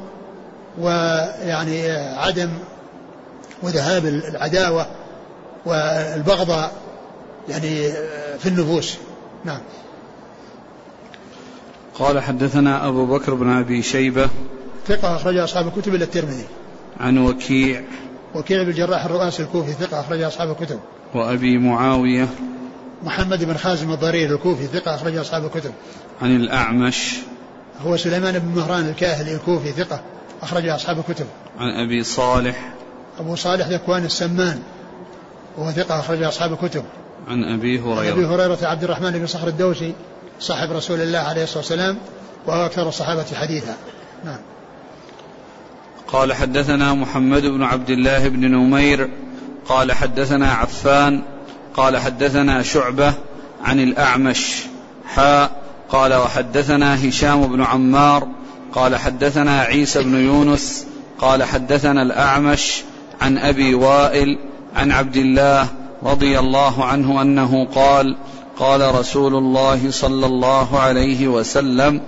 ويعني 0.81 1.91
عدم 1.93 2.51
وذهاب 3.63 4.07
العداوة 4.07 4.87
والبغضاء 5.67 6.73
يعني 7.49 7.93
في 8.39 8.47
النفوس. 8.47 8.97
نعم. 9.45 9.61
قال 11.99 12.21
حدثنا 12.21 12.89
أبو 12.89 13.07
بكر 13.07 13.35
بن 13.35 13.49
أبي 13.49 13.83
شيبة. 13.83 14.29
ثقة 14.89 15.17
أخرج 15.17 15.37
أصحاب 15.37 15.69
الكتب 15.69 15.95
إلى 15.95 16.05
الترمذي. 16.05 16.47
عن 17.01 17.19
وكيع 17.19 17.83
وكيع 18.35 18.63
بن 18.63 18.69
الجراح 18.69 19.05
الرؤاسي 19.05 19.43
الكوفي 19.43 19.73
ثقة 19.73 20.01
أخرج 20.01 20.23
أصحاب 20.23 20.51
الكتب. 20.51 20.81
وأبي 21.15 21.59
معاوية 21.59 22.29
محمد 23.03 23.45
بن 23.45 23.57
خازم 23.57 23.93
الضرير 23.93 24.35
الكوفي 24.35 24.67
ثقة 24.67 24.95
أخرج 24.95 25.17
أصحاب 25.17 25.45
الكتب. 25.45 25.73
عن 26.23 26.37
الأعمش 26.37 27.17
هو 27.81 27.97
سليمان 27.97 28.39
بن 28.39 28.49
مهران 28.49 28.89
الكاهلي 28.89 29.35
الكوفي 29.35 29.73
ثقة 29.73 30.01
أخرج 30.43 30.69
أصحاب 30.69 30.99
الكتب. 30.99 31.27
عن 31.59 31.69
أبي 31.69 32.03
صالح 32.03 32.73
أبو 33.21 33.37
صالح 33.37 33.69
ذكوان 33.69 34.05
السمان 34.05 34.63
وهو 35.59 35.71
ثقة 35.71 36.01
أخرج 36.01 36.23
أصحاب 36.23 36.53
الكتب. 36.53 36.85
عن 37.29 37.45
أبي 37.45 37.81
هريرة 37.81 38.01
عن 38.01 38.07
أبي 38.07 38.27
هريرة 38.27 38.59
عبد 38.63 38.85
الرحمن 38.85 39.11
بن 39.11 39.27
صخر 39.27 39.49
الدوسي 39.49 39.95
صاحب 40.41 40.73
رسول 40.73 41.01
الله 41.01 41.19
عليه 41.19 41.43
الصلاة 41.43 41.59
والسلام 41.59 41.99
وهو 42.47 42.67
أكثر 42.67 42.89
الصحابة 42.89 43.25
حديثا. 43.35 43.77
نعم. 44.25 44.39
قال 46.09 46.33
حدثنا 46.33 46.95
محمد 46.95 47.43
بن 47.43 47.63
عبد 47.63 47.91
الله 47.91 48.29
بن 48.29 48.51
نمير 48.51 49.11
قال 49.69 49.93
حدثنا 49.93 50.53
عفان 50.53 51.23
قال 51.75 51.97
حدثنا 51.97 52.63
شعبة 52.63 53.15
عن 53.65 53.81
الأعمش 53.81 54.63
حاء 55.07 55.63
قال 55.89 56.15
وحدثنا 56.15 57.09
هشام 57.09 57.47
بن 57.47 57.63
عمار 57.63 58.29
قال 58.73 58.97
حدثنا 58.97 59.61
عيسى 59.61 60.03
بن 60.03 60.15
يونس 60.15 60.87
قال 61.19 61.45
حدثنا 61.45 62.03
الأعمش 62.03 62.83
عن 63.21 63.39
أبي 63.39 63.75
وائل 63.75 64.39
عن 64.77 64.93
عبد 64.93 65.17
الله 65.17 65.69
رضي 66.03 66.39
الله 66.39 66.85
عنه 66.85 67.23
أنه 67.23 67.65
قال 67.75 68.17
قال 68.59 68.95
رسول 68.95 69.35
الله 69.35 69.91
صلى 69.91 70.27
الله 70.27 70.79
عليه 70.79 71.29
وسلم 71.29 72.01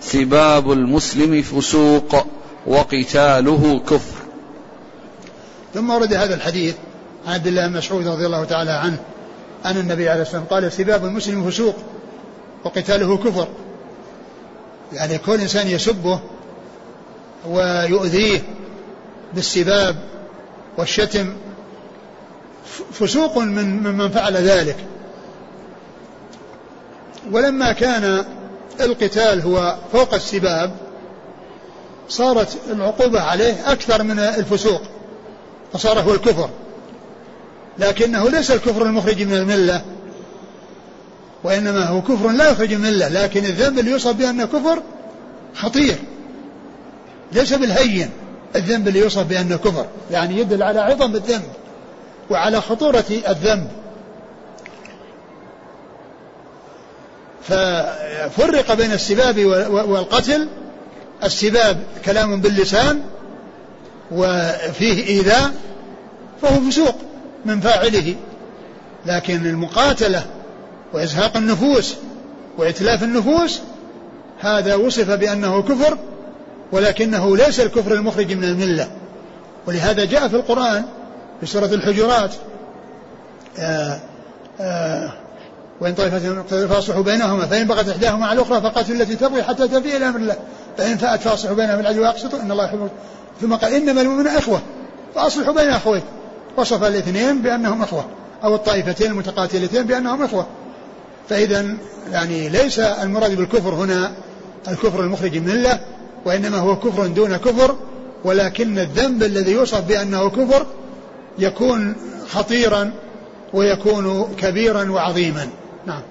سباب 0.00 0.72
المسلم 0.72 1.42
فسوق. 1.42 2.26
وقتاله 2.66 3.80
كفر. 3.80 4.18
ثم 5.74 5.90
ورد 5.90 6.14
هذا 6.14 6.34
الحديث 6.34 6.74
عن 7.26 7.34
عبد 7.34 7.46
الله 7.46 7.66
بن 7.66 7.76
مسعود 7.76 8.06
رضي 8.06 8.26
الله 8.26 8.44
تعالى 8.44 8.70
عنه 8.70 8.98
أن 9.64 9.76
النبي 9.76 10.08
عليه 10.08 10.22
الصلاة 10.22 10.40
والسلام 10.40 10.62
قال 10.62 10.72
سباب 10.72 11.04
المسلم 11.04 11.50
فسوق 11.50 11.74
وقتاله 12.64 13.16
كفر. 13.16 13.48
يعني 14.92 15.18
كل 15.18 15.40
إنسان 15.40 15.68
يسبه 15.68 16.20
ويؤذيه 17.48 18.42
بالسباب 19.34 19.96
والشتم 20.76 21.32
فسوق 22.92 23.38
من 23.38 23.82
من 23.82 24.08
فعل 24.08 24.36
ذلك. 24.36 24.76
ولما 27.32 27.72
كان 27.72 28.24
القتال 28.80 29.40
هو 29.40 29.76
فوق 29.92 30.14
السباب 30.14 30.83
صارت 32.08 32.56
العقوبة 32.70 33.20
عليه 33.20 33.72
أكثر 33.72 34.02
من 34.02 34.18
الفسوق 34.18 34.82
فصار 35.72 36.00
هو 36.00 36.14
الكفر. 36.14 36.50
لكنه 37.78 38.30
ليس 38.30 38.50
الكفر 38.50 38.82
المخرج 38.82 39.22
من 39.22 39.34
الملة 39.34 39.84
وإنما 41.44 41.84
هو 41.84 42.02
كفر 42.02 42.28
لا 42.28 42.50
يخرج 42.50 42.74
من 42.74 42.86
الملة 42.86 43.08
لكن 43.08 43.44
الذنب 43.44 43.78
اللي 43.78 43.90
يوصف 43.90 44.12
بأنه 44.12 44.44
كفر 44.44 44.82
خطير 45.54 45.96
ليس 47.32 47.52
بالهين 47.52 48.10
الذنب 48.56 48.88
اللي 48.88 48.98
يوصف 48.98 49.22
بأنه 49.22 49.56
كفر 49.56 49.86
يعني 50.10 50.38
يدل 50.38 50.62
على 50.62 50.80
عظم 50.80 51.14
الذنب 51.14 51.52
وعلى 52.30 52.60
خطورة 52.60 53.04
الذنب. 53.28 53.68
ففرق 57.42 58.74
بين 58.74 58.92
السباب 58.92 59.38
والقتل 59.70 60.48
السباب 61.24 61.82
كلام 62.04 62.40
باللسان 62.40 63.00
وفيه 64.12 65.06
إيذاء 65.06 65.54
فهو 66.42 66.70
فسوق 66.70 66.94
من 67.44 67.60
فاعله. 67.60 68.14
لكن 69.06 69.46
المقاتلة 69.46 70.26
وإزهاق 70.92 71.36
النفوس 71.36 71.94
وإتلاف 72.58 73.02
النفوس 73.02 73.60
هذا 74.40 74.74
وصف 74.74 75.10
بأنه 75.10 75.62
كفر 75.62 75.98
ولكنه 76.72 77.36
ليس 77.36 77.60
الكفر 77.60 77.94
المخرج 77.94 78.32
من 78.32 78.44
الملة. 78.44 78.88
ولهذا 79.66 80.04
جاء 80.04 80.28
في 80.28 80.36
القرآن 80.36 80.84
في 81.40 81.46
سورة 81.46 81.66
الحجرات 81.66 82.30
آآ 83.58 84.00
آآ 84.60 85.12
وإن 85.80 85.94
طائفة 85.94 86.42
فاصلحوا 86.66 87.02
بينهما 87.02 87.46
فإن 87.46 87.66
بغت 87.66 87.88
إحداهما 87.88 88.26
على 88.26 88.40
الأخرى 88.40 88.60
فقاتلوا 88.60 89.00
التي 89.00 89.16
تبغي 89.16 89.42
حتى 89.42 89.68
تفيء 89.68 89.96
إلى 89.96 90.08
أمر 90.08 90.20
الله. 90.20 90.36
فإن 90.78 90.96
فأت 90.96 91.20
فأصلحوا 91.20 91.56
بينهما 91.56 91.76
بالعدل 91.76 92.00
وأقسطوا 92.00 92.40
إن 92.40 92.52
الله 92.52 92.64
يحب 92.64 92.88
ثم 93.40 93.54
قال 93.54 93.74
إنما 93.74 94.00
المؤمنون 94.00 94.26
إخوة. 94.26 94.62
فأصلحوا 95.14 95.54
بين 95.54 95.68
أخويك 95.68 96.02
وصف 96.56 96.84
الاثنين 96.84 97.42
بأنهم 97.42 97.82
إخوة. 97.82 98.04
أو 98.44 98.54
الطائفتين 98.54 99.10
المتقاتلتين 99.10 99.86
بأنهم 99.86 100.22
إخوة. 100.22 100.46
فإذا 101.28 101.76
يعني 102.12 102.48
ليس 102.48 102.78
المراد 102.78 103.36
بالكفر 103.36 103.74
هنا 103.74 104.12
الكفر 104.68 105.00
المخرج 105.00 105.38
من 105.38 105.50
الله 105.50 105.80
وإنما 106.24 106.58
هو 106.58 106.76
كفر 106.76 107.06
دون 107.06 107.36
كفر 107.36 107.76
ولكن 108.24 108.78
الذنب 108.78 109.22
الذي 109.22 109.52
يوصف 109.52 109.80
بأنه 109.80 110.30
كفر 110.30 110.66
يكون 111.38 111.94
خطيرا 112.30 112.92
ويكون 113.52 114.34
كبيرا 114.38 114.90
وعظيما. 114.90 115.48
نعم. 115.86 116.02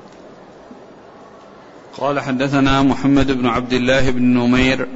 قال 1.98 2.20
حدثنا 2.20 2.82
محمد 2.82 3.32
بن 3.32 3.46
عبد 3.46 3.74
الله 3.74 4.10
بن 4.10 4.22
نمير 4.22 4.88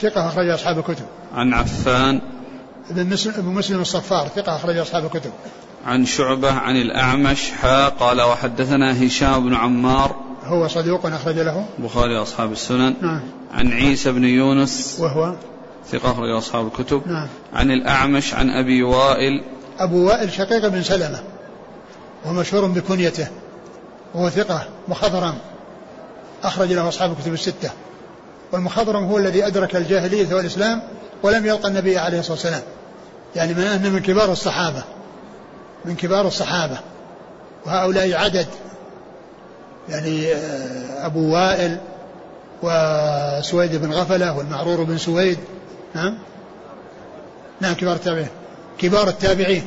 ثقة 0.00 0.28
أخرج 0.28 0.48
أصحاب 0.48 0.78
الكتب. 0.78 1.04
عن 1.34 1.54
عفان 1.54 2.20
ابن 2.90 3.06
مسلم, 3.06 3.34
ابن 3.34 3.48
مسلم 3.48 3.80
الصفار 3.80 4.28
ثقة 4.28 4.56
أخرج 4.56 4.76
أصحاب 4.76 5.04
الكتب. 5.04 5.30
عن 5.86 6.06
شعبة 6.06 6.52
عن 6.52 6.76
الأعمش 6.76 7.50
حا 7.50 7.88
قال 7.88 8.22
وحدثنا 8.22 9.06
هشام 9.06 9.48
بن 9.48 9.54
عمار. 9.54 10.16
هو 10.44 10.68
صدوق 10.68 11.06
أخرج 11.06 11.38
له. 11.38 11.66
البخاري 11.78 12.18
وأصحاب 12.18 12.52
السنن. 12.52 12.94
نعم. 13.00 13.20
عن 13.54 13.72
عيسى 13.72 14.12
بن 14.12 14.24
يونس. 14.24 14.96
وهو؟ 15.00 15.34
ثقة 15.90 16.10
أخرج 16.10 16.30
أصحاب 16.30 16.66
الكتب. 16.66 17.02
نعم. 17.06 17.28
عن 17.52 17.70
الأعمش 17.70 18.34
عن 18.34 18.50
أبي 18.50 18.82
وائل. 18.82 19.42
أبو 19.78 20.06
وائل 20.06 20.32
شقيق 20.32 20.68
بن 20.68 20.82
سلمة. 20.82 21.22
ومشهور 22.24 22.66
بكنيته. 22.66 23.28
وهو 24.14 24.30
ثقة 24.30 24.66
مخضرم. 24.88 25.34
أخرج 26.44 26.72
له 26.72 26.88
أصحاب 26.88 27.12
الكتب 27.12 27.32
الستة 27.32 27.70
والمخضرم 28.52 29.04
هو 29.04 29.18
الذي 29.18 29.46
أدرك 29.46 29.76
الجاهلية 29.76 30.34
والإسلام 30.34 30.82
ولم 31.22 31.46
يلقى 31.46 31.68
النبي 31.68 31.98
عليه 31.98 32.18
الصلاة 32.18 32.34
والسلام. 32.34 32.62
يعني 33.36 33.54
من 33.54 33.62
أنه 33.62 33.88
من 33.88 34.00
كبار 34.00 34.32
الصحابة 34.32 34.82
من 35.84 35.96
كبار 35.96 36.26
الصحابة 36.26 36.78
وهؤلاء 37.66 38.14
عدد. 38.14 38.46
يعني 39.88 40.34
آه، 40.34 41.06
أبو 41.06 41.34
وائل 41.34 41.78
وسويد 42.62 43.76
بن 43.76 43.92
غفلة 43.92 44.36
والمعرور 44.38 44.82
بن 44.82 44.98
سويد. 44.98 45.38
نعم. 45.94 46.18
نعم 47.60 47.74
كبار 47.74 47.96
التابعين. 47.96 48.28
كبار 48.78 49.08
التابعين. 49.08 49.66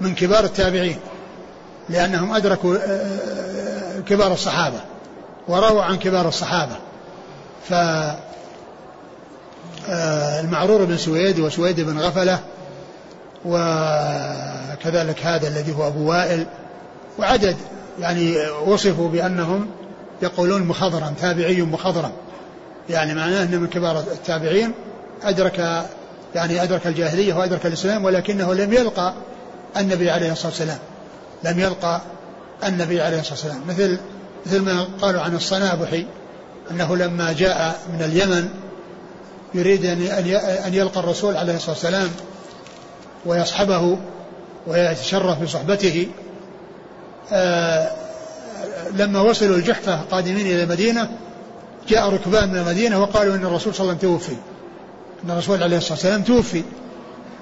من 0.00 0.14
كبار 0.14 0.44
التابعين 0.44 0.96
لأنهم 1.88 2.34
أدركوا 2.34 2.76
آه، 2.76 2.78
آه، 2.78 4.00
كبار 4.00 4.32
الصحابة. 4.32 4.80
ورووا 5.48 5.82
عن 5.82 5.96
كبار 5.98 6.28
الصحابة. 6.28 6.76
ف 7.68 7.74
المعرور 10.40 10.84
بن 10.84 10.96
سويد 10.96 11.40
وسويد 11.40 11.80
بن 11.80 11.98
غفلة 11.98 12.40
وكذلك 13.44 15.26
هذا 15.26 15.48
الذي 15.48 15.74
هو 15.74 15.86
أبو 15.86 16.10
وائل 16.10 16.46
وعدد 17.18 17.56
يعني 18.00 18.36
وصفوا 18.66 19.08
بأنهم 19.08 19.66
يقولون 20.22 20.62
مخضرا 20.62 21.14
تابعي 21.20 21.62
مخضرا 21.62 22.12
يعني 22.90 23.14
معناه 23.14 23.42
أنه 23.42 23.56
من 23.56 23.66
كبار 23.66 23.98
التابعين 23.98 24.72
أدرك 25.22 25.86
يعني 26.34 26.62
أدرك 26.62 26.86
الجاهلية 26.86 27.34
وأدرك 27.34 27.66
الإسلام 27.66 28.04
ولكنه 28.04 28.54
لم 28.54 28.72
يلقى 28.72 29.14
النبي 29.76 30.10
عليه 30.10 30.32
الصلاة 30.32 30.48
والسلام. 30.48 30.78
لم 31.44 31.60
يلقى 31.60 32.00
النبي 32.64 33.00
عليه 33.00 33.20
الصلاة 33.20 33.34
والسلام. 33.34 33.60
مثل 33.68 33.98
مثل 34.46 34.60
ما 34.60 34.86
قالوا 35.02 35.20
عن 35.20 35.34
الصنابحي 35.36 36.06
أنه 36.70 36.96
لما 36.96 37.32
جاء 37.32 37.80
من 37.92 38.02
اليمن 38.02 38.48
يريد 39.54 39.84
أن 40.66 40.74
يلقى 40.74 41.00
الرسول 41.00 41.36
عليه 41.36 41.56
الصلاة 41.56 41.70
والسلام 41.70 42.08
ويصحبه 43.26 43.98
ويتشرف 44.66 45.42
بصحبته 45.42 46.08
آه 47.32 47.90
لما 48.94 49.20
وصلوا 49.20 49.56
الجحفة 49.56 50.00
قادمين 50.00 50.46
إلى 50.46 50.62
المدينة 50.62 51.10
جاء 51.88 52.08
ركبان 52.08 52.48
من 52.48 52.58
المدينة 52.58 53.02
وقالوا 53.02 53.34
أن 53.34 53.44
الرسول 53.44 53.74
صلى 53.74 53.84
الله 53.84 53.98
عليه 53.98 54.08
وسلم 54.08 54.18
توفي. 54.18 54.36
أن 55.24 55.30
الرسول 55.30 55.62
عليه 55.62 55.76
الصلاة 55.76 55.92
والسلام 55.92 56.22
توفي. 56.22 56.62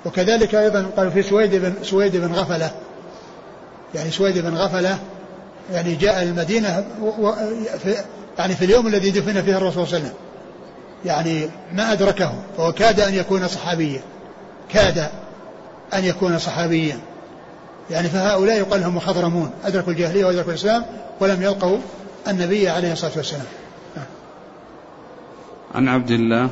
وكذلك 0.07 0.55
أيضا 0.55 0.87
قالوا 0.97 1.11
في 1.11 1.23
سويد 1.23 1.55
بن 1.55 1.75
سويد 1.83 2.17
بن 2.17 2.33
غفلة. 2.33 2.71
يعني 3.95 4.11
سويد 4.11 4.39
بن 4.39 4.57
غفلة 4.57 4.99
يعني 5.73 5.95
جاء 5.95 6.23
المدينة 6.23 6.85
في 7.83 7.97
يعني 8.39 8.55
في 8.55 8.65
اليوم 8.65 8.87
الذي 8.87 9.11
دفن 9.11 9.43
فيه 9.43 9.57
الرسول 9.57 9.87
صلى 9.87 9.97
الله 9.97 10.09
عليه 10.09 10.09
وسلم. 10.09 10.15
يعني 11.05 11.51
ما 11.73 11.93
أدركه 11.93 12.33
فهو 12.57 12.73
كاد 12.73 13.01
أن 13.01 13.15
يكون 13.15 13.49
صحابيا. 13.49 14.01
كاد 14.69 14.99
أن 15.95 16.05
يكون 16.05 16.39
صحابيا. 16.39 17.01
يعني 17.91 18.09
فهؤلاء 18.09 18.57
يقال 18.57 18.81
لهم 18.81 18.97
مخضرمون. 18.97 19.51
أدركوا 19.65 19.93
الجاهلية 19.93 20.25
وأدركوا 20.25 20.51
الإسلام 20.51 20.85
ولم 21.21 21.43
يلقوا 21.43 21.79
النبي 22.29 22.69
عليه 22.69 22.93
الصلاة 22.93 23.13
والسلام. 23.17 23.47
عن 25.75 25.89
عبد 25.89 26.11
الله. 26.11 26.49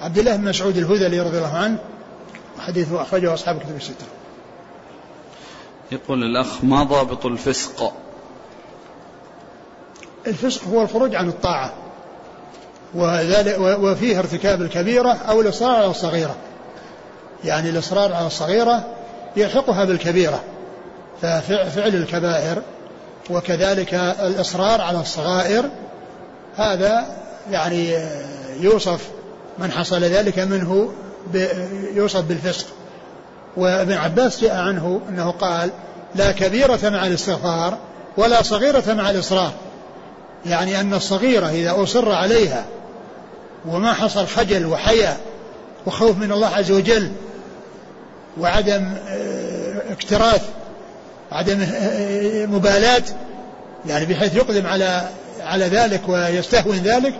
عبد 0.00 0.18
الله 0.18 0.36
بن 0.36 0.44
مسعود 0.44 0.76
الهذلي 0.76 1.20
رضي 1.20 1.38
الله 1.38 1.56
عنه 1.56 1.78
حديثه 2.58 3.02
أخرجه 3.02 3.34
أصحاب 3.34 3.58
كتب 3.58 3.76
الستة. 3.76 4.06
يقول 5.92 6.24
الأخ 6.24 6.64
ما 6.64 6.82
ضابط 6.82 7.26
الفسق 7.26 7.94
الفسق 10.26 10.64
هو 10.64 10.82
الخروج 10.82 11.14
عن 11.14 11.28
الطاعة. 11.28 11.72
وذلك 12.94 13.56
وفيه 13.58 14.18
ارتكاب 14.18 14.62
الكبيرة 14.62 15.16
أو 15.28 15.40
الإصرار 15.40 15.76
على 15.76 15.90
الصغيرة. 15.90 16.36
يعني 17.44 17.70
الإصرار 17.70 18.12
على 18.12 18.26
الصغيرة 18.26 18.84
يلحقها 19.36 19.84
بالكبيرة. 19.84 20.42
ففعل 21.22 21.94
الكبائر 21.94 22.62
وكذلك 23.30 23.94
الإصرار 23.94 24.80
على 24.80 25.00
الصغائر 25.00 25.64
هذا 26.56 27.06
يعني 27.50 27.94
يوصف 28.60 29.08
من 29.58 29.72
حصل 29.72 30.00
ذلك 30.00 30.38
منه 30.38 30.92
يوصف 31.94 32.20
بالفسق. 32.20 32.66
وابن 33.56 33.92
عباس 33.92 34.40
جاء 34.40 34.56
عنه 34.56 35.00
أنه 35.08 35.30
قال 35.30 35.70
لا 36.14 36.32
كبيرة 36.32 36.78
مع 36.82 37.06
الاستغفار 37.06 37.78
ولا 38.16 38.42
صغيرة 38.42 38.92
مع 38.92 39.10
الإصرار. 39.10 39.52
يعني 40.46 40.80
أن 40.80 40.94
الصغيرة 40.94 41.46
إذا 41.50 41.82
أصر 41.82 42.12
عليها 42.12 42.64
وما 43.66 43.92
حصل 43.92 44.26
خجل 44.26 44.66
وحياء 44.66 45.20
وخوف 45.86 46.18
من 46.18 46.32
الله 46.32 46.48
عز 46.48 46.70
وجل 46.70 47.12
وعدم 48.40 48.94
آه، 49.08 49.92
اكتراث 49.92 50.42
عدم 51.32 51.60
آه، 51.60 51.66
آه، 51.66 52.46
مبالاة 52.46 53.02
يعني 53.86 54.04
بحيث 54.06 54.34
يقدم 54.36 54.66
على 54.66 55.08
على 55.40 55.64
ذلك 55.64 56.08
ويستهون 56.08 56.76
ذلك 56.76 57.14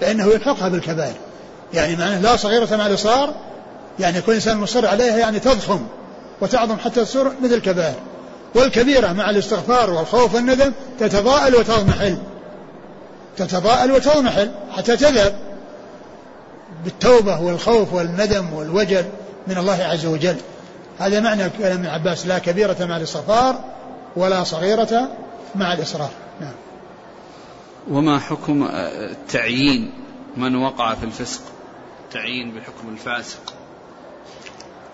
فإنه 0.00 0.26
يلحقها 0.26 0.68
بالكبائر. 0.68 1.14
يعني 1.74 1.96
معناه 1.96 2.20
لا 2.20 2.36
صغيرة 2.36 2.76
مع 2.76 2.86
الإصرار 2.86 3.34
يعني 3.98 4.20
كل 4.20 4.32
إنسان 4.32 4.56
مصر 4.56 4.86
عليها 4.86 5.18
يعني 5.18 5.40
تضخم 5.40 5.80
وتعظم 6.40 6.76
حتى 6.78 7.04
تصير 7.04 7.24
مثل 7.42 7.54
الكبائر. 7.54 7.94
والكبيرة 8.54 9.12
مع 9.12 9.30
الاستغفار 9.30 9.90
والخوف 9.90 10.34
والندم 10.34 10.72
تتضاءل 11.00 11.54
وتضمحل. 11.54 12.18
تتضاءل 13.36 13.92
وتضمحل 13.92 14.50
حتى 14.70 14.96
تذهب 14.96 15.38
بالتوبة 16.84 17.40
والخوف 17.40 17.94
والندم 17.94 18.52
والوجل 18.52 19.04
من 19.46 19.58
الله 19.58 19.84
عز 19.84 20.06
وجل. 20.06 20.36
هذا 20.98 21.20
معنى 21.20 21.50
كلام 21.50 21.72
ابن 21.72 21.86
عباس 21.86 22.26
لا 22.26 22.38
كبيرة 22.38 22.76
مع 22.80 22.96
الاستغفار 22.96 23.60
ولا 24.16 24.44
صغيرة 24.44 25.08
مع 25.54 25.72
الإصرار 25.72 26.10
نعم. 26.40 26.54
وما 27.90 28.18
حكم 28.18 28.68
التعيين 28.72 29.92
من 30.36 30.56
وقع 30.56 30.94
في 30.94 31.04
الفسق؟ 31.04 31.40
تعيين 32.12 32.50
بحكم 32.50 32.88
الفاسق. 32.92 33.54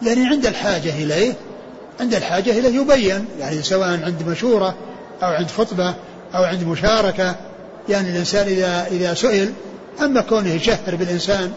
يعني 0.03 0.27
عند 0.27 0.47
الحاجة 0.47 0.91
إليه 0.91 1.35
عند 2.01 2.15
الحاجة 2.15 2.51
إليه 2.51 2.81
يبين 2.81 3.27
يعني 3.39 3.63
سواء 3.63 3.89
عند 3.89 4.23
مشورة 4.29 4.75
أو 5.23 5.29
عند 5.29 5.51
خطبة 5.51 5.95
أو 6.35 6.45
عند 6.45 6.63
مشاركة 6.65 7.37
يعني 7.89 8.11
الإنسان 8.11 8.47
إذا 8.47 8.87
إذا 8.91 9.15
سئل 9.15 9.53
أما 10.01 10.21
كونه 10.21 10.51
يشهر 10.51 10.97
بالإنسان 10.97 11.53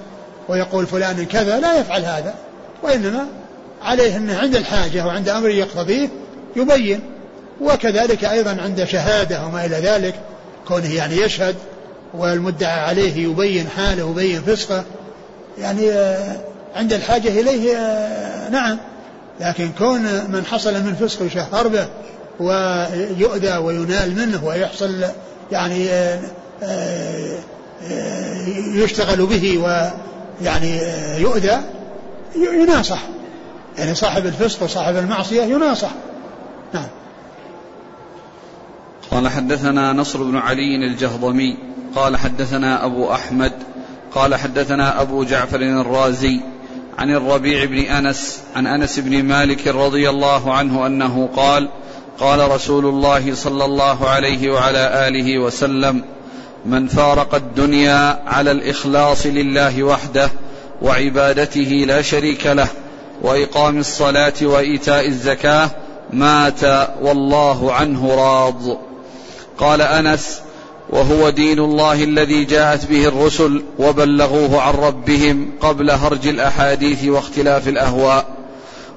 ويقول 0.50 0.88
فلان 0.88 1.26
كذا 1.26 1.60
لا 1.60 1.80
يفعل 1.80 2.06
هذا 2.06 2.34
وإنما 2.84 3.28
عليه 3.84 4.18
أنه 4.18 4.38
عند 4.38 4.56
الحاجة 4.56 5.06
وعند 5.06 5.30
أمر 5.30 5.50
يقتضيه 5.50 6.10
يبين 6.56 7.00
وكذلك 7.62 8.26
أيضا 8.26 8.58
عند 8.62 8.84
شهادة 8.84 9.46
وما 9.46 9.66
إلى 9.66 9.76
ذلك 9.76 10.16
كونه 10.68 10.94
يعني 10.94 11.18
يشهد 11.18 11.56
والمدعى 12.14 12.80
عليه 12.80 13.24
يبين 13.24 13.68
حاله 13.68 14.04
ويبين 14.04 14.42
فسقه 14.42 14.84
يعني 15.58 15.92
آه، 15.92 16.38
عند 16.76 16.94
الحاجة 16.94 17.28
إليه 17.28 17.78
آه، 17.78 18.50
نعم. 18.50 18.78
لكن 19.40 19.70
كون 19.78 20.02
من 20.04 20.46
حصل 20.46 20.74
من 20.74 20.96
فسق 20.96 21.26
يشهر 21.26 21.68
به 21.68 21.88
ويؤذى 22.40 23.58
وينال 23.58 24.16
منه 24.16 24.46
ويحصل 24.46 25.04
يعني 25.52 25.90
آه، 26.64 27.40
يشتغل 28.74 29.26
به 29.26 29.58
ويعني 29.58 30.80
يؤذى 31.18 31.62
يناصح. 32.36 33.00
يعني 33.78 33.96
صاحب 33.96 34.26
الفسق 34.26 34.64
وصاحب 34.64 34.96
المعصية 34.96 35.44
يناصح. 35.44 35.92
نعم. 36.74 36.88
قال 39.12 39.28
حدثنا 39.28 39.94
نصر 39.94 40.24
بن 40.24 40.38
علي 40.38 40.76
الجهضمي 40.76 41.58
قال 41.96 42.18
حدثنا 42.18 42.86
أبو 42.86 43.12
أحمد 43.12 43.52
قال 44.12 44.36
حدثنا 44.36 45.02
أبو 45.02 45.24
جعفر 45.24 45.62
الرازي 45.62 46.40
عن 46.98 47.12
الربيع 47.12 47.66
بن 47.66 47.78
أنس 47.78 48.42
عن 48.56 48.68
أنس 48.68 49.00
بن 49.00 49.24
مالك 49.24 49.68
رضي 49.68 50.10
الله 50.10 50.54
عنه 50.54 50.86
أنه 50.86 51.30
قال 51.36 51.70
قال 52.20 52.52
رسول 52.52 52.86
الله 52.86 53.36
صلى 53.36 53.66
الله 53.66 54.10
عليه 54.10 54.52
وعلى 54.52 55.08
آله 55.08 55.40
وسلم 55.40 56.04
من 56.66 56.88
فارق 56.88 57.36
الدنيا 57.36 58.24
على 58.28 58.52
الإخلاص 58.52 59.26
لله 59.26 59.84
وحده 59.84 60.30
وعبادته 60.82 61.86
لا 61.88 62.02
شريك 62.02 62.48
له 62.48 62.68
وإقام 63.22 63.80
الصلاة 63.80 64.34
وإيتاء 64.42 65.08
الزكاة 65.08 65.70
مات 66.14 66.64
والله 67.02 67.74
عنه 67.74 68.16
راض. 68.16 68.78
قال 69.58 69.82
أنس 69.82 70.42
وهو 70.90 71.30
دين 71.30 71.60
الله 71.60 72.04
الذي 72.04 72.46
جاءت 72.46 72.86
به 72.86 73.08
الرسل 73.08 73.64
وبلغوه 73.80 74.62
عن 74.62 74.74
ربهم 74.74 75.52
قبل 75.62 75.92
هرج 75.92 76.28
الأحاديث 76.28 77.06
واختلاف 77.06 77.68
الأهواء. 77.68 78.37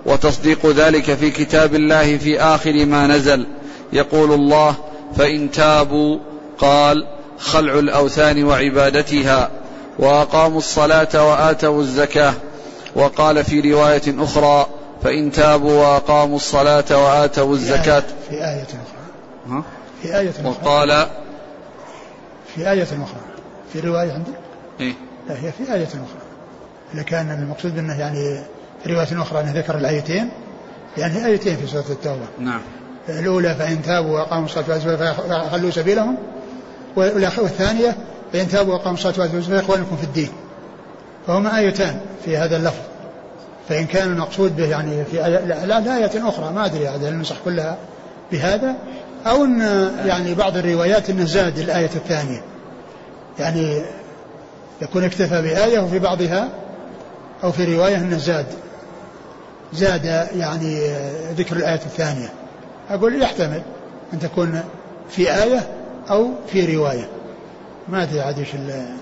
وتصديق 0.07 0.67
ذلك 0.67 1.15
في 1.15 1.31
كتاب 1.31 1.75
الله 1.75 2.19
في 2.19 2.41
آخر 2.41 2.87
ما 2.87 3.07
نزل. 3.07 3.47
يقول 3.93 4.33
الله 4.33 4.75
فإن 5.17 5.51
تابوا 5.51 6.19
قال 6.59 7.07
خلع 7.39 7.79
الأوثان 7.79 8.45
وعبادتها 8.45 9.51
وأقاموا 9.99 10.59
الصلاة 10.59 11.31
وآتوا 11.31 11.81
الزكاة. 11.81 12.35
وقال 12.95 13.45
في 13.45 13.73
رواية 13.73 14.03
أخرى 14.09 14.67
فإن 15.03 15.33
تابوا 15.33 15.81
وأقاموا 15.83 16.37
الصلاة 16.37 16.85
وآتوا 16.91 17.53
الزكاة. 17.55 18.03
في 18.29 18.35
آية 18.35 18.63
أخرى. 18.63 19.63
في 20.03 20.19
آية 20.19 20.31
أخرى. 20.31 20.47
وقال 20.49 21.07
في 22.55 22.71
آية 22.71 22.83
أخرى. 22.83 23.21
في 23.73 23.81
رواية 23.81 24.13
عندك؟ 24.13 24.33
إيه؟ 24.81 24.93
لا 25.29 25.35
هي 25.35 25.53
في 25.53 25.75
آية 25.75 25.87
أخرى. 25.87 26.21
اللي 26.93 27.05
كان 27.05 27.31
المقصود 27.31 27.77
منه 27.77 28.01
يعني 28.01 28.45
في 28.85 28.93
رواية 28.93 29.23
أخرى 29.23 29.41
أنه 29.41 29.53
ذكر 29.53 29.79
الآيتين 29.79 30.31
يعني 30.99 31.27
آيتين 31.27 31.57
في 31.57 31.67
سورة 31.67 31.85
التوبة. 31.91 32.27
نعم. 32.39 32.61
الأولى 33.09 33.55
فإن 33.55 33.83
تابوا 33.83 34.19
وأقاموا 34.19 34.45
الصلاة 34.45 34.97
فخلوا 34.97 35.71
سبيلهم 35.71 36.17
والثانية 36.97 37.97
فإن 38.33 38.49
تابوا 38.49 38.73
وأقاموا 38.73 38.99
الصلاة 38.99 39.41
فإخوانكم 39.41 39.97
في 39.97 40.05
الدين. 40.05 40.29
فهما 41.27 41.59
آيتان 41.59 42.01
في 42.25 42.37
هذا 42.37 42.57
اللفظ. 42.57 42.83
فإن 43.69 43.87
كان 43.87 44.13
المقصود 44.13 44.57
به 44.57 44.67
يعني 44.67 45.05
في 45.05 45.27
آية 45.27 45.39
لا, 45.39 45.81
لا 45.81 45.97
آية 45.97 46.29
أخرى 46.29 46.53
ما 46.53 46.67
أدري 46.67 46.89
هذا 46.89 47.09
النسخ 47.09 47.37
كلها 47.45 47.77
بهذا؟ 48.33 48.75
أو 49.27 49.45
أن 49.45 49.61
يعني 50.07 50.35
بعض 50.35 50.57
الروايات 50.57 51.11
أنه 51.11 51.25
زاد 51.25 51.59
الآية 51.59 51.91
الثانية. 51.97 52.43
يعني 53.39 53.83
يكون 54.83 55.05
اكتفى 55.05 55.43
بآية 55.43 55.79
وفي 55.79 55.99
بعضها 55.99 56.49
أو 57.45 57.53
في 57.53 57.77
رواية 57.77 57.97
أنه 57.97 58.19
زاد. 58.19 58.47
زاد 59.73 60.05
يعني 60.37 60.95
ذكر 61.33 61.57
الآية 61.57 61.75
الثانية. 61.75 62.33
أقول 62.91 63.23
يحتمل 63.23 63.63
أن 64.13 64.19
تكون 64.19 64.63
في 65.11 65.43
آية 65.43 65.69
أو 66.11 66.31
في 66.47 66.77
رواية. 66.77 67.09
ما 67.89 68.03
أدري 68.03 68.21
عاد 68.21 68.39
إيش 68.39 68.55
اللي 68.55 68.97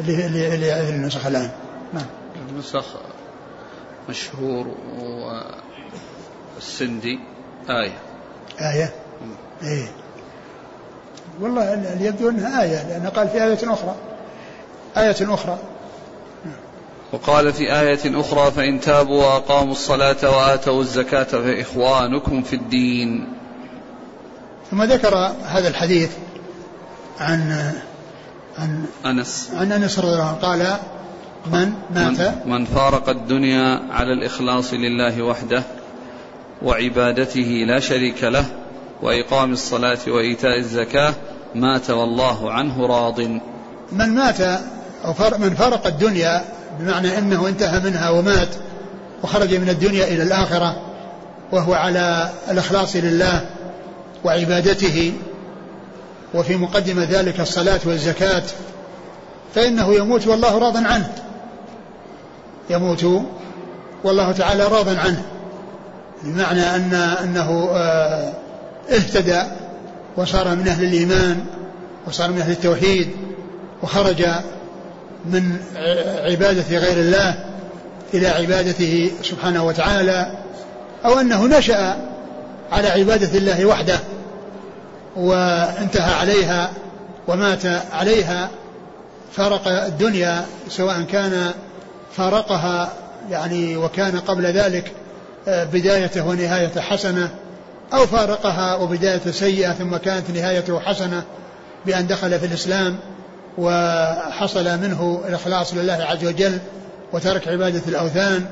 اللي 0.00 0.54
اللي 0.54 0.88
النسخ 0.88 1.26
الآن. 1.26 1.50
نعم. 1.92 2.06
النسخ 2.50 2.84
مشهور 4.08 4.74
والسندي. 6.56 7.18
آية. 7.70 7.98
آية؟ 8.60 8.92
إيه. 9.62 9.88
والله 11.40 11.74
اللي 11.74 12.06
يبدو 12.06 12.28
أنها 12.28 12.62
آية 12.62 12.88
لأنه 12.88 13.08
قال 13.08 13.28
في 13.28 13.44
آية 13.44 13.58
أخرى. 13.62 13.94
آية 14.96 15.34
أخرى. 15.34 15.58
وقال 17.14 17.52
في 17.52 17.80
آية 17.80 18.20
أخرى 18.20 18.50
فإن 18.50 18.80
تابوا 18.80 19.24
وأقاموا 19.24 19.72
الصلاة 19.72 20.16
وآتوا 20.36 20.80
الزكاة 20.80 21.24
فإخوانكم 21.24 22.42
في 22.42 22.56
الدين. 22.56 23.28
ثم 24.70 24.82
ذكر 24.82 25.32
هذا 25.44 25.68
الحديث 25.68 26.10
عن 27.20 27.72
عن 28.58 28.84
أنس. 29.06 29.50
عن 29.54 29.72
أنس 29.72 29.98
رضي 29.98 30.12
الله 30.12 30.24
عنه. 30.24 30.38
قال 30.38 30.76
من 31.52 31.72
مات 31.94 32.20
من, 32.20 32.52
من 32.52 32.64
فارق 32.64 33.08
الدنيا 33.08 33.80
على 33.90 34.12
الإخلاص 34.12 34.72
لله 34.72 35.22
وحده 35.22 35.62
وعبادته 36.62 37.64
لا 37.66 37.80
شريك 37.80 38.24
له 38.24 38.44
وإقام 39.02 39.52
الصلاة 39.52 39.98
وإيتاء 40.08 40.58
الزكاة 40.58 41.14
مات 41.54 41.90
والله 41.90 42.52
عنه 42.52 42.86
راض. 42.86 43.20
من 43.92 44.14
مات 44.14 44.40
أو 45.04 45.14
من 45.38 45.54
فرق 45.54 45.86
الدنيا 45.86 46.44
بمعنى 46.80 47.18
أنه 47.18 47.48
انتهى 47.48 47.80
منها 47.80 48.10
ومات 48.10 48.48
وخرج 49.22 49.54
من 49.54 49.68
الدنيا 49.68 50.04
إلى 50.04 50.22
الآخرة 50.22 50.76
وهو 51.52 51.74
على 51.74 52.30
الإخلاص 52.50 52.96
لله 52.96 53.40
وعبادته 54.24 55.12
وفي 56.34 56.56
مقدمة 56.56 57.04
ذلك 57.04 57.40
الصلاة 57.40 57.80
والزكاة 57.84 58.42
فإنه 59.54 59.94
يموت 59.94 60.26
والله 60.26 60.58
راض 60.58 60.76
عنه. 60.76 61.12
يموت 62.70 63.06
والله 64.04 64.32
تعالى 64.32 64.64
راض 64.64 64.88
عنه 64.88 65.22
بمعنى 66.22 66.76
أن 66.76 66.94
أنه 66.94 67.68
آه 67.72 68.32
اهتدى 68.90 69.42
وصار 70.16 70.54
من 70.54 70.68
أهل 70.68 70.84
الإيمان 70.84 71.44
وصار 72.06 72.30
من 72.30 72.38
أهل 72.38 72.52
التوحيد 72.52 73.10
وخرج 73.82 74.24
من 75.24 75.56
عبادة 76.24 76.78
غير 76.78 77.00
الله 77.00 77.44
إلى 78.14 78.28
عبادته 78.28 79.10
سبحانه 79.22 79.64
وتعالى 79.64 80.32
أو 81.04 81.20
أنه 81.20 81.46
نشأ 81.46 81.96
على 82.72 82.88
عبادة 82.88 83.38
الله 83.38 83.64
وحده 83.64 83.98
وانتهى 85.16 86.14
عليها 86.14 86.70
ومات 87.28 87.66
عليها 87.92 88.50
فارق 89.32 89.68
الدنيا 89.68 90.46
سواء 90.68 91.02
كان 91.02 91.50
فارقها 92.16 92.92
يعني 93.30 93.76
وكان 93.76 94.20
قبل 94.20 94.46
ذلك 94.46 94.92
بدايته 95.46 96.26
ونهايته 96.26 96.80
حسنة 96.80 97.30
أو 97.92 98.06
فارقها 98.06 98.74
وبداية 98.74 99.20
سيئة 99.30 99.72
ثم 99.72 99.96
كانت 99.96 100.30
نهايته 100.30 100.80
حسنة 100.80 101.22
بأن 101.86 102.06
دخل 102.06 102.40
في 102.40 102.46
الإسلام. 102.46 102.96
وحصل 103.58 104.64
منه 104.64 105.22
الإخلاص 105.28 105.74
لله 105.74 106.06
عز 106.10 106.24
وجل 106.24 106.58
وترك 107.12 107.48
عبادة 107.48 107.82
الأوثان 107.88 108.44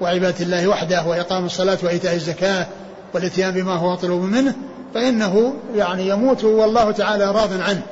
وعبادة 0.00 0.44
الله 0.44 0.68
وحده 0.68 1.04
وإقام 1.04 1.46
الصلاة 1.46 1.78
وإيتاء 1.82 2.14
الزكاة 2.14 2.66
والإتيان 3.14 3.50
بما 3.50 3.72
هو 3.72 3.92
مطلوب 3.92 4.22
منه 4.22 4.54
فإنه 4.94 5.54
يعني 5.76 6.08
يموت 6.08 6.44
والله 6.44 6.90
تعالى 6.90 7.24
راض 7.24 7.60
عنه 7.60 7.82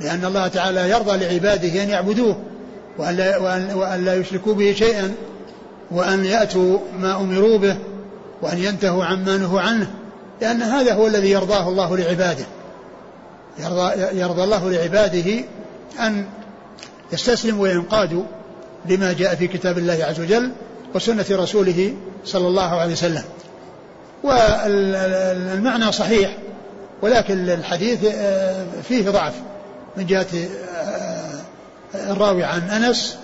لأن 0.00 0.24
الله 0.24 0.48
تعالى 0.48 0.90
يرضى 0.90 1.16
لعباده 1.16 1.82
أن 1.82 1.88
يعبدوه 1.88 2.36
وأن 2.98 3.16
لا, 3.16 3.38
وأن, 3.38 3.74
وأن 3.74 4.04
لا 4.04 4.14
يشركوا 4.14 4.54
به 4.54 4.74
شيئا 4.78 5.14
وأن 5.90 6.24
يأتوا 6.24 6.78
ما 7.00 7.16
أمروا 7.16 7.58
به 7.58 7.76
وأن 8.42 8.58
ينتهوا 8.58 9.04
عما 9.04 9.36
نهوا 9.36 9.60
عنه 9.60 9.90
لأن 10.40 10.62
هذا 10.62 10.94
هو 10.94 11.06
الذي 11.06 11.30
يرضاه 11.30 11.68
الله 11.68 11.96
لعباده 11.96 12.44
يرضى, 13.58 13.92
يرضى 14.20 14.44
الله 14.44 14.70
لعباده 14.70 15.44
أن 16.00 16.26
يستسلموا 17.12 17.62
وينقادوا 17.62 18.24
لما 18.88 19.12
جاء 19.12 19.34
في 19.34 19.46
كتاب 19.46 19.78
الله 19.78 20.04
عز 20.04 20.20
وجل 20.20 20.52
وسنة 20.94 21.26
رسوله 21.30 21.94
صلى 22.24 22.48
الله 22.48 22.80
عليه 22.80 22.92
وسلم. 22.92 23.24
والمعنى 24.22 25.92
صحيح 25.92 26.36
ولكن 27.02 27.50
الحديث 27.50 27.98
آه، 28.04 28.66
فيه 28.88 29.10
ضعف. 29.10 29.34
من 29.96 30.06
جهة 30.06 30.26
آه، 30.74 31.40
الراوي 31.94 32.44
عن 32.44 32.60
أنس 32.60 33.16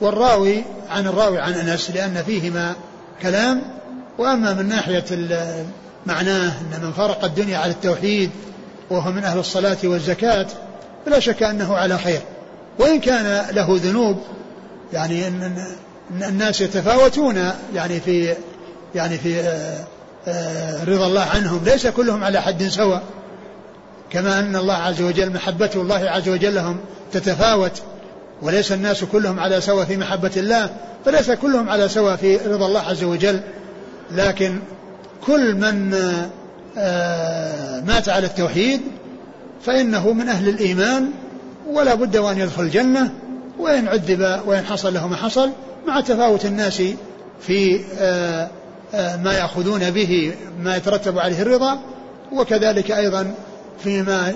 والراوي 0.00 0.64
عن 0.90 1.06
الراوي 1.06 1.38
عن 1.38 1.52
أنس 1.52 1.90
لأن 1.90 2.22
فيهما 2.26 2.74
كلام. 3.22 3.62
وأما 4.18 4.54
من 4.54 4.68
ناحية 4.68 5.04
معناه 6.06 6.52
أن 6.60 6.82
من 6.82 6.92
فارق 6.92 7.24
الدنيا 7.24 7.58
على 7.58 7.72
التوحيد 7.72 8.30
وهو 8.90 9.10
من 9.10 9.24
أهل 9.24 9.38
الصلاة 9.38 9.76
والزكاة 9.84 10.46
فلا 11.06 11.20
شك 11.20 11.42
أنه 11.42 11.76
على 11.76 11.98
خير. 11.98 12.20
وإن 12.78 13.00
كان 13.00 13.54
له 13.54 13.66
ذنوب 13.82 14.16
يعني 14.92 15.28
أن 15.28 15.64
الناس 16.10 16.60
يتفاوتون 16.60 17.52
يعني 17.74 18.00
في 18.00 18.34
يعني 18.94 19.18
في 19.18 19.40
آه، 19.40 19.84
آه، 20.28 20.84
رضا 20.84 21.06
الله 21.06 21.26
عنهم 21.34 21.64
ليس 21.64 21.86
كلهم 21.86 22.24
على 22.24 22.42
حد 22.42 22.62
سواء. 22.62 23.02
كما 24.10 24.38
أن 24.38 24.56
الله 24.56 24.74
عز 24.74 25.02
وجل 25.02 25.32
محبة 25.32 25.70
الله 25.74 26.10
عز 26.10 26.28
وجل 26.28 26.54
لهم 26.54 26.76
تتفاوت 27.12 27.82
وليس 28.42 28.72
الناس 28.72 29.04
كلهم 29.04 29.40
على 29.40 29.60
سواء 29.60 29.84
في 29.84 29.96
محبة 29.96 30.30
الله 30.36 30.70
فليس 31.04 31.30
كلهم 31.30 31.68
على 31.68 31.88
سواء 31.88 32.16
في 32.16 32.36
رضا 32.36 32.66
الله 32.66 32.80
عز 32.80 33.04
وجل. 33.04 33.40
لكن 34.10 34.58
كل 35.26 35.54
من 35.54 35.94
آه، 36.78 37.80
مات 37.80 38.08
على 38.08 38.26
التوحيد 38.26 38.80
فإنه 39.62 40.12
من 40.12 40.28
أهل 40.28 40.48
الإيمان 40.48 41.10
ولا 41.66 41.94
بد 41.94 42.16
وأن 42.16 42.38
يدخل 42.38 42.62
الجنة 42.62 43.12
وإن 43.58 43.88
عذب 43.88 44.40
وإن 44.46 44.64
حصل 44.64 44.94
له 44.94 45.08
ما 45.08 45.16
حصل 45.16 45.50
مع 45.86 46.00
تفاوت 46.00 46.44
الناس 46.44 46.82
في 47.40 47.80
آه، 47.98 48.48
آه، 48.94 49.16
ما 49.16 49.32
يأخذون 49.32 49.90
به 49.90 50.34
ما 50.62 50.76
يترتب 50.76 51.18
عليه 51.18 51.42
الرضا 51.42 51.78
وكذلك 52.32 52.90
أيضا 52.90 53.34
فيما 53.84 54.34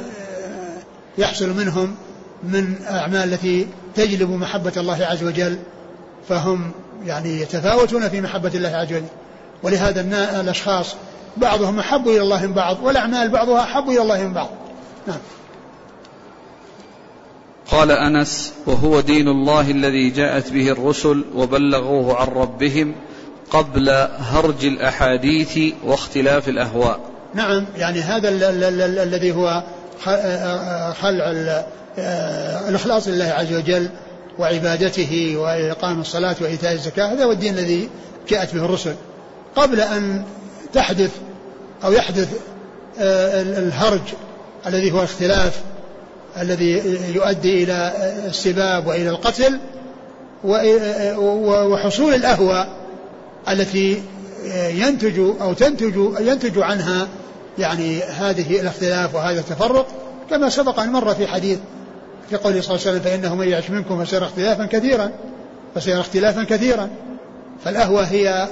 يحصل 1.18 1.48
منهم 1.48 1.94
من 2.42 2.74
أعمال 2.90 3.32
التي 3.32 3.66
تجلب 3.94 4.30
محبة 4.30 4.72
الله 4.76 5.06
عز 5.06 5.24
وجل 5.24 5.58
فهم 6.28 6.70
يعني 7.06 7.40
يتفاوتون 7.40 8.08
في 8.08 8.20
محبة 8.20 8.50
الله 8.54 8.68
عز 8.68 8.86
وجل. 8.86 9.04
ولهذا 9.62 10.00
الأشخاص 10.40 10.94
بعضهم 11.36 11.78
أحب 11.78 12.08
إلى 12.08 12.20
الله 12.20 12.46
من 12.46 12.52
بعض 12.52 12.76
والأعمال 12.82 13.28
بعضها 13.28 13.62
أحب 13.62 13.90
إلى 13.90 14.02
الله 14.02 14.22
من 14.22 14.32
بعض. 14.32 14.48
نعم. 15.06 15.18
قال 17.70 17.90
أنس 17.90 18.52
وهو 18.66 19.00
دين 19.00 19.28
الله 19.28 19.70
الذي 19.70 20.10
جاءت 20.10 20.52
به 20.52 20.70
الرسل 20.70 21.24
وبلغوه 21.34 22.16
عن 22.16 22.26
ربهم 22.26 22.94
قبل 23.50 23.88
هرج 24.18 24.64
الأحاديث 24.64 25.58
واختلاف 25.84 26.48
الأهواء. 26.48 27.00
نعم 27.34 27.66
يعني 27.76 28.00
هذا 28.00 28.28
الذي 29.02 29.32
هو 29.32 29.62
خلع 31.00 31.24
الإخلاص 32.68 33.08
لله 33.08 33.24
عز 33.24 33.52
وجل 33.52 33.90
وعبادته 34.38 35.36
وإقام 35.36 36.00
الصلاة 36.00 36.36
وإيتاء 36.40 36.72
الزكاة 36.72 37.12
هذا 37.12 37.24
هو 37.24 37.32
الدين 37.32 37.58
الذي 37.58 37.88
جاءت 38.28 38.54
به 38.54 38.64
الرسل. 38.64 38.94
قبل 39.56 39.80
أن 39.80 40.24
تحدث 40.72 41.10
أو 41.84 41.92
يحدث 41.92 42.28
الهرج 42.98 44.00
الذي 44.66 44.92
هو 44.92 44.98
الاختلاف 44.98 45.60
الذي 46.40 46.82
يؤدي 47.14 47.64
إلى 47.64 47.92
السباب 48.26 48.86
وإلى 48.86 49.10
القتل 49.10 49.58
وحصول 51.44 52.14
الأهوى 52.14 52.66
التي 53.48 54.02
ينتج 54.54 55.18
أو 55.18 55.52
تنتج 55.52 55.96
ينتج 56.20 56.58
عنها 56.58 57.08
يعني 57.58 58.02
هذه 58.02 58.60
الاختلاف 58.60 59.14
وهذا 59.14 59.40
التفرق. 59.40 59.86
كما 60.30 60.48
سبق 60.48 60.80
أن 60.80 60.92
مر 60.92 61.14
في 61.14 61.26
حديث 61.26 61.58
في 62.30 62.36
قوله 62.36 62.60
صلى 62.60 62.76
الله 62.76 62.86
عليه 62.86 62.98
وسلم 62.98 63.00
فإنه 63.00 63.34
من 63.34 63.48
يعش 63.48 63.70
منكم 63.70 64.04
فسيرى 64.04 64.26
اختلافا 64.26 64.66
كثيرا 64.66 65.10
فسيرى 65.74 66.00
اختلافا 66.00 66.44
كثيرا. 66.44 66.88
فالأهوى 67.64 68.04
هي 68.04 68.48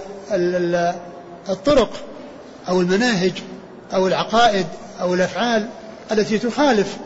الطرق 1.48 1.90
أو 2.68 2.80
المناهج 2.80 3.32
أو 3.94 4.06
العقائد 4.06 4.66
أو 5.00 5.14
الأفعال 5.14 5.66
التي 6.12 6.38
تخالف 6.38 6.96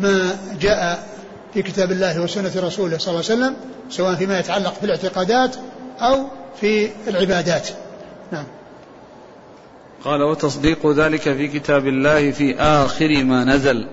ما 0.00 0.38
جاء 0.60 1.08
في 1.54 1.62
كتاب 1.62 1.92
الله 1.92 2.20
وسنة 2.20 2.52
رسوله 2.56 2.98
صلى 2.98 3.14
الله 3.14 3.24
عليه 3.30 3.34
وسلم 3.34 3.56
سواء 3.90 4.14
فيما 4.14 4.38
يتعلق 4.38 4.74
في 4.74 4.84
الاعتقادات 4.84 5.56
أو 6.00 6.26
في 6.60 6.90
العبادات. 7.08 7.68
نعم. 8.32 8.44
قال 10.04 10.22
وتصديق 10.22 10.86
ذلك 10.86 11.20
في 11.20 11.48
كتاب 11.48 11.86
الله 11.86 12.30
في 12.30 12.56
آخر 12.60 13.24
ما 13.24 13.44
نزل. 13.44 13.86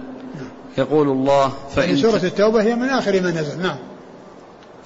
يقول 0.77 1.07
الله 1.07 1.53
فإن 1.75 1.89
يعني 1.89 2.01
سورة 2.01 2.23
التوبة 2.23 2.63
هي 2.63 2.75
من 2.75 2.89
آخر 2.89 3.21
ما 3.21 3.31
نزل. 3.31 3.61
نعم. 3.61 3.77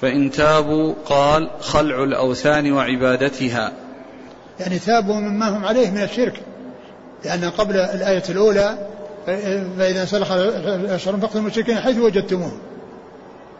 فإن 0.02 0.32
تابوا 0.32 0.94
قال 1.06 1.50
خلع 1.62 2.04
الأوثان 2.04 2.72
وعبادتها. 2.72 3.72
يعني 4.60 4.80
تابوا 4.80 5.16
مما 5.16 5.58
هم 5.58 5.66
عليه 5.66 5.92
من 5.92 6.04
الشرك 6.04 6.42
لأن 7.26 7.50
قبل 7.50 7.76
الآية 7.76 8.24
الأولى 8.30 8.88
فإذا 9.78 10.06
سلخ 10.06 10.32
الأشهر 10.32 11.18
فقتلوا 11.18 11.42
المشركين 11.42 11.78
حيث 11.78 11.98
وجدتموهم. 11.98 12.60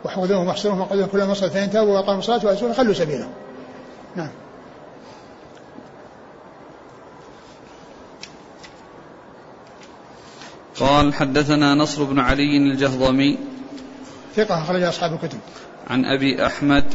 وحوذوهم 0.06 0.48
واحصروهم 0.48 0.82
وقعدوهم 0.82 1.08
كل 1.08 1.26
مصر 1.26 1.50
فإن 1.50 1.72
تابوا 1.72 1.94
وأقاموا 1.94 2.20
الصلاة 2.20 2.46
وأسوا 2.46 2.74
خلوا 2.74 2.94
سبيلهم 2.94 3.30
نعم. 4.16 4.30
قال 10.80 11.14
حدثنا 11.14 11.76
نصر 11.76 12.04
بن 12.04 12.20
علي 12.20 12.58
الجهضمي. 12.58 13.38
ثقة 14.36 14.64
أخرج 14.64 14.84
أصحاب 14.84 15.14
الكتب. 15.14 15.40
عن 15.88 16.06
أبي 16.06 16.46
أحمد. 16.46 16.86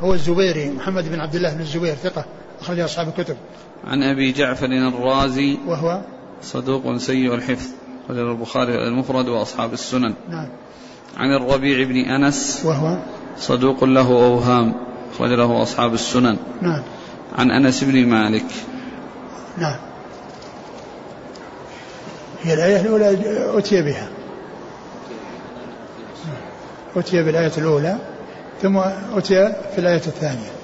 هو 0.00 0.14
الزبيري 0.14 0.70
محمد 0.70 1.08
بن 1.08 1.20
عبد 1.20 1.34
الله 1.34 1.54
بن 1.54 1.60
الزبير 1.60 1.94
ثقة 1.94 2.24
أخرج 2.60 2.80
أصحاب 2.80 3.08
الكتب. 3.08 3.36
عن 3.84 4.02
أبي 4.02 4.32
جعفر 4.32 4.66
الرازي. 4.66 5.58
وهو؟ 5.66 6.00
صدوق 6.42 6.96
سيء 6.96 7.34
الحفظ. 7.34 7.81
أخرجه 8.04 8.30
البخاري 8.30 8.88
المفرد 8.88 9.28
وأصحاب 9.28 9.72
السنن. 9.72 10.14
نعم. 10.30 10.48
عن 11.16 11.36
الربيع 11.36 11.84
بن 11.84 11.96
أنس 11.96 12.62
وهو؟ 12.64 12.96
صدوق 13.38 13.84
له 13.84 14.08
أوهام 14.08 14.74
أخرج 15.14 15.32
له 15.32 15.62
أصحاب 15.62 15.94
السنن. 15.94 16.36
نعم. 16.62 16.82
عن 17.38 17.50
أنس 17.50 17.84
بن 17.84 18.06
مالك. 18.06 18.46
نعم. 19.58 19.76
هي 22.42 22.54
الآية 22.54 22.80
الأولى 22.80 23.18
أتي 23.58 23.82
بها. 23.82 24.08
أتي 26.96 27.22
بالآية 27.22 27.52
الأولى 27.58 27.98
ثم 28.62 28.76
أتي 29.16 29.52
في 29.74 29.78
الآية 29.78 29.96
الثانية. 29.96 30.61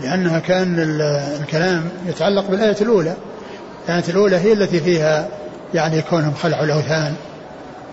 لأنها 0.00 0.38
كأن 0.38 0.76
الكلام 1.40 1.88
يتعلق 2.06 2.50
بالآية 2.50 2.76
الأولى. 2.80 3.14
الآية 3.88 4.04
الأولى 4.08 4.36
هي 4.36 4.52
التي 4.52 4.80
فيها 4.80 5.28
يعني 5.74 6.02
كونهم 6.02 6.34
خلعوا 6.34 6.64
الأوثان 6.64 7.14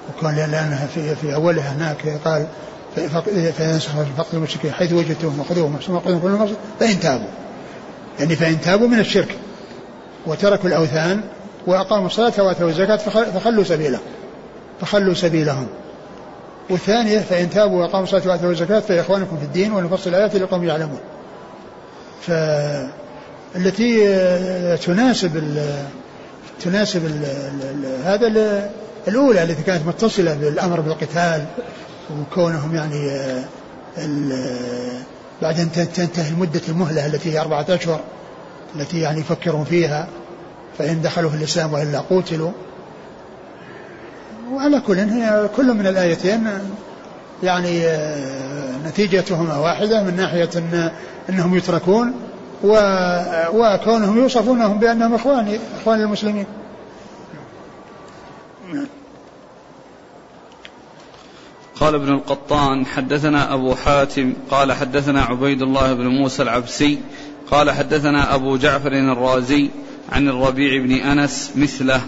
وكون 0.09 0.35
لأنها 0.35 0.87
في, 0.87 1.15
في 1.15 1.35
أولها 1.35 1.73
هناك 1.73 2.19
قال 2.25 2.47
فإذا 2.95 3.79
فقد 4.17 4.33
المشركين 4.33 4.71
حيث 4.71 4.93
وجدتهم 4.93 5.39
وخذوهم 5.39 5.77
ثم 5.87 5.97
كل 5.97 6.27
المصر 6.27 6.53
فإن 6.79 6.99
تابوا. 6.99 7.27
يعني 8.19 8.35
فإن 8.35 8.61
تابوا 8.61 8.87
من 8.87 8.99
الشرك 8.99 9.37
وتركوا 10.25 10.69
الأوثان 10.69 11.21
وأقاموا 11.67 12.07
الصلاة 12.07 12.43
وآتوا 12.43 12.69
الزكاة 12.69 12.95
فخلوا 13.31 13.63
سبيلهم 13.63 14.01
فخلوا 14.81 15.13
سبيلهم. 15.13 15.67
والثانية 16.69 17.19
فإن 17.19 17.49
تابوا 17.49 17.81
وأقاموا 17.81 18.03
الصلاة 18.03 18.27
وآتوا 18.27 18.51
الزكاة 18.51 18.79
فإخوانكم 18.79 19.37
في 19.37 19.43
الدين 19.43 19.71
ونفصل 19.71 20.09
الآيات 20.09 20.35
لقوم 20.35 20.63
يعلمون. 20.63 20.99
فالتي 22.21 23.97
تناسب 24.77 25.37
ال 25.37 25.65
تناسب 26.61 27.05
ال 27.05 27.25
هذا 28.05 28.27
الأولى 29.07 29.43
التي 29.43 29.63
كانت 29.63 29.87
متصلة 29.87 30.33
بالأمر 30.33 30.79
بالقتال 30.79 31.45
وكونهم 32.11 32.75
يعني 32.75 33.31
بعد 35.41 35.59
أن 35.59 35.71
تنتهي 35.71 36.33
مدة 36.33 36.61
المهلة 36.69 37.05
التي 37.05 37.33
هي 37.33 37.39
أربعة 37.39 37.65
أشهر 37.69 37.99
التي 38.75 38.99
يعني 38.99 39.19
يفكرون 39.19 39.63
فيها 39.63 40.07
فإن 40.77 41.01
دخلوا 41.01 41.29
في 41.29 41.37
الإسلام 41.37 41.73
وإلا 41.73 41.99
قوتلوا 41.99 42.51
وعلى 44.51 44.79
كل 44.79 44.99
هي 44.99 45.49
كل 45.55 45.73
من 45.73 45.87
الآيتين 45.87 46.47
يعني 47.43 47.81
نتيجتهما 48.85 49.57
واحدة 49.57 50.03
من 50.03 50.15
ناحية 50.15 50.49
أن 50.55 50.91
أنهم 51.29 51.57
يتركون 51.57 52.13
و 52.63 52.77
وكونهم 53.53 54.17
يوصفونهم 54.17 54.79
بأنهم 54.79 55.13
إخوان 55.13 55.59
إخوان 55.81 56.01
المسلمين. 56.01 56.45
قال 61.79 61.95
ابن 61.95 62.13
القطان 62.13 62.85
حدثنا 62.85 63.53
أبو 63.53 63.75
حاتم 63.75 64.33
قال 64.51 64.73
حدثنا 64.73 65.21
عبيد 65.21 65.61
الله 65.61 65.93
بن 65.93 66.07
موسى 66.07 66.43
العبسي 66.43 66.99
قال 67.51 67.71
حدثنا 67.71 68.35
أبو 68.35 68.57
جعفر 68.57 68.91
الرازي 68.91 69.69
عن 70.11 70.27
الربيع 70.29 70.81
بن 70.83 70.91
أنس 70.91 71.51
مثله. 71.55 72.01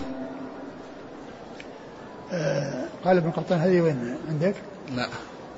آه 2.31 2.85
قال 3.05 3.17
ابن 3.17 3.31
قطان 3.31 3.59
هذه 3.59 3.81
وين؟ 3.81 4.15
عندك؟ 4.29 4.55
لا. 4.95 5.07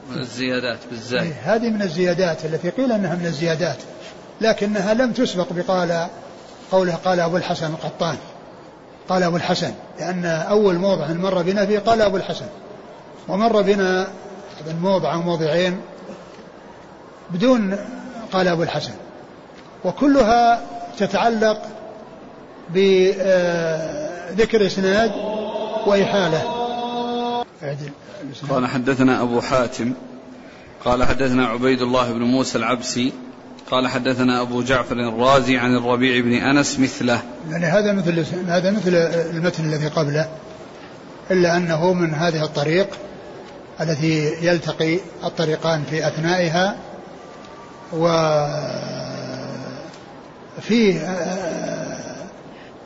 من 0.09 0.19
الزيادات 0.19 0.79
بالزاي 0.89 1.33
هذه 1.43 1.69
من 1.69 1.81
الزيادات 1.81 2.45
التي 2.45 2.69
قيل 2.69 2.91
أنها 2.91 3.15
من 3.15 3.25
الزيادات 3.25 3.77
لكنها 4.41 4.93
لم 4.93 5.11
تسبق 5.11 5.47
بقال 5.51 6.07
قوله 6.71 6.95
قال 6.95 7.19
أبو 7.19 7.37
الحسن 7.37 7.71
القطان. 7.71 8.15
قال 9.09 9.23
أبو 9.23 9.37
الحسن 9.37 9.71
لأن 9.99 10.25
أول 10.25 10.75
موضع 10.75 11.07
مر 11.07 11.41
بنا 11.41 11.65
فيه 11.65 11.79
قال 11.79 12.01
أبو 12.01 12.17
الحسن. 12.17 12.45
ومر 13.27 13.61
بنا 13.61 14.07
موضع 14.81 15.13
أو 15.13 15.21
موضعين 15.21 15.81
بدون 17.29 17.77
قال 18.31 18.47
أبو 18.47 18.63
الحسن. 18.63 18.93
وكلها 19.85 20.61
تتعلق 20.97 21.61
بذكر 22.69 24.65
إسناد 24.65 25.11
وإحالة. 25.85 26.43
قال 28.49 28.67
حدثنا 28.67 29.21
أبو 29.21 29.41
حاتم 29.41 29.93
قال 30.85 31.03
حدثنا 31.03 31.47
عبيد 31.47 31.81
الله 31.81 32.11
بن 32.11 32.21
موسى 32.21 32.57
العبسي 32.57 33.13
قال 33.71 33.87
حدثنا 33.87 34.41
أبو 34.41 34.61
جعفر 34.61 34.95
الرازي 34.95 35.57
عن 35.57 35.75
الربيع 35.75 36.21
بن 36.21 36.33
أنس 36.33 36.79
مثله. 36.79 37.21
يعني 37.49 37.65
هذا 37.65 37.93
مثل 37.93 38.25
هذا 38.47 38.71
مثل 38.71 38.95
المتن 39.35 39.65
الذي 39.65 39.87
قبله 39.87 40.29
إلا 41.31 41.57
أنه 41.57 41.93
من 41.93 42.13
هذه 42.13 42.43
الطريق 42.43 42.87
التي 43.81 44.45
يلتقي 44.45 44.99
الطريقان 45.23 45.83
في 45.89 46.07
أثنائها 46.07 46.75
و 47.93 48.07
فيه 50.61 50.99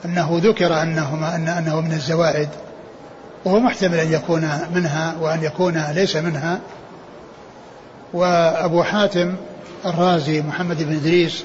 أنه 0.05 0.39
ذكر 0.43 0.81
أنه 0.81 1.35
أن 1.35 1.47
أنه 1.47 1.81
من 1.81 1.91
الزوائد. 1.91 2.49
وهو 3.45 3.59
محتمل 3.59 3.99
أن 3.99 4.13
يكون 4.13 4.49
منها 4.75 5.15
وأن 5.21 5.43
يكون 5.43 5.77
ليس 5.91 6.15
منها. 6.15 6.59
وأبو 8.13 8.83
حاتم 8.83 9.35
الرازي 9.85 10.41
محمد 10.41 10.83
بن 10.83 10.95
إدريس 10.95 11.43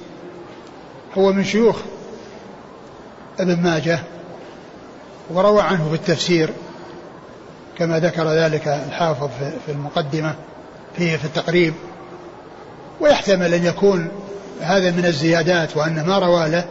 هو 1.19 1.33
من 1.33 1.45
شيوخ 1.45 1.77
ابن 3.41 3.63
ماجه 3.63 3.99
وروى 5.31 5.63
عنه 5.63 5.89
في 5.89 5.95
التفسير 5.95 6.51
كما 7.79 7.99
ذكر 7.99 8.29
ذلك 8.29 8.69
الحافظ 8.69 9.29
في 9.67 9.73
المقدمة 9.73 10.35
فيه 10.97 11.17
في 11.17 11.25
التقريب. 11.25 11.75
ويحتمل 13.01 13.55
أن 13.55 13.65
يكون 13.65 14.09
هذا 14.61 14.91
من 14.91 15.05
الزيادات 15.05 15.77
وأن 15.77 16.05
ما 16.07 16.19
روى 16.19 16.49
له 16.49 16.65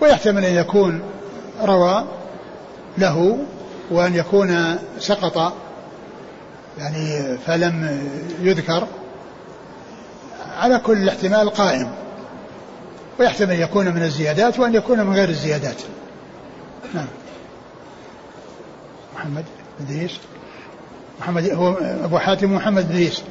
ويحتمل 0.00 0.44
أن 0.44 0.54
يكون 0.54 1.00
روى 1.62 2.04
له 2.98 3.38
وأن 3.90 4.14
يكون 4.14 4.78
سقط 4.98 5.52
يعني 6.78 7.38
فلم 7.46 8.00
يذكر 8.40 8.86
على 10.56 10.78
كل 10.78 10.92
الاحتمال 10.92 11.50
قائم. 11.50 11.90
ويحتمل 13.20 13.50
أن 13.50 13.60
يكون 13.60 13.94
من 13.94 14.02
الزيادات 14.02 14.58
وأن 14.58 14.74
يكون 14.74 15.00
من 15.00 15.14
غير 15.14 15.28
الزيادات. 15.28 15.76
نعم. 16.94 17.06
محمد 19.14 19.44
بن 19.80 19.86
إدريس. 19.86 20.12
محمد 21.20 21.50
هو 21.50 21.72
أبو 22.04 22.18
حاتم 22.18 22.54
محمد 22.54 22.88
بن 22.88 22.94
إدريس. 22.94 23.22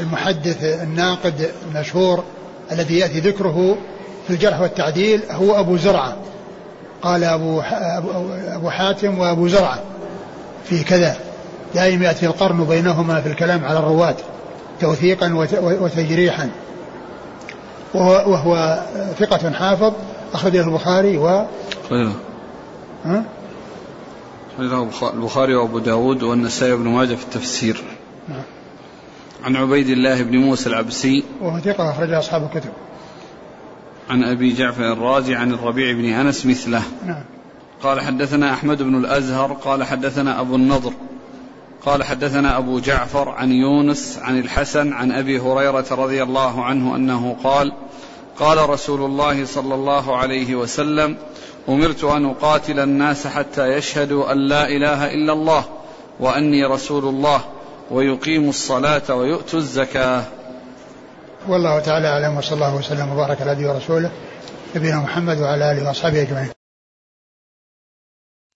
المحدث 0.00 0.64
الناقد 0.64 1.50
المشهور 1.68 2.24
الذي 2.72 2.98
يأتي 2.98 3.20
ذكره 3.20 3.76
في 4.26 4.32
الجرح 4.34 4.60
والتعديل 4.60 5.20
هو 5.30 5.60
أبو 5.60 5.76
زرعة. 5.76 6.16
قال 7.02 7.24
أبو 7.24 7.60
أبو 8.54 8.70
حاتم 8.70 9.18
وأبو 9.18 9.48
زرعة 9.48 9.82
في 10.64 10.84
كذا. 10.84 11.16
دائما 11.74 12.04
يأتي 12.04 12.26
القرن 12.26 12.64
بينهما 12.64 13.20
في 13.20 13.28
الكلام 13.28 13.64
على 13.64 13.78
الرواه 13.78 14.16
توثيقا 14.80 15.34
وتجريحا. 15.62 16.50
وهو, 17.94 18.32
وهو 18.32 18.82
ثقة 19.18 19.50
حافظ 19.50 19.92
أخرجه 20.34 20.60
البخاري 20.60 21.18
و 21.18 21.44
ها؟ 23.04 23.24
البخاري 25.02 25.54
وأبو 25.54 25.78
داود 25.78 26.22
والنسائي 26.22 26.72
وابن 26.72 26.88
ماجه 26.88 27.14
في 27.14 27.24
التفسير. 27.24 27.82
نعم. 28.28 28.42
عن 29.44 29.56
عبيد 29.56 29.88
الله 29.88 30.22
بن 30.22 30.38
موسى 30.38 30.68
العبسي. 30.68 31.24
وهو 31.40 31.58
ثقة 31.58 31.90
أخرجه 31.90 32.18
أصحاب 32.18 32.42
الكتب. 32.42 32.70
عن 34.10 34.24
أبي 34.24 34.52
جعفر 34.52 34.92
الرازي 34.92 35.34
عن 35.34 35.52
الربيع 35.52 35.92
بن 35.92 36.04
أنس 36.04 36.46
مثله. 36.46 36.82
نعم. 37.06 37.24
قال 37.82 38.00
حدثنا 38.00 38.52
أحمد 38.52 38.82
بن 38.82 38.94
الأزهر 38.94 39.52
قال 39.52 39.84
حدثنا 39.84 40.40
أبو 40.40 40.56
النضر 40.56 40.92
قال 41.86 42.02
حدثنا 42.04 42.58
أبو 42.58 42.78
جعفر 42.78 43.28
عن 43.28 43.52
يونس 43.52 44.18
عن 44.22 44.38
الحسن 44.38 44.92
عن 44.92 45.12
أبي 45.12 45.38
هريرة 45.38 45.86
رضي 45.90 46.22
الله 46.22 46.64
عنه 46.64 46.96
أنه 46.96 47.36
قال 47.44 47.72
قال 48.38 48.70
رسول 48.70 49.00
الله 49.04 49.44
صلى 49.44 49.74
الله 49.74 50.16
عليه 50.16 50.54
وسلم 50.54 51.16
أمرت 51.68 52.04
أن 52.04 52.24
أقاتل 52.24 52.80
الناس 52.80 53.26
حتى 53.26 53.72
يشهدوا 53.72 54.32
أن 54.32 54.38
لا 54.38 54.68
إله 54.68 55.14
إلا 55.14 55.32
الله 55.32 55.64
وأني 56.20 56.64
رسول 56.64 57.04
الله 57.04 57.40
ويقيموا 57.90 58.50
الصلاة 58.50 59.14
ويؤتوا 59.14 59.58
الزكاة. 59.58 60.24
والله 61.48 61.80
تعالى 61.80 62.08
أعلم 62.08 62.36
وصلى 62.36 62.54
الله 62.54 62.74
وسلم 62.74 63.12
وبارك 63.12 63.40
على 63.42 63.54
نبينا 63.54 63.66
ورسوله 63.66 64.10
نبينا 64.76 64.96
محمد 64.96 65.40
وعلى 65.40 65.72
آله 65.72 65.88
وأصحابه 65.88 66.22
أجمعين. 66.22 66.53